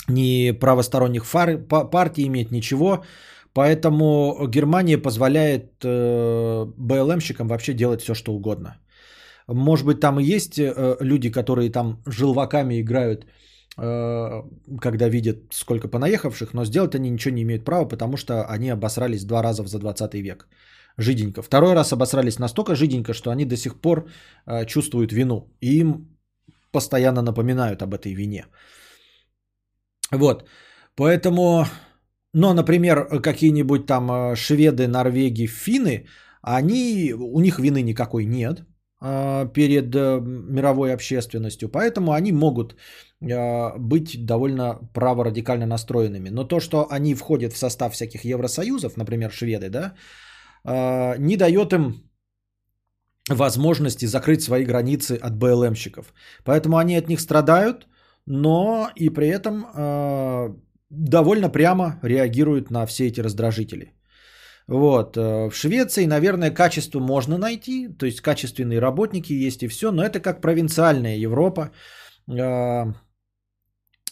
[0.09, 1.59] ни правосторонних фар,
[1.91, 3.05] партий иметь, ничего.
[3.53, 8.77] Поэтому Германия позволяет э, БЛМщикам вообще делать все, что угодно.
[9.49, 13.27] Может быть, там и есть э, люди, которые там желваками играют,
[13.77, 14.43] э,
[14.81, 19.25] когда видят, сколько понаехавших, но сделать они ничего не имеют права, потому что они обосрались
[19.25, 20.49] два раза за 20 век.
[20.97, 21.43] Жиденько.
[21.43, 24.09] Второй раз обосрались настолько жиденько, что они до сих пор
[24.67, 25.49] чувствуют вину.
[25.61, 26.09] И им
[26.73, 28.45] постоянно напоминают об этой вине.
[30.13, 30.45] Вот.
[30.97, 31.67] Поэтому,
[32.35, 36.07] ну, например, какие-нибудь там э, шведы, норвеги, финны,
[36.43, 38.65] они, у них вины никакой нет
[39.03, 42.77] э, перед э, мировой общественностью, поэтому они могут
[43.21, 46.31] быть довольно праворадикально настроенными.
[46.31, 49.95] Но то, что они входят в состав всяких евросоюзов, например, шведы, да,
[51.19, 52.11] не дает им
[53.29, 56.15] возможности закрыть свои границы от БЛМщиков.
[56.45, 57.89] Поэтому они от них страдают,
[58.31, 60.55] но и при этом э,
[60.91, 63.93] довольно прямо реагируют на все эти раздражители.
[64.69, 65.17] Вот.
[65.17, 70.05] Э, в Швеции, наверное, качество можно найти, то есть качественные работники есть и все, но
[70.05, 71.73] это как провинциальная Европа,
[72.29, 72.93] э,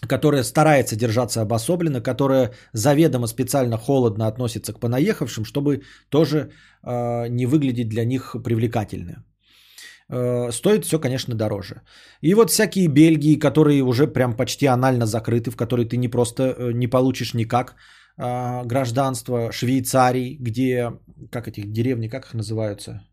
[0.08, 6.38] которая старается держаться обособленно, которая заведомо специально холодно относится к понаехавшим, чтобы тоже
[6.82, 9.24] э, не выглядеть для них привлекательно.
[10.10, 11.82] Стоит все, конечно, дороже.
[12.22, 16.72] И вот всякие Бельгии, которые уже прям почти анально закрыты, в которые ты не просто
[16.72, 17.76] не получишь никак,
[18.20, 20.92] а, гражданство Швейцарии, где,
[21.30, 23.06] как эти деревни, как их называются,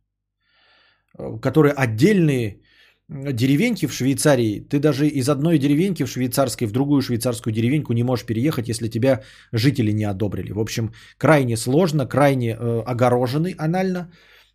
[1.19, 2.61] э, которые отдельные
[3.07, 8.03] деревеньки в Швейцарии, ты даже из одной деревеньки в швейцарской в другую швейцарскую деревеньку не
[8.03, 10.51] можешь переехать, если тебя жители не одобрили.
[10.51, 14.11] В общем, крайне сложно, крайне э, огорожены анально,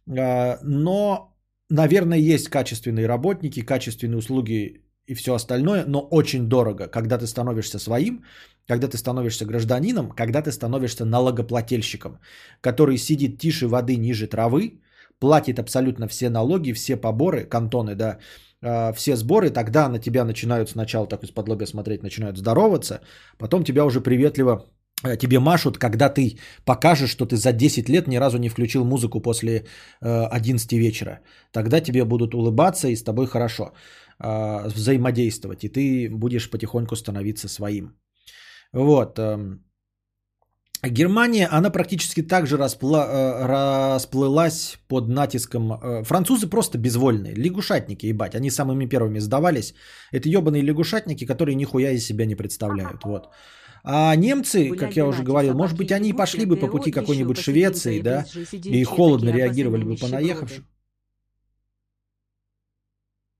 [0.08, 1.29] э, но,
[1.70, 7.78] наверное, есть качественные работники, качественные услуги и все остальное, но очень дорого, когда ты становишься
[7.78, 8.24] своим,
[8.68, 12.20] когда ты становишься гражданином, когда ты становишься налогоплательщиком,
[12.60, 14.80] который сидит тише воды ниже травы,
[15.18, 18.18] платит абсолютно все налоги, все поборы, кантоны, да,
[18.62, 23.00] а, все сборы, тогда на тебя начинают сначала так из-под смотреть, начинают здороваться,
[23.38, 24.66] потом тебя уже приветливо
[25.02, 29.20] тебе машут, когда ты покажешь, что ты за 10 лет ни разу не включил музыку
[29.20, 29.66] после
[30.00, 31.20] 11 э, вечера.
[31.52, 33.72] Тогда тебе будут улыбаться и с тобой хорошо
[34.18, 37.94] э, взаимодействовать, и ты будешь потихоньку становиться своим.
[38.72, 39.18] Вот.
[39.18, 39.64] Эм,
[40.82, 43.06] Германия, она практически так же распла...
[43.06, 45.72] Э, расплылась под натиском.
[45.72, 48.34] Э, французы просто безвольные, лягушатники, ебать.
[48.34, 49.74] Они самыми первыми сдавались.
[50.12, 53.04] Это ебаные лягушатники, которые нихуя из себя не представляют.
[53.04, 53.28] Вот.
[53.82, 58.00] А немцы, как я уже говорил, может быть, они пошли бы по пути какой-нибудь Швеции,
[58.00, 60.64] да, и холодно реагировали бы по наехавшим.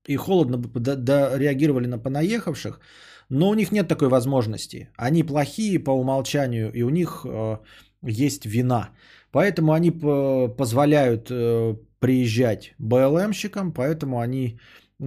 [0.07, 0.79] И холодно бы
[1.37, 2.79] реагировали на понаехавших.
[3.29, 4.89] Но у них нет такой возможности.
[4.97, 7.57] Они плохие по умолчанию, и у них э,
[8.01, 8.89] есть вина.
[9.31, 14.59] Поэтому они позволяют э, приезжать БЛМщикам, поэтому они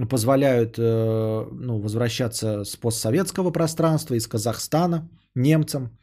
[0.09, 5.97] позволяют э, ну, возвращаться с постсоветского пространства, из Казахстана немцам.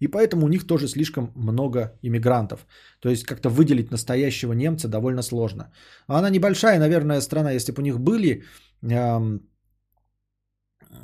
[0.00, 2.66] И поэтому у них тоже слишком много иммигрантов.
[3.00, 5.72] То есть как-то выделить настоящего немца довольно сложно.
[6.06, 8.44] Она небольшая, наверное, страна, если бы у них были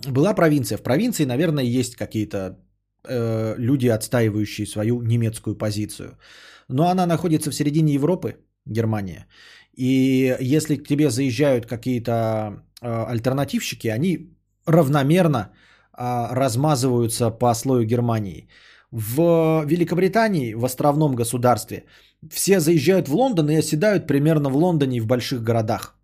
[0.09, 0.79] была провинция.
[0.79, 2.59] В провинции, наверное, есть какие-то
[3.05, 6.19] э, люди, отстаивающие свою немецкую позицию.
[6.69, 8.37] Но она находится в середине Европы,
[8.67, 9.27] Германия.
[9.73, 12.13] И если к тебе заезжают какие-то
[12.83, 14.37] э, альтернативщики, они
[14.67, 15.53] равномерно
[16.01, 18.49] размазываются по слою Германии.
[18.91, 21.85] В Великобритании, в островном государстве,
[22.31, 25.95] все заезжают в Лондон и оседают примерно в Лондоне и в больших городах.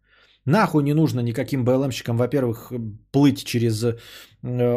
[0.44, 2.72] Нахуй не нужно никаким БЛМщикам, во-первых,
[3.10, 3.96] плыть через э,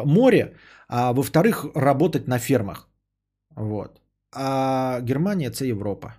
[0.05, 0.55] море,
[0.87, 2.87] а во-вторых, работать на фермах.
[3.55, 4.01] Вот.
[4.33, 6.15] А Германия это Европа.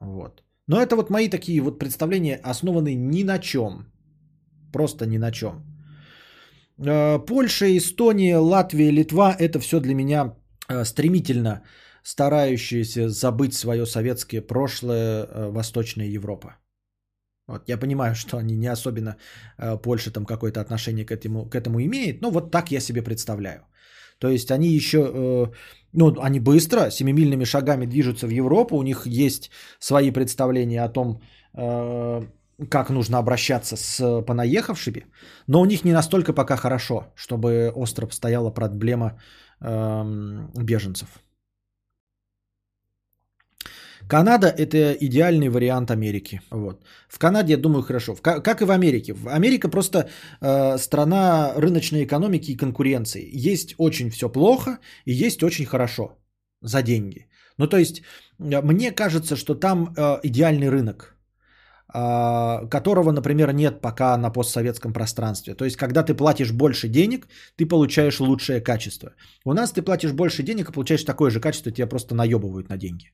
[0.00, 0.42] Вот.
[0.66, 3.86] Но это вот мои такие вот представления, основанные ни на чем.
[4.72, 5.71] Просто ни на чем.
[6.78, 10.34] Э, Польша, Эстония, Латвия, Литва– это все для меня
[10.68, 11.62] э, стремительно
[12.02, 16.56] старающиеся забыть свое советское прошлое Восточная Европа.
[17.48, 19.16] Вот, я понимаю, что они не особенно,
[19.58, 23.02] э, Польша там какое-то отношение к этому, к этому имеет, но вот так я себе
[23.02, 23.66] представляю.
[24.18, 25.46] То есть они еще, э,
[25.92, 29.50] ну, они быстро, семимильными шагами движутся в Европу, у них есть
[29.80, 31.20] свои представления о том,
[31.54, 32.22] э,
[32.70, 35.06] как нужно обращаться с понаехавшими,
[35.46, 39.18] но у них не настолько пока хорошо, чтобы остро стояла проблема
[39.60, 40.04] э,
[40.56, 41.08] беженцев.
[44.08, 46.40] Канада– это идеальный вариант Америки.
[46.50, 46.84] Вот.
[47.08, 48.14] В Канаде, я думаю, хорошо.
[48.16, 49.14] Как и в Америке.
[49.26, 50.08] Америка просто
[50.40, 53.30] э, страна рыночной экономики и конкуренции.
[53.50, 56.18] Есть очень все плохо и есть очень хорошо
[56.60, 57.26] за деньги.
[57.58, 58.02] Ну, то есть,
[58.38, 61.11] э, мне кажется, что там э, идеальный рынок, э,
[61.92, 65.54] которого, например, нет пока на постсоветском пространстве.
[65.54, 69.10] То есть, когда ты платишь больше денег, ты получаешь лучшее качество.
[69.44, 72.76] У нас ты платишь больше денег и получаешь такое же качество, тебя просто наебывают на
[72.76, 73.12] деньги.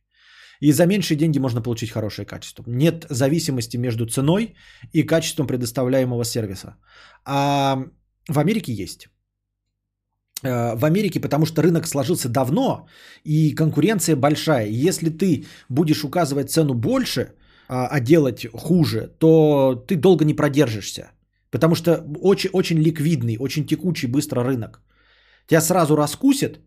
[0.60, 2.64] И за меньшие деньги можно получить хорошее качество.
[2.66, 4.54] Нет зависимости между ценой
[4.92, 6.76] и качеством предоставляемого сервиса.
[7.24, 7.84] А
[8.28, 9.08] в Америке есть.
[10.42, 12.86] Э, в Америке, потому что рынок сложился давно
[13.24, 14.66] и конкуренция большая.
[14.66, 17.34] Если ты будешь указывать цену больше,
[17.68, 21.10] а, а делать хуже, то ты долго не продержишься.
[21.50, 24.80] Потому что очень, очень ликвидный, очень текучий быстро рынок.
[25.46, 26.60] Тебя сразу раскусят,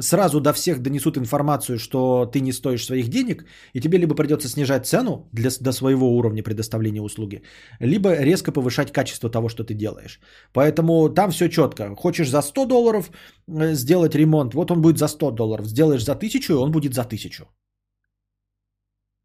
[0.00, 4.48] сразу до всех донесут информацию, что ты не стоишь своих денег, и тебе либо придется
[4.48, 7.42] снижать цену для, до своего уровня предоставления услуги,
[7.80, 10.20] либо резко повышать качество того, что ты делаешь.
[10.52, 11.94] Поэтому там все четко.
[11.94, 13.10] Хочешь за 100 долларов
[13.48, 15.66] э, сделать ремонт, вот он будет за 100 долларов.
[15.66, 17.46] Сделаешь за 1000, он будет за 1000.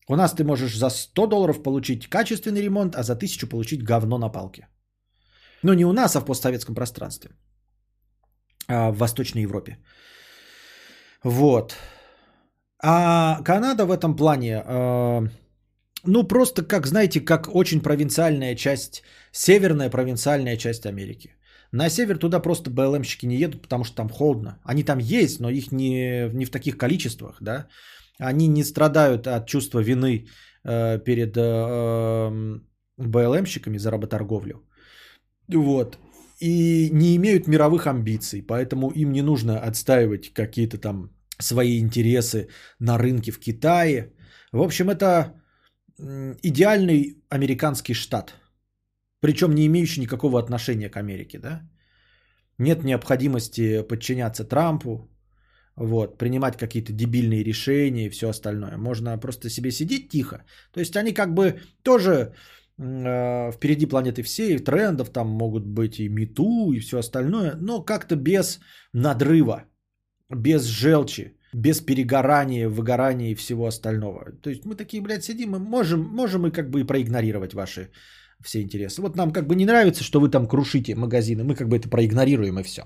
[0.09, 4.17] У нас ты можешь за 100 долларов получить качественный ремонт, а за 1000 получить говно
[4.17, 4.67] на палке.
[5.63, 7.31] Но не у нас, а в постсоветском пространстве.
[8.67, 9.77] А в Восточной Европе.
[11.23, 11.75] Вот.
[12.83, 15.27] А Канада в этом плане, э,
[16.03, 21.35] ну просто как, знаете, как очень провинциальная часть, северная провинциальная часть Америки.
[21.71, 24.59] На север туда просто БЛМщики не едут, потому что там холодно.
[24.63, 27.67] Они там есть, но их не, не в таких количествах, да.
[28.29, 30.27] Они не страдают от чувства вины
[30.63, 32.67] э, перед э, эм,
[32.97, 34.63] БЛМщиками за работорговлю.
[35.47, 35.97] Вот.
[36.39, 42.49] И не имеют мировых амбиций, поэтому им не нужно отстаивать какие-то там свои интересы
[42.79, 44.13] на рынке в Китае.
[44.51, 45.33] В общем, это
[46.43, 48.33] идеальный американский штат.
[49.19, 51.61] Причем не имеющий никакого отношения к Америке, да?
[52.57, 55.10] Нет необходимости подчиняться Трампу,
[55.81, 58.77] вот, принимать какие-то дебильные решения и все остальное.
[58.77, 60.43] Можно просто себе сидеть тихо.
[60.73, 62.33] То есть они как бы тоже
[62.77, 68.15] э, впереди планеты всей, трендов там могут быть и мету, и все остальное, но как-то
[68.15, 68.59] без
[68.93, 69.63] надрыва,
[70.29, 74.31] без желчи, без перегорания, выгорания и всего остального.
[74.41, 77.89] То есть мы такие, блядь, сидим, мы можем, можем мы как бы и проигнорировать ваши
[78.43, 79.01] все интересы.
[79.01, 81.89] Вот нам как бы не нравится, что вы там крушите магазины, мы как бы это
[81.89, 82.83] проигнорируем и все.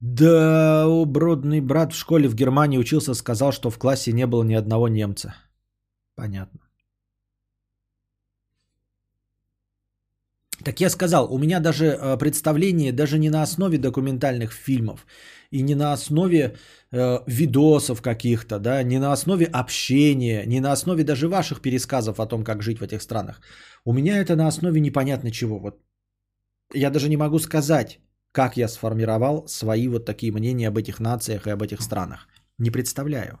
[0.00, 4.54] Да, бродный брат в школе в Германии учился, сказал, что в классе не было ни
[4.54, 5.34] одного немца.
[6.16, 6.60] Понятно.
[10.64, 15.06] Так я сказал, у меня даже э, представление даже не на основе документальных фильмов
[15.50, 16.56] и не на основе
[16.92, 22.26] э, видосов каких-то, да, не на основе общения, не на основе даже ваших пересказов о
[22.26, 23.40] том, как жить в этих странах.
[23.84, 25.58] У меня это на основе непонятно чего.
[25.58, 25.78] Вот
[26.74, 28.00] я даже не могу сказать,
[28.36, 32.28] как я сформировал свои вот такие мнения об этих нациях и об этих странах.
[32.58, 33.38] Не представляю.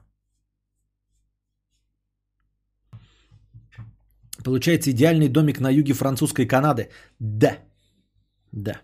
[4.44, 6.88] Получается идеальный домик на юге французской Канады.
[7.20, 7.58] Да.
[8.52, 8.80] Да.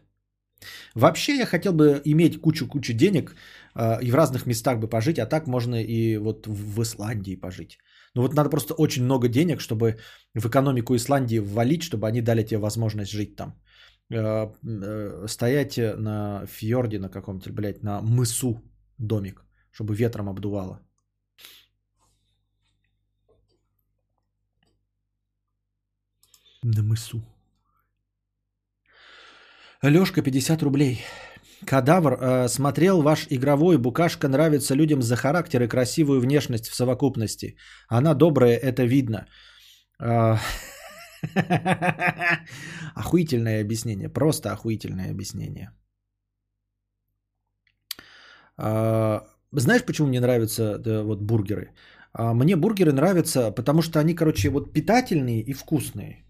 [0.95, 3.35] Вообще я хотел бы иметь кучу-кучу денег
[3.75, 7.79] э, и в разных местах бы пожить, а так можно и вот в Исландии пожить.
[8.15, 9.97] Но вот надо просто очень много денег, чтобы
[10.35, 13.55] в экономику Исландии ввалить, чтобы они дали тебе возможность жить там.
[14.13, 18.61] Э, э, стоять на фьорде на каком-то, блядь, на мысу
[18.99, 20.81] домик, чтобы ветром обдувало.
[26.63, 27.23] На мысу.
[29.83, 31.01] Лёшка, 50 рублей.
[31.67, 37.57] Кадавр, э, смотрел ваш игровой, букашка нравится людям за характер и красивую внешность в совокупности.
[37.89, 39.27] Она добрая, это видно.
[39.99, 40.37] Э,
[42.95, 45.71] охуительное объяснение, просто охуительное объяснение.
[48.59, 49.21] Э,
[49.53, 51.71] знаешь, почему мне нравятся вот бургеры?
[52.13, 56.25] А, мне бургеры нравятся, потому что они, короче, вот питательные и вкусные.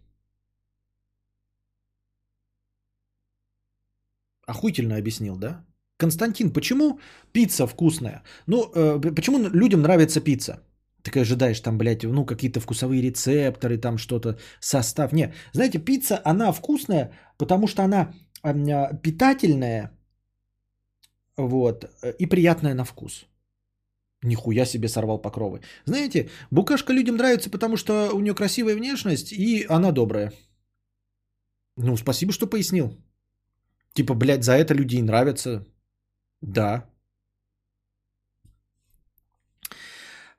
[4.47, 5.65] Охуительно объяснил, да?
[5.97, 7.01] Константин, почему
[7.33, 8.23] пицца вкусная?
[8.47, 10.63] Ну, э, почему людям нравится пицца?
[11.03, 15.13] Ты ожидаешь там, блядь, ну, какие-то вкусовые рецепторы, там что-то, состав.
[15.13, 18.15] Не, знаете, пицца, она вкусная, потому что она
[18.45, 19.91] э, питательная,
[21.37, 21.85] вот,
[22.19, 23.27] и приятная на вкус.
[24.23, 25.61] Нихуя себе сорвал покровы.
[25.85, 30.33] Знаете, букашка людям нравится, потому что у нее красивая внешность, и она добрая.
[31.77, 32.97] Ну, спасибо, что пояснил.
[33.95, 35.67] Типа, блядь, за это люди и нравятся.
[36.41, 36.92] Да.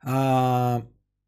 [0.04, 0.82] А,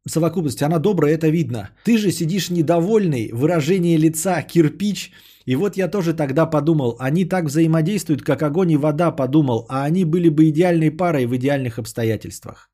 [0.07, 1.69] совокупность, она добрая, это видно.
[1.83, 5.11] Ты же сидишь недовольный, выражение лица, кирпич.
[5.45, 9.85] И вот я тоже тогда подумал, они так взаимодействуют, как огонь и вода, подумал, а
[9.85, 12.69] они были бы идеальной парой в идеальных обстоятельствах.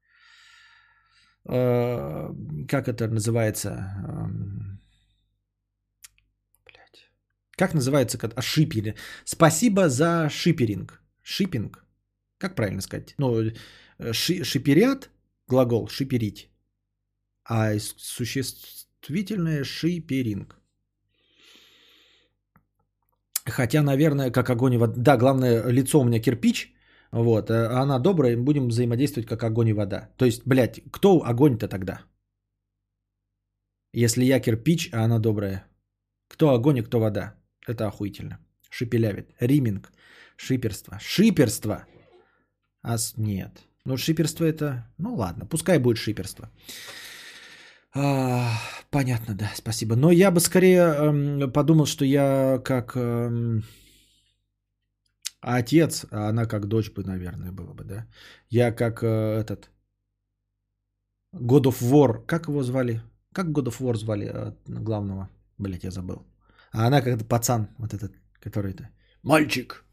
[1.46, 2.34] А,
[2.68, 3.94] как это называется?
[7.56, 8.18] Как называется?
[8.36, 8.96] А, шипили.
[9.26, 11.02] Спасибо за шиперинг.
[11.22, 11.86] Шипинг.
[12.40, 13.14] Как правильно сказать?
[13.18, 13.52] Ну,
[14.00, 15.10] э, ши, шиперят,
[15.54, 16.50] глагол шиперить.
[17.46, 20.60] А существительное шиперинг.
[23.46, 24.94] Хотя, наверное, как огонь и вода.
[24.98, 26.74] Да, главное, лицо у меня кирпич.
[27.12, 30.10] Вот, а она добрая, будем взаимодействовать как огонь и вода.
[30.18, 32.02] То есть, блядь, кто огонь-то тогда?
[33.94, 35.64] Если я кирпич, а она добрая.
[36.28, 37.36] Кто огонь и кто вода?
[37.68, 38.40] Это охуительно.
[38.70, 39.36] шепелявит.
[39.40, 39.92] Риминг.
[40.38, 40.98] Шиперство.
[41.00, 41.86] Шиперство.
[42.82, 43.68] А нет.
[43.86, 44.86] Ну, шиперство это...
[44.98, 46.50] Ну, ладно, пускай будет шиперство.
[47.96, 48.52] А,
[48.90, 49.96] понятно, да, спасибо.
[49.96, 53.64] Но я бы скорее эм, подумал, что я как эм,
[55.42, 58.08] отец, а она как дочь бы, наверное, была бы, да.
[58.50, 59.08] Я как э,
[59.40, 59.70] этот
[61.34, 63.02] God of War, как его звали?
[63.34, 65.30] Как God of War звали э, главного?
[65.58, 66.26] Блять, я забыл.
[66.72, 68.90] А она как пацан, вот этот, который-то.
[69.24, 69.86] Мальчик,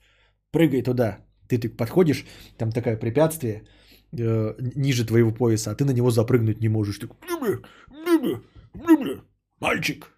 [0.52, 1.18] прыгай туда.
[1.48, 2.24] Ты, ты подходишь,
[2.56, 3.64] там такое препятствие
[4.12, 6.98] э, ниже твоего пояса, а ты на него запрыгнуть не можешь.
[6.98, 7.08] Ты
[9.60, 10.10] мальчик,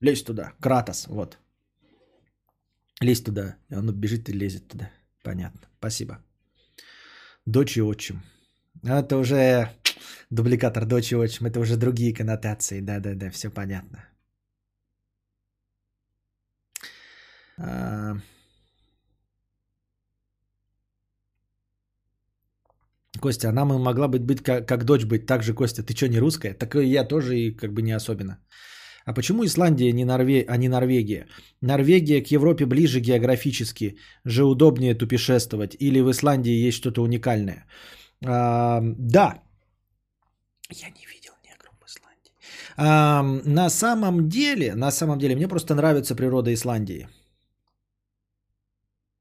[0.00, 0.52] лезь туда.
[0.60, 1.38] Кратос, вот.
[3.00, 3.56] Лезь туда.
[3.70, 4.90] И он бежит и лезет туда.
[5.22, 5.60] Понятно.
[5.78, 6.18] Спасибо.
[7.46, 8.22] Дочь и отчим.
[8.82, 9.68] Это уже
[10.30, 11.46] дубликатор дочь и отчим.
[11.46, 12.80] Это уже другие коннотации.
[12.80, 14.04] Да-да-да, все понятно.
[17.56, 18.16] А...
[23.18, 25.26] Костя, она могла быть, быть как, как дочь быть.
[25.26, 26.54] Так же, Костя, ты что, не русская?
[26.54, 28.38] Так и я тоже и как бы не особенно.
[29.06, 30.44] А почему Исландия, не Норве...
[30.48, 31.26] а не Норвегия?
[31.62, 33.96] Норвегия к Европе ближе географически,
[34.26, 35.74] же удобнее тупешествовать.
[35.80, 37.64] Или в Исландии есть что-то уникальное?
[38.26, 39.42] А, да.
[40.70, 42.32] Я не видел негров в Исландии.
[42.76, 47.08] А, на самом деле, на самом деле, мне просто нравится природа Исландии.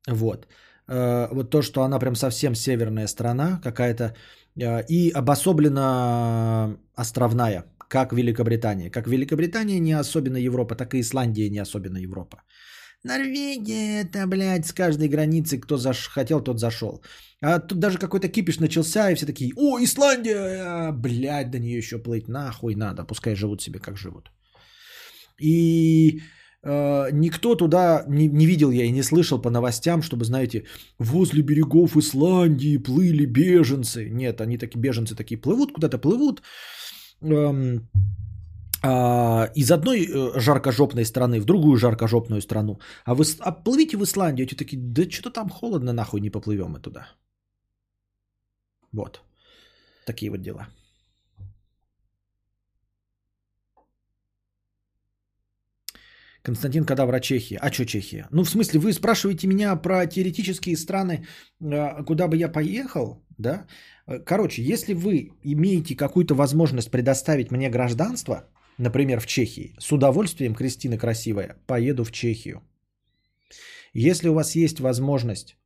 [0.07, 0.48] Вот.
[0.89, 4.15] Э, вот то, что она прям совсем северная страна какая-то
[4.55, 8.89] э, и обособленно островная, как Великобритания.
[8.89, 12.38] Как Великобритания не особенно Европа, так и Исландия не особенно Европа.
[13.03, 16.07] Норвегия, это, блядь, с каждой границы, кто заш...
[16.07, 17.03] хотел, тот зашел.
[17.41, 21.99] А тут даже какой-то кипиш начался, и все такие, о, Исландия, блядь, до нее еще
[21.99, 24.31] плыть, нахуй надо, пускай живут себе, как живут.
[25.39, 26.22] И
[27.11, 30.65] никто туда не, не видел я и не слышал по новостям, чтобы, знаете,
[30.99, 34.10] возле берегов Исландии плыли беженцы.
[34.10, 36.41] Нет, они такие беженцы такие плывут, куда-то плывут.
[37.22, 37.88] Эм,
[38.84, 42.80] а, из одной э, жаркожопной страны в другую жаркожопную страну.
[43.06, 46.72] А вы а плывите в Исландию, эти такие, да что-то там холодно, нахуй не поплывем
[46.72, 47.07] мы туда.
[48.91, 49.22] Вот.
[50.06, 50.68] Такие вот дела.
[56.48, 57.57] Константин Кадавра, Чехия.
[57.61, 58.26] А что Чехия?
[58.32, 61.26] Ну, в смысле, вы спрашиваете меня про теоретические страны,
[61.60, 63.65] э, куда бы я поехал, да?
[64.07, 68.45] Э, короче, если вы имеете какую-то возможность предоставить мне гражданство,
[68.78, 72.61] например, в Чехии, с удовольствием, Кристина Красивая, поеду в Чехию.
[73.94, 75.57] Если у вас есть возможность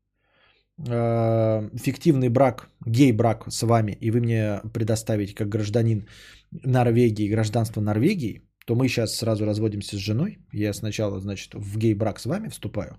[0.80, 6.08] э, фиктивный брак, гей-брак с вами, и вы мне предоставите как гражданин
[6.52, 10.38] Норвегии гражданство Норвегии, то мы сейчас сразу разводимся с женой.
[10.54, 12.98] Я сначала, значит, в гей-брак с вами вступаю,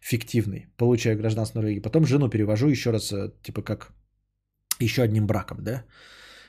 [0.00, 1.82] фиктивный, получаю гражданство Норвегии.
[1.82, 3.92] Потом жену перевожу еще раз, э, типа как
[4.80, 5.84] еще одним браком, да?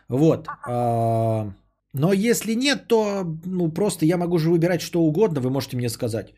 [0.08, 0.48] Вот.
[0.68, 1.54] А,
[1.94, 5.42] но если нет, то ну, просто я могу же выбирать что угодно.
[5.42, 6.34] Вы можете мне сказать,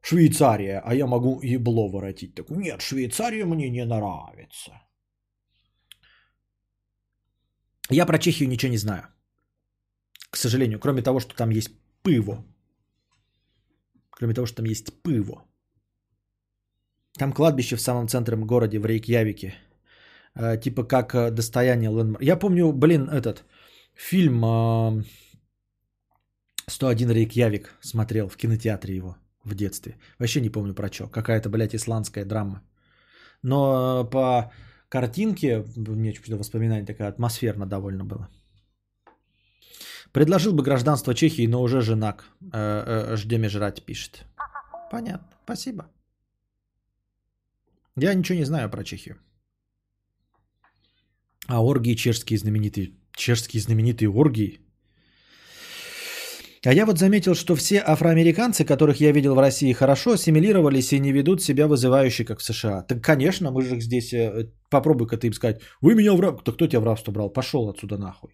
[0.00, 2.34] Швейцария, а я могу ебло воротить.
[2.34, 4.72] Так, нет, Швейцария мне не нравится.
[7.90, 9.08] Я про Чехию ничего не знаю
[10.30, 11.70] к сожалению, кроме того, что там есть
[12.02, 12.44] пыво.
[14.10, 15.44] Кроме того, что там есть пыво.
[17.18, 19.54] Там кладбище в самом центре городе, в Рейкьявике.
[20.34, 22.22] Э, типа как э, достояние Лэндмарк.
[22.22, 23.44] Я помню, блин, этот
[23.94, 25.04] фильм э,
[26.66, 29.96] 101 Рейкьявик смотрел в кинотеатре его в детстве.
[30.18, 31.08] Вообще не помню про что.
[31.08, 32.62] Какая-то, блядь, исландская драма.
[33.42, 34.52] Но э, по
[34.88, 38.28] картинке, мне что-то воспоминание такая атмосферно довольно было.
[40.12, 42.24] Предложил бы гражданство Чехии, но уже женак.
[42.52, 44.24] Э, э, ждем жрать, пишет.
[44.90, 45.28] Понятно.
[45.44, 45.84] Спасибо.
[47.96, 49.16] Я ничего не знаю про Чехию.
[51.46, 52.92] А оргии чешские знаменитые.
[53.16, 54.60] Чешские знаменитые оргии.
[56.64, 61.00] А я вот заметил, что все афроамериканцы, которых я видел в России, хорошо ассимилировались и
[61.00, 62.82] не ведут себя вызывающе, как в США.
[62.82, 64.12] Так, конечно, мы же здесь...
[64.12, 66.52] Э, попробуй-ка ты им сказать, вы меня в рабство...
[66.52, 67.30] Кто тебя в рабство брал?
[67.30, 68.30] Пошел отсюда нахуй.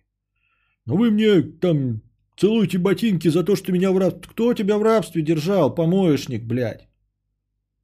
[0.86, 2.02] Ну вы мне там
[2.36, 4.31] целуйте ботинки за то, что меня в рабстве...
[4.31, 6.89] Кто тебя в рабстве держал, помоечник, блядь?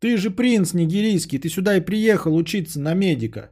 [0.00, 3.50] Ты же принц нигерийский, ты сюда и приехал учиться на медика.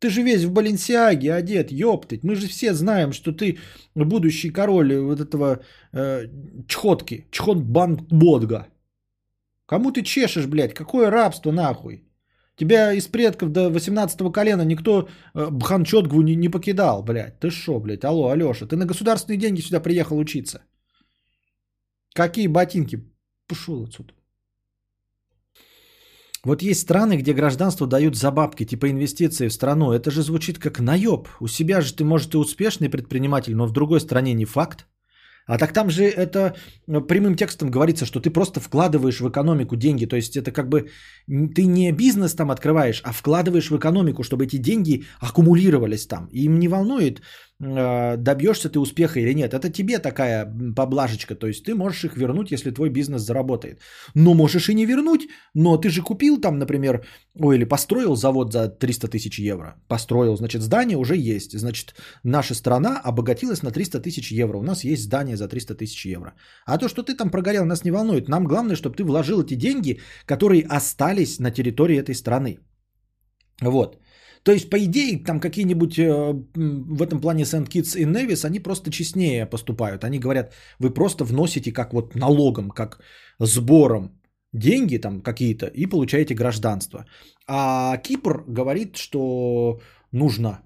[0.00, 2.22] Ты же весь в Баленсиаге одет, ёптыть.
[2.22, 3.58] Мы же все знаем, что ты
[3.94, 5.60] будущий король вот этого
[5.92, 6.28] э,
[6.68, 7.58] чхотки, чхот.
[9.66, 10.74] Кому ты чешешь, блядь?
[10.74, 12.07] Какое рабство нахуй?
[12.58, 17.38] Тебя из предков до 18 колена никто э, Бханчотгву не, не покидал, блядь.
[17.38, 18.04] Ты шо, блядь?
[18.04, 20.62] Алло, Алёша, ты на государственные деньги сюда приехал учиться.
[22.14, 23.00] Какие ботинки?
[23.46, 24.12] Пошел отсюда.
[26.44, 29.92] Вот есть страны, где гражданство дают за бабки, типа инвестиции в страну.
[29.92, 31.28] Это же звучит как наеб.
[31.40, 34.86] У себя же ты, может, и успешный предприниматель, но в другой стране не факт.
[35.48, 36.54] А так там же это
[36.86, 40.04] ну, прямым текстом говорится, что ты просто вкладываешь в экономику деньги.
[40.04, 40.90] То есть это как бы
[41.26, 46.28] ты не бизнес там открываешь, а вкладываешь в экономику, чтобы эти деньги аккумулировались там.
[46.32, 47.22] Им не волнует,
[47.60, 49.52] добьешься ты успеха или нет.
[49.52, 51.34] Это тебе такая поблажечка.
[51.34, 53.80] То есть ты можешь их вернуть, если твой бизнес заработает.
[54.14, 55.28] Но можешь и не вернуть.
[55.54, 57.04] Но ты же купил там, например,
[57.34, 59.74] ой, или построил завод за 300 тысяч евро.
[59.88, 61.58] Построил, значит, здание уже есть.
[61.58, 61.94] Значит,
[62.24, 64.58] наша страна обогатилась на 300 тысяч евро.
[64.58, 66.34] У нас есть здание за 300 тысяч евро.
[66.66, 68.28] А то, что ты там прогорел, нас не волнует.
[68.28, 72.58] Нам главное, чтобы ты вложил эти деньги, которые остались на территории этой страны.
[73.60, 73.96] Вот.
[74.42, 78.90] То есть, по идее, там какие-нибудь э, в этом плане Сент-Китс и Невис, они просто
[78.90, 80.04] честнее поступают.
[80.04, 83.00] Они говорят, вы просто вносите как вот налогом, как
[83.40, 84.10] сбором
[84.52, 87.04] деньги там какие-то и получаете гражданство.
[87.46, 89.80] А Кипр говорит, что
[90.12, 90.62] нужно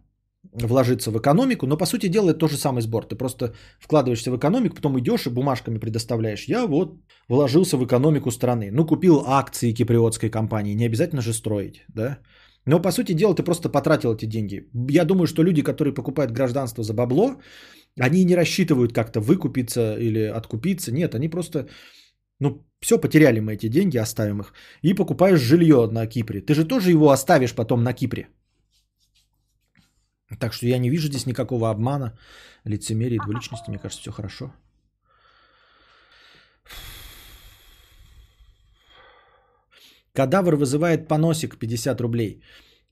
[0.52, 3.04] вложиться в экономику, но по сути дела это тоже самый сбор.
[3.04, 6.48] Ты просто вкладываешься в экономику, потом идешь и бумажками предоставляешь.
[6.48, 6.96] Я вот
[7.28, 8.70] вложился в экономику страны.
[8.72, 12.18] Ну, купил акции киприотской компании, не обязательно же строить, да?
[12.66, 14.68] Но по сути дела ты просто потратил эти деньги.
[14.90, 17.40] Я думаю, что люди, которые покупают гражданство за бабло,
[18.00, 20.92] они не рассчитывают как-то выкупиться или откупиться.
[20.92, 21.68] Нет, они просто,
[22.40, 24.52] ну, все, потеряли мы эти деньги, оставим их.
[24.82, 26.40] И покупаешь жилье на Кипре.
[26.40, 28.28] Ты же тоже его оставишь потом на Кипре.
[30.38, 32.18] Так что я не вижу здесь никакого обмана,
[32.64, 33.70] лицемерия, двуличности.
[33.70, 34.52] Мне кажется, все хорошо.
[40.14, 42.42] Кадавр вызывает поносик 50 рублей.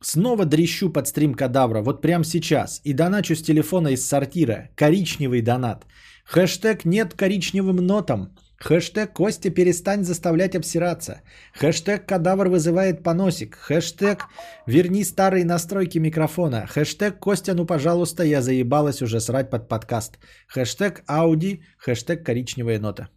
[0.02, 2.80] Снова дрещу под стрим кадавра, вот прямо сейчас.
[2.84, 4.70] И доначу с телефона из сортира.
[4.74, 5.84] Коричневый донат.
[6.24, 8.34] Хэштег нет коричневым нотам.
[8.56, 11.20] Хэштег Костя перестань заставлять обсираться.
[11.54, 13.56] Хэштег кадавр вызывает поносик.
[13.56, 14.26] Хэштег
[14.66, 16.66] верни старые настройки микрофона.
[16.66, 20.18] Хэштег Костя ну пожалуйста я заебалась уже срать под подкаст.
[20.48, 21.62] Хэштег Ауди.
[21.78, 23.08] Хэштег коричневая нота.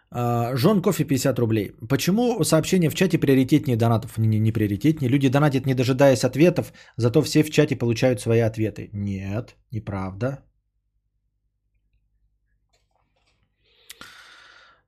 [0.13, 1.71] Жон Кофе 50 рублей.
[1.87, 4.17] Почему сообщения в чате приоритетнее донатов?
[4.17, 5.09] Не, не приоритетнее.
[5.09, 8.89] Люди донатят не дожидаясь ответов, зато все в чате получают свои ответы.
[8.93, 10.43] Нет, неправда.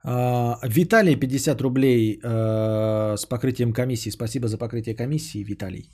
[0.05, 4.11] А, Виталий 50 рублей э, с покрытием комиссии.
[4.11, 5.89] Спасибо за покрытие комиссии, Виталий.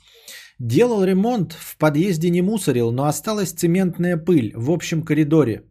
[0.58, 5.69] Делал ремонт, в подъезде не мусорил, но осталась цементная пыль в общем коридоре.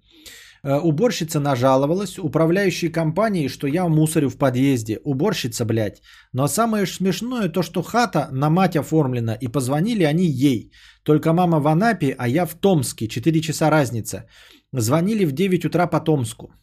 [0.63, 4.99] Э, уборщица нажаловалась управляющей компанией, что я мусорю в подъезде.
[5.03, 6.01] Уборщица, блядь.
[6.33, 10.71] Но самое смешное то, что хата на мать оформлена, и позвонили они ей.
[11.03, 13.07] Только мама в Анапе, а я в Томске.
[13.07, 14.27] 4 часа разница.
[14.73, 16.53] Звонили в 9 утра по Томску.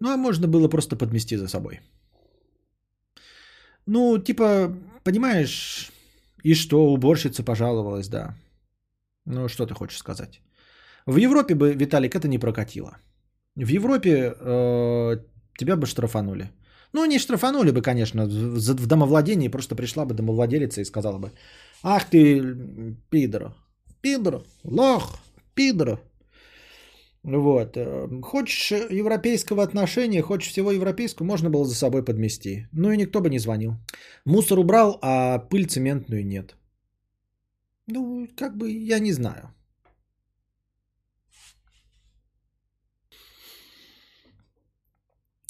[0.00, 1.80] Ну, а можно было просто подмести за собой.
[3.86, 5.90] Ну, типа, понимаешь,
[6.42, 8.34] и что, уборщица пожаловалась, да.
[9.24, 10.40] Ну, что ты хочешь сказать?
[11.06, 12.98] В Европе бы, Виталик, это не прокатило.
[13.54, 15.18] В Европе э,
[15.56, 16.50] тебя бы штрафанули.
[16.92, 21.32] Ну, не штрафанули бы, конечно, в, домовладении просто пришла бы домовладелица и сказала бы,
[21.82, 22.42] ах ты,
[23.10, 23.54] пидор,
[24.00, 25.18] пидор, лох,
[25.54, 26.00] пидор.
[27.22, 27.76] Вот.
[27.76, 32.66] Э, хочешь европейского отношения, хочешь всего европейского, можно было за собой подмести.
[32.72, 33.74] Ну и никто бы не звонил.
[34.24, 36.56] Мусор убрал, а пыль цементную нет.
[37.86, 39.52] Ну, как бы, я не знаю.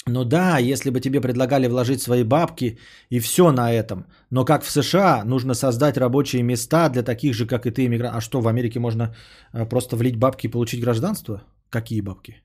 [0.07, 2.77] Ну да, если бы тебе предлагали вложить свои бабки
[3.09, 4.05] и все на этом.
[4.31, 8.17] Но как в США нужно создать рабочие места для таких же, как и ты, иммигрантов.
[8.17, 9.15] А что, в Америке можно
[9.53, 11.43] э, просто влить бабки и получить гражданство?
[11.69, 12.41] Какие бабки?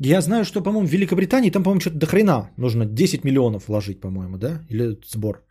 [0.00, 4.00] Я знаю, что, по-моему, в Великобритании там, по-моему, что-то до хрена нужно 10 миллионов вложить,
[4.00, 4.62] по-моему, да?
[4.70, 5.44] Или сбор.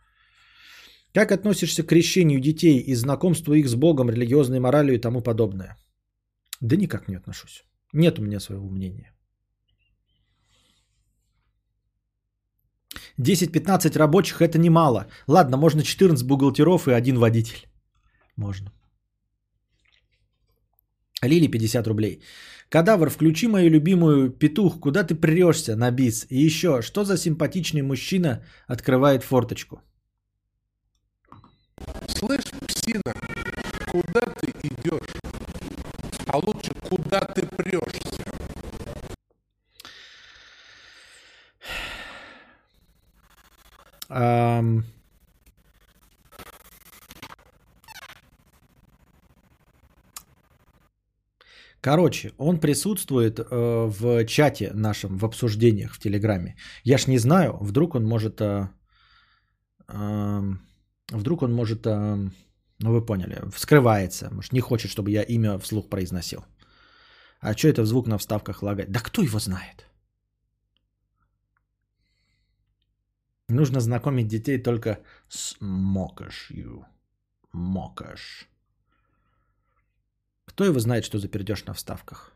[1.14, 5.76] Как относишься к крещению детей и знакомству их с Богом, религиозной моралью и тому подобное?
[6.60, 7.64] Да никак не отношусь.
[7.94, 9.13] Нет у меня своего мнения.
[13.18, 15.06] 10-15 рабочих это немало.
[15.26, 17.66] Ладно, можно 14 бухгалтеров и один водитель.
[18.36, 18.72] Можно.
[21.22, 22.20] Лили 50 рублей.
[22.68, 26.26] Кадавр, включи мою любимую петух, куда ты прешься на бис.
[26.30, 29.80] И еще, что за симпатичный мужчина открывает форточку?
[32.08, 33.14] Слышь, псина,
[33.90, 35.16] куда ты идешь?
[36.26, 38.33] А лучше, куда ты прешься?
[44.14, 44.84] Эм...
[51.80, 56.56] Короче, он присутствует э, в чате нашем, в обсуждениях в Телеграме.
[56.84, 58.40] Я ж не знаю, вдруг он может...
[58.40, 58.68] Э,
[59.88, 60.42] э,
[61.10, 61.86] вдруг он может...
[61.86, 62.30] Э,
[62.78, 64.30] ну, вы поняли, вскрывается.
[64.32, 66.44] Может, не хочет, чтобы я имя вслух произносил.
[67.40, 68.90] А что это звук на вставках лагает?
[68.90, 69.86] Да кто его знает?
[73.48, 76.86] Нужно знакомить детей только с мокошью.
[77.52, 78.48] Мокош.
[80.46, 81.28] Кто его знает, что за
[81.66, 82.32] на вставках?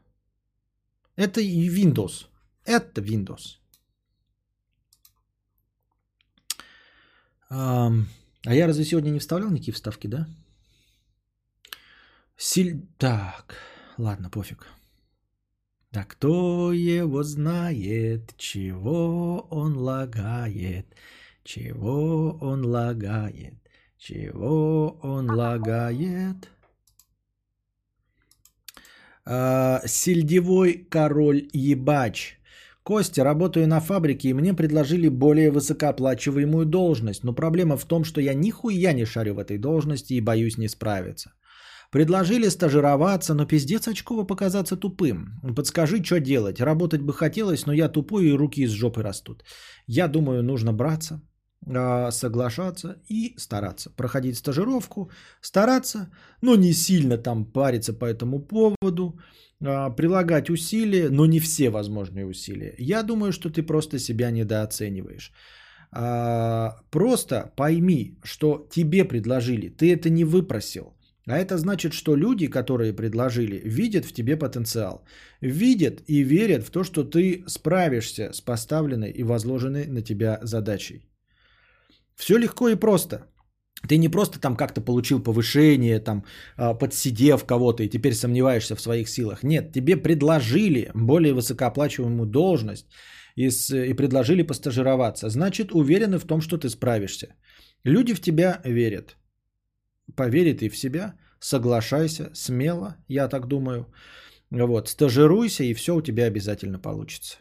[1.17, 2.27] Это и Windows.
[2.65, 3.59] Это Windows.
[7.51, 7.91] А,
[8.45, 10.29] а я разве сегодня не вставлял никакие вставки, да?
[12.37, 12.87] Силь...
[12.99, 13.57] Так,
[13.97, 14.67] ладно, пофиг.
[15.91, 20.87] Да кто его знает, чего он лагает,
[21.45, 23.55] чего он лагает,
[23.97, 26.51] чего он лагает.
[29.25, 32.39] А, сельдевой король ебач.
[32.83, 37.25] Костя, работаю на фабрике, и мне предложили более высокооплачиваемую должность.
[37.25, 40.69] Но проблема в том, что я нихуя не шарю в этой должности и боюсь не
[40.69, 41.33] справиться.
[41.91, 45.41] Предложили стажироваться, но пиздец очково показаться тупым.
[45.57, 46.61] Подскажи, что делать?
[46.61, 49.43] Работать бы хотелось, но я тупой и руки из жопы растут.
[49.87, 51.23] Я думаю, нужно браться,
[51.67, 53.91] а, соглашаться и стараться.
[53.97, 55.11] Проходить стажировку,
[55.41, 56.11] стараться,
[56.43, 59.19] но не сильно там париться по этому поводу,
[59.65, 62.75] а, прилагать усилия, но не все возможные усилия.
[62.79, 65.33] Я думаю, что ты просто себя недооцениваешь.
[65.91, 70.98] А, просто пойми, что тебе предложили, ты это не выпросил.
[71.29, 75.05] А это значит, что люди, которые предложили, видят в тебе потенциал.
[75.43, 81.09] Видят и верят в то, что ты справишься с поставленной и возложенной на тебя задачей.
[82.17, 83.27] Все легко и просто.
[83.89, 86.25] Ты не просто там как-то получил повышение, там
[86.57, 89.43] а, подсидев кого-то и теперь сомневаешься в своих силах.
[89.43, 92.87] Нет, тебе предложили более высокооплачиваемую должность
[93.37, 95.29] и, и предложили постажироваться.
[95.29, 97.35] Значит, уверены в том, что ты справишься.
[97.85, 99.17] Люди в тебя верят.
[100.17, 103.87] Поверь ты в себя, соглашайся смело, я так думаю.
[104.51, 107.37] Вот, стажируйся, и все у тебя обязательно получится.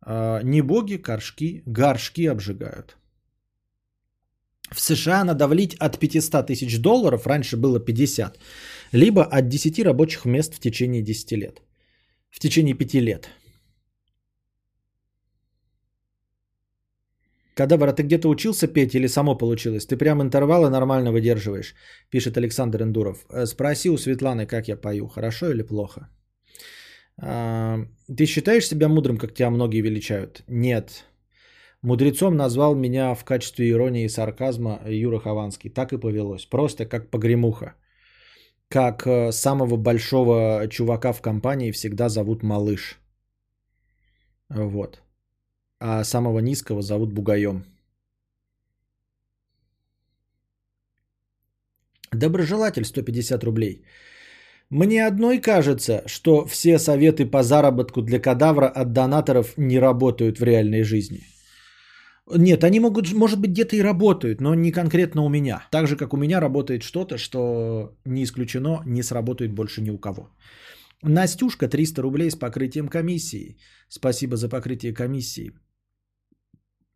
[0.00, 2.96] А, не боги, горшки, горшки обжигают.
[4.70, 8.38] В США надо влить от 500 тысяч долларов, раньше было 50,
[8.92, 11.62] либо от 10 рабочих мест в течение 10 лет.
[12.30, 13.28] В течение 5 лет.
[17.58, 19.86] Кадавра, ты где-то учился петь или само получилось?
[19.86, 21.74] Ты прям интервалы нормально выдерживаешь,
[22.10, 23.26] пишет Александр Эндуров.
[23.32, 26.08] Э, спроси у Светланы, как я пою, хорошо или плохо?
[27.20, 27.78] А,
[28.16, 30.44] ты считаешь себя мудрым, как тебя многие величают?
[30.48, 31.04] Нет.
[31.82, 35.70] Мудрецом назвал меня в качестве иронии и сарказма Юра Хованский.
[35.70, 36.46] Так и повелось.
[36.46, 37.74] Просто как погремуха.
[38.68, 43.00] Как э, самого большого чувака в компании всегда зовут малыш.
[44.48, 45.00] Вот.
[45.80, 47.64] А самого низкого зовут бугаем.
[52.12, 53.82] Доброжелатель 150 рублей.
[54.70, 60.44] Мне одной кажется, что все советы по заработку для кадавра от донаторов не работают в
[60.44, 61.20] реальной жизни.
[62.36, 65.66] Нет, они могут, может быть, где-то и работают, но не конкретно у меня.
[65.70, 69.98] Так же, как у меня работает что-то, что не исключено, не сработает больше ни у
[69.98, 70.28] кого.
[71.02, 73.56] Настюшка 300 рублей с покрытием комиссии.
[73.88, 75.52] Спасибо за покрытие комиссии.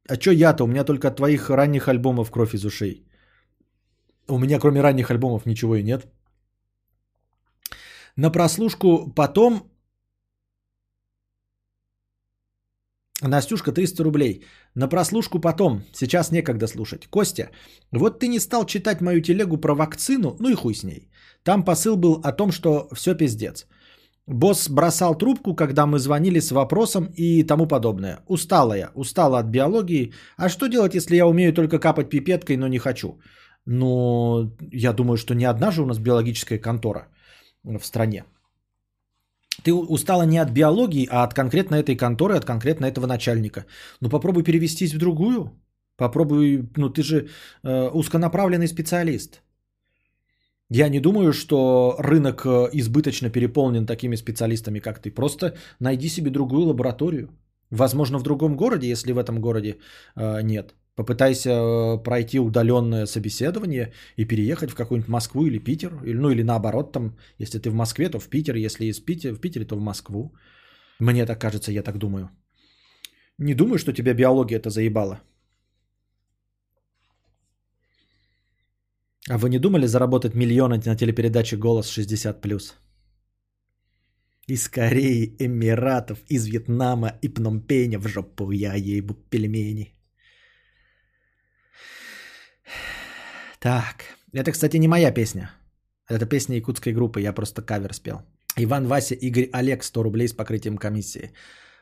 [0.08, 0.64] А чё я-то?
[0.64, 3.06] У меня только от твоих ранних альбомов кровь из ушей.
[4.28, 6.06] У меня кроме ранних альбомов ничего и нет.
[8.16, 9.72] На прослушку потом
[13.28, 14.44] Настюшка, 300 рублей.
[14.74, 15.82] На прослушку потом.
[15.92, 17.06] Сейчас некогда слушать.
[17.06, 17.50] Костя,
[17.92, 21.08] вот ты не стал читать мою телегу про вакцину, ну и хуй с ней.
[21.44, 23.66] Там посыл был о том, что все пиздец.
[24.26, 28.20] Босс бросал трубку, когда мы звонили с вопросом и тому подобное.
[28.28, 30.12] Устала я, устала от биологии.
[30.36, 33.20] А что делать, если я умею только капать пипеткой, но не хочу?
[33.66, 37.08] Ну, я думаю, что не одна же у нас биологическая контора
[37.64, 38.24] в стране.
[39.64, 43.66] Ты устала не от биологии, а от конкретно этой конторы, от конкретно этого начальника.
[44.00, 45.50] Ну попробуй перевестись в другую.
[45.96, 47.28] Попробуй, ну ты же
[47.62, 49.42] э, узконаправленный специалист.
[50.74, 55.10] Я не думаю, что рынок э, избыточно переполнен такими специалистами, как ты.
[55.10, 57.28] Просто найди себе другую лабораторию.
[57.70, 59.76] Возможно, в другом городе, если в этом городе
[60.16, 60.74] э, нет.
[60.96, 65.92] Попытайся э, пройти удаленное собеседование и переехать в какую-нибудь Москву или Питер.
[66.04, 68.56] Ну или наоборот, там, если ты в Москве, то в Питер.
[68.56, 70.32] Если из Питера, в Питере, то в Москву.
[70.98, 72.30] Мне так кажется, я так думаю.
[73.38, 75.20] Не думаю, что тебя биология это заебала.
[79.32, 82.72] А вы не думали заработать миллионы на телепередаче «Голос 60+.»
[84.48, 89.94] Из Кореи, Эмиратов, из Вьетнама и Пномпеня в жопу я ебу пельмени.
[93.58, 94.04] Так,
[94.34, 95.50] это, кстати, не моя песня.
[96.10, 98.20] Это песня якутской группы, я просто кавер спел.
[98.58, 101.32] Иван, Вася, Игорь, Олег, 100 рублей с покрытием комиссии.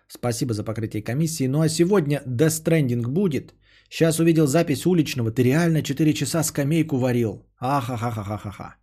[0.06, 1.48] Спасибо за покрытие комиссии.
[1.48, 3.54] Ну а сегодня Death Stranding будет.
[3.90, 5.32] Сейчас увидел запись уличного.
[5.32, 7.44] Ты реально 4 часа скамейку варил.
[7.58, 8.76] Ахахахахаха.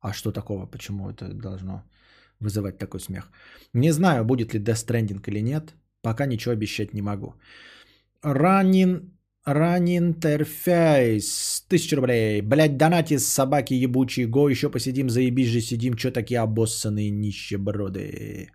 [0.00, 0.66] А что такого?
[0.66, 1.82] Почему это должно
[2.38, 3.30] вызывать такой смех?
[3.72, 5.74] Не знаю, будет ли Stranding или нет.
[6.02, 7.34] Пока ничего обещать не могу.
[8.22, 9.10] Ранин
[9.44, 11.62] Run Interface.
[11.68, 12.40] Тысяча рублей.
[12.40, 14.26] Блять, донати с собаки ебучие.
[14.26, 15.94] Го, еще посидим, заебись же сидим.
[15.96, 18.50] Че такие обоссанные нищеброды.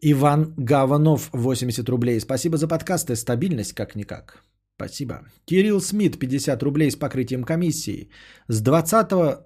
[0.00, 2.20] Иван Гаванов, 80 рублей.
[2.20, 3.16] Спасибо за подкасты.
[3.16, 4.42] Стабильность как-никак.
[4.76, 5.20] Спасибо.
[5.44, 8.10] Кирилл Смит, 50 рублей с покрытием комиссии.
[8.48, 9.38] С 20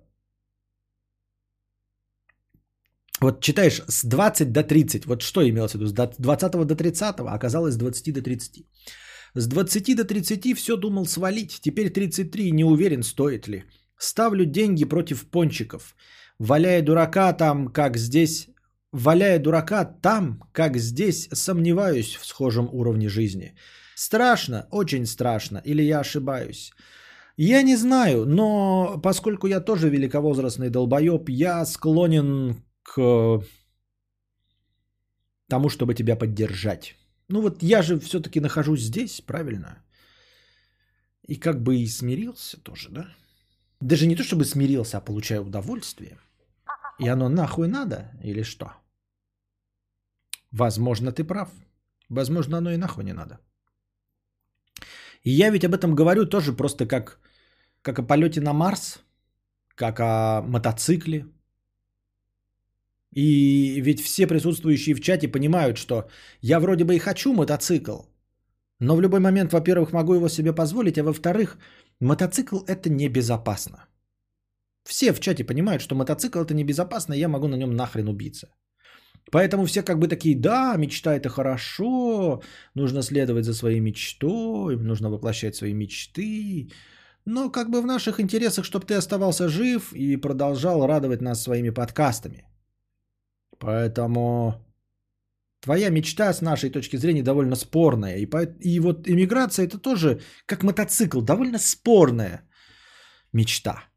[3.22, 5.06] вот читаешь с 20 до 30.
[5.06, 5.86] Вот что имелось в виду?
[5.86, 8.66] С 20 до 30, а оказалось с 20 до 30.
[9.34, 11.60] С 20 до 30 все думал свалить.
[11.60, 13.64] Теперь 33, не уверен, стоит ли.
[13.96, 15.94] Ставлю деньги против пончиков.
[16.38, 18.48] Валяя дурака там, как здесь...
[18.92, 23.54] Валяя дурака там, как здесь, сомневаюсь в схожем уровне жизни.
[23.94, 26.72] Страшно, очень страшно, или я ошибаюсь?
[27.38, 33.42] Я не знаю, но поскольку я тоже великовозрастный долбоеб, я склонен к
[35.48, 36.94] тому, чтобы тебя поддержать.
[37.28, 39.82] Ну вот я же все-таки нахожусь здесь, правильно?
[41.26, 43.06] И как бы и смирился тоже, да?
[43.80, 46.18] Даже не то, чтобы смирился, а получаю удовольствие.
[46.98, 48.81] И оно нахуй надо или что?
[50.52, 51.48] Возможно, ты прав.
[52.08, 53.38] Возможно, оно и нахуй не надо.
[55.24, 57.20] И я ведь об этом говорю тоже просто как,
[57.82, 59.00] как о полете на Марс,
[59.74, 61.26] как о мотоцикле,
[63.12, 66.08] и ведь все присутствующие в чате понимают, что
[66.40, 68.02] я вроде бы и хочу мотоцикл,
[68.80, 71.58] но в любой момент, во-первых, могу его себе позволить, а во-вторых,
[72.00, 73.84] мотоцикл это небезопасно.
[74.84, 78.48] Все в чате понимают, что мотоцикл это небезопасно, и я могу на нем нахрен убиться.
[79.30, 82.42] Поэтому все как бы такие, да, мечта это хорошо,
[82.74, 86.70] нужно следовать за своей мечтой, нужно воплощать свои мечты.
[87.24, 91.70] Но как бы в наших интересах, чтобы ты оставался жив и продолжал радовать нас своими
[91.70, 92.44] подкастами.
[93.58, 94.54] Поэтому
[95.60, 98.16] твоя мечта с нашей точки зрения довольно спорная.
[98.16, 98.42] И, по...
[98.60, 102.48] и вот иммиграция это тоже как мотоцикл, довольно спорная
[103.32, 103.91] мечта.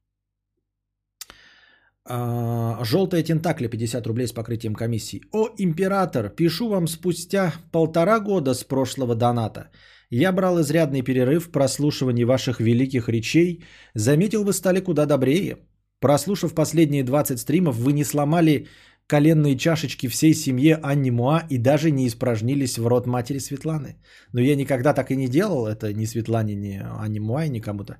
[2.07, 5.21] А, Желтая тентакля 50 рублей с покрытием комиссии.
[5.31, 9.69] О, император, пишу вам спустя полтора года с прошлого доната.
[10.11, 13.63] Я брал изрядный перерыв в прослушивании ваших великих речей.
[13.95, 15.57] Заметил, вы стали куда добрее.
[15.99, 18.67] Прослушав последние 20 стримов, вы не сломали
[19.07, 23.95] коленные чашечки всей семье Анни Муа и даже не испражнились в рот матери Светланы.
[24.31, 27.97] Но я никогда так и не делал, это ни Светлане, ни Анни Муа, ни кому-то.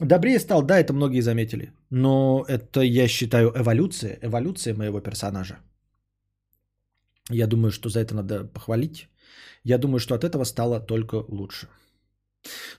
[0.00, 1.72] Добрее стал, да, это многие заметили.
[1.90, 5.58] Но это, я считаю, эволюция, эволюция моего персонажа.
[7.30, 9.08] Я думаю, что за это надо похвалить.
[9.64, 11.68] Я думаю, что от этого стало только лучше.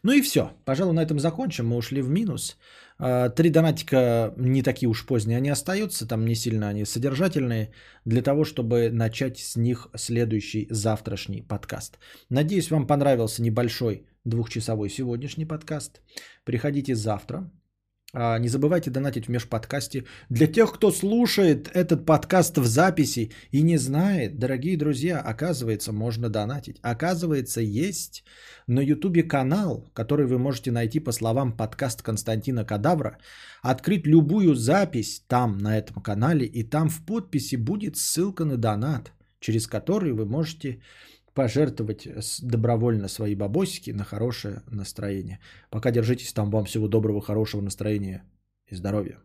[0.04, 0.52] Ну и все.
[0.66, 1.68] Пожалуй, на этом закончим.
[1.68, 2.58] Мы ушли в минус.
[2.98, 7.72] А, три донатика не такие уж поздние, они остаются, там не сильно они содержательные,
[8.06, 12.00] для того, чтобы начать с них следующий завтрашний подкаст.
[12.30, 16.02] Надеюсь, вам понравился небольшой двухчасовой сегодняшний подкаст.
[16.44, 17.50] Приходите завтра.
[18.18, 20.06] А, не забывайте донатить в межподкасте.
[20.30, 26.30] Для тех, кто слушает этот подкаст в записи и не знает, дорогие друзья, оказывается, можно
[26.30, 26.80] донатить.
[26.82, 28.24] Оказывается, есть
[28.68, 33.18] на ютубе канал, который вы можете найти по словам подкаст Константина Кадавра.
[33.62, 39.12] Открыть любую запись там, на этом канале, и там в подписи будет ссылка на донат,
[39.40, 40.80] через который вы можете
[41.36, 42.08] пожертвовать
[42.42, 45.40] добровольно свои бабосики на хорошее настроение.
[45.70, 46.50] Пока держитесь там.
[46.50, 48.24] Вам всего доброго, хорошего настроения
[48.68, 49.20] и здоровья.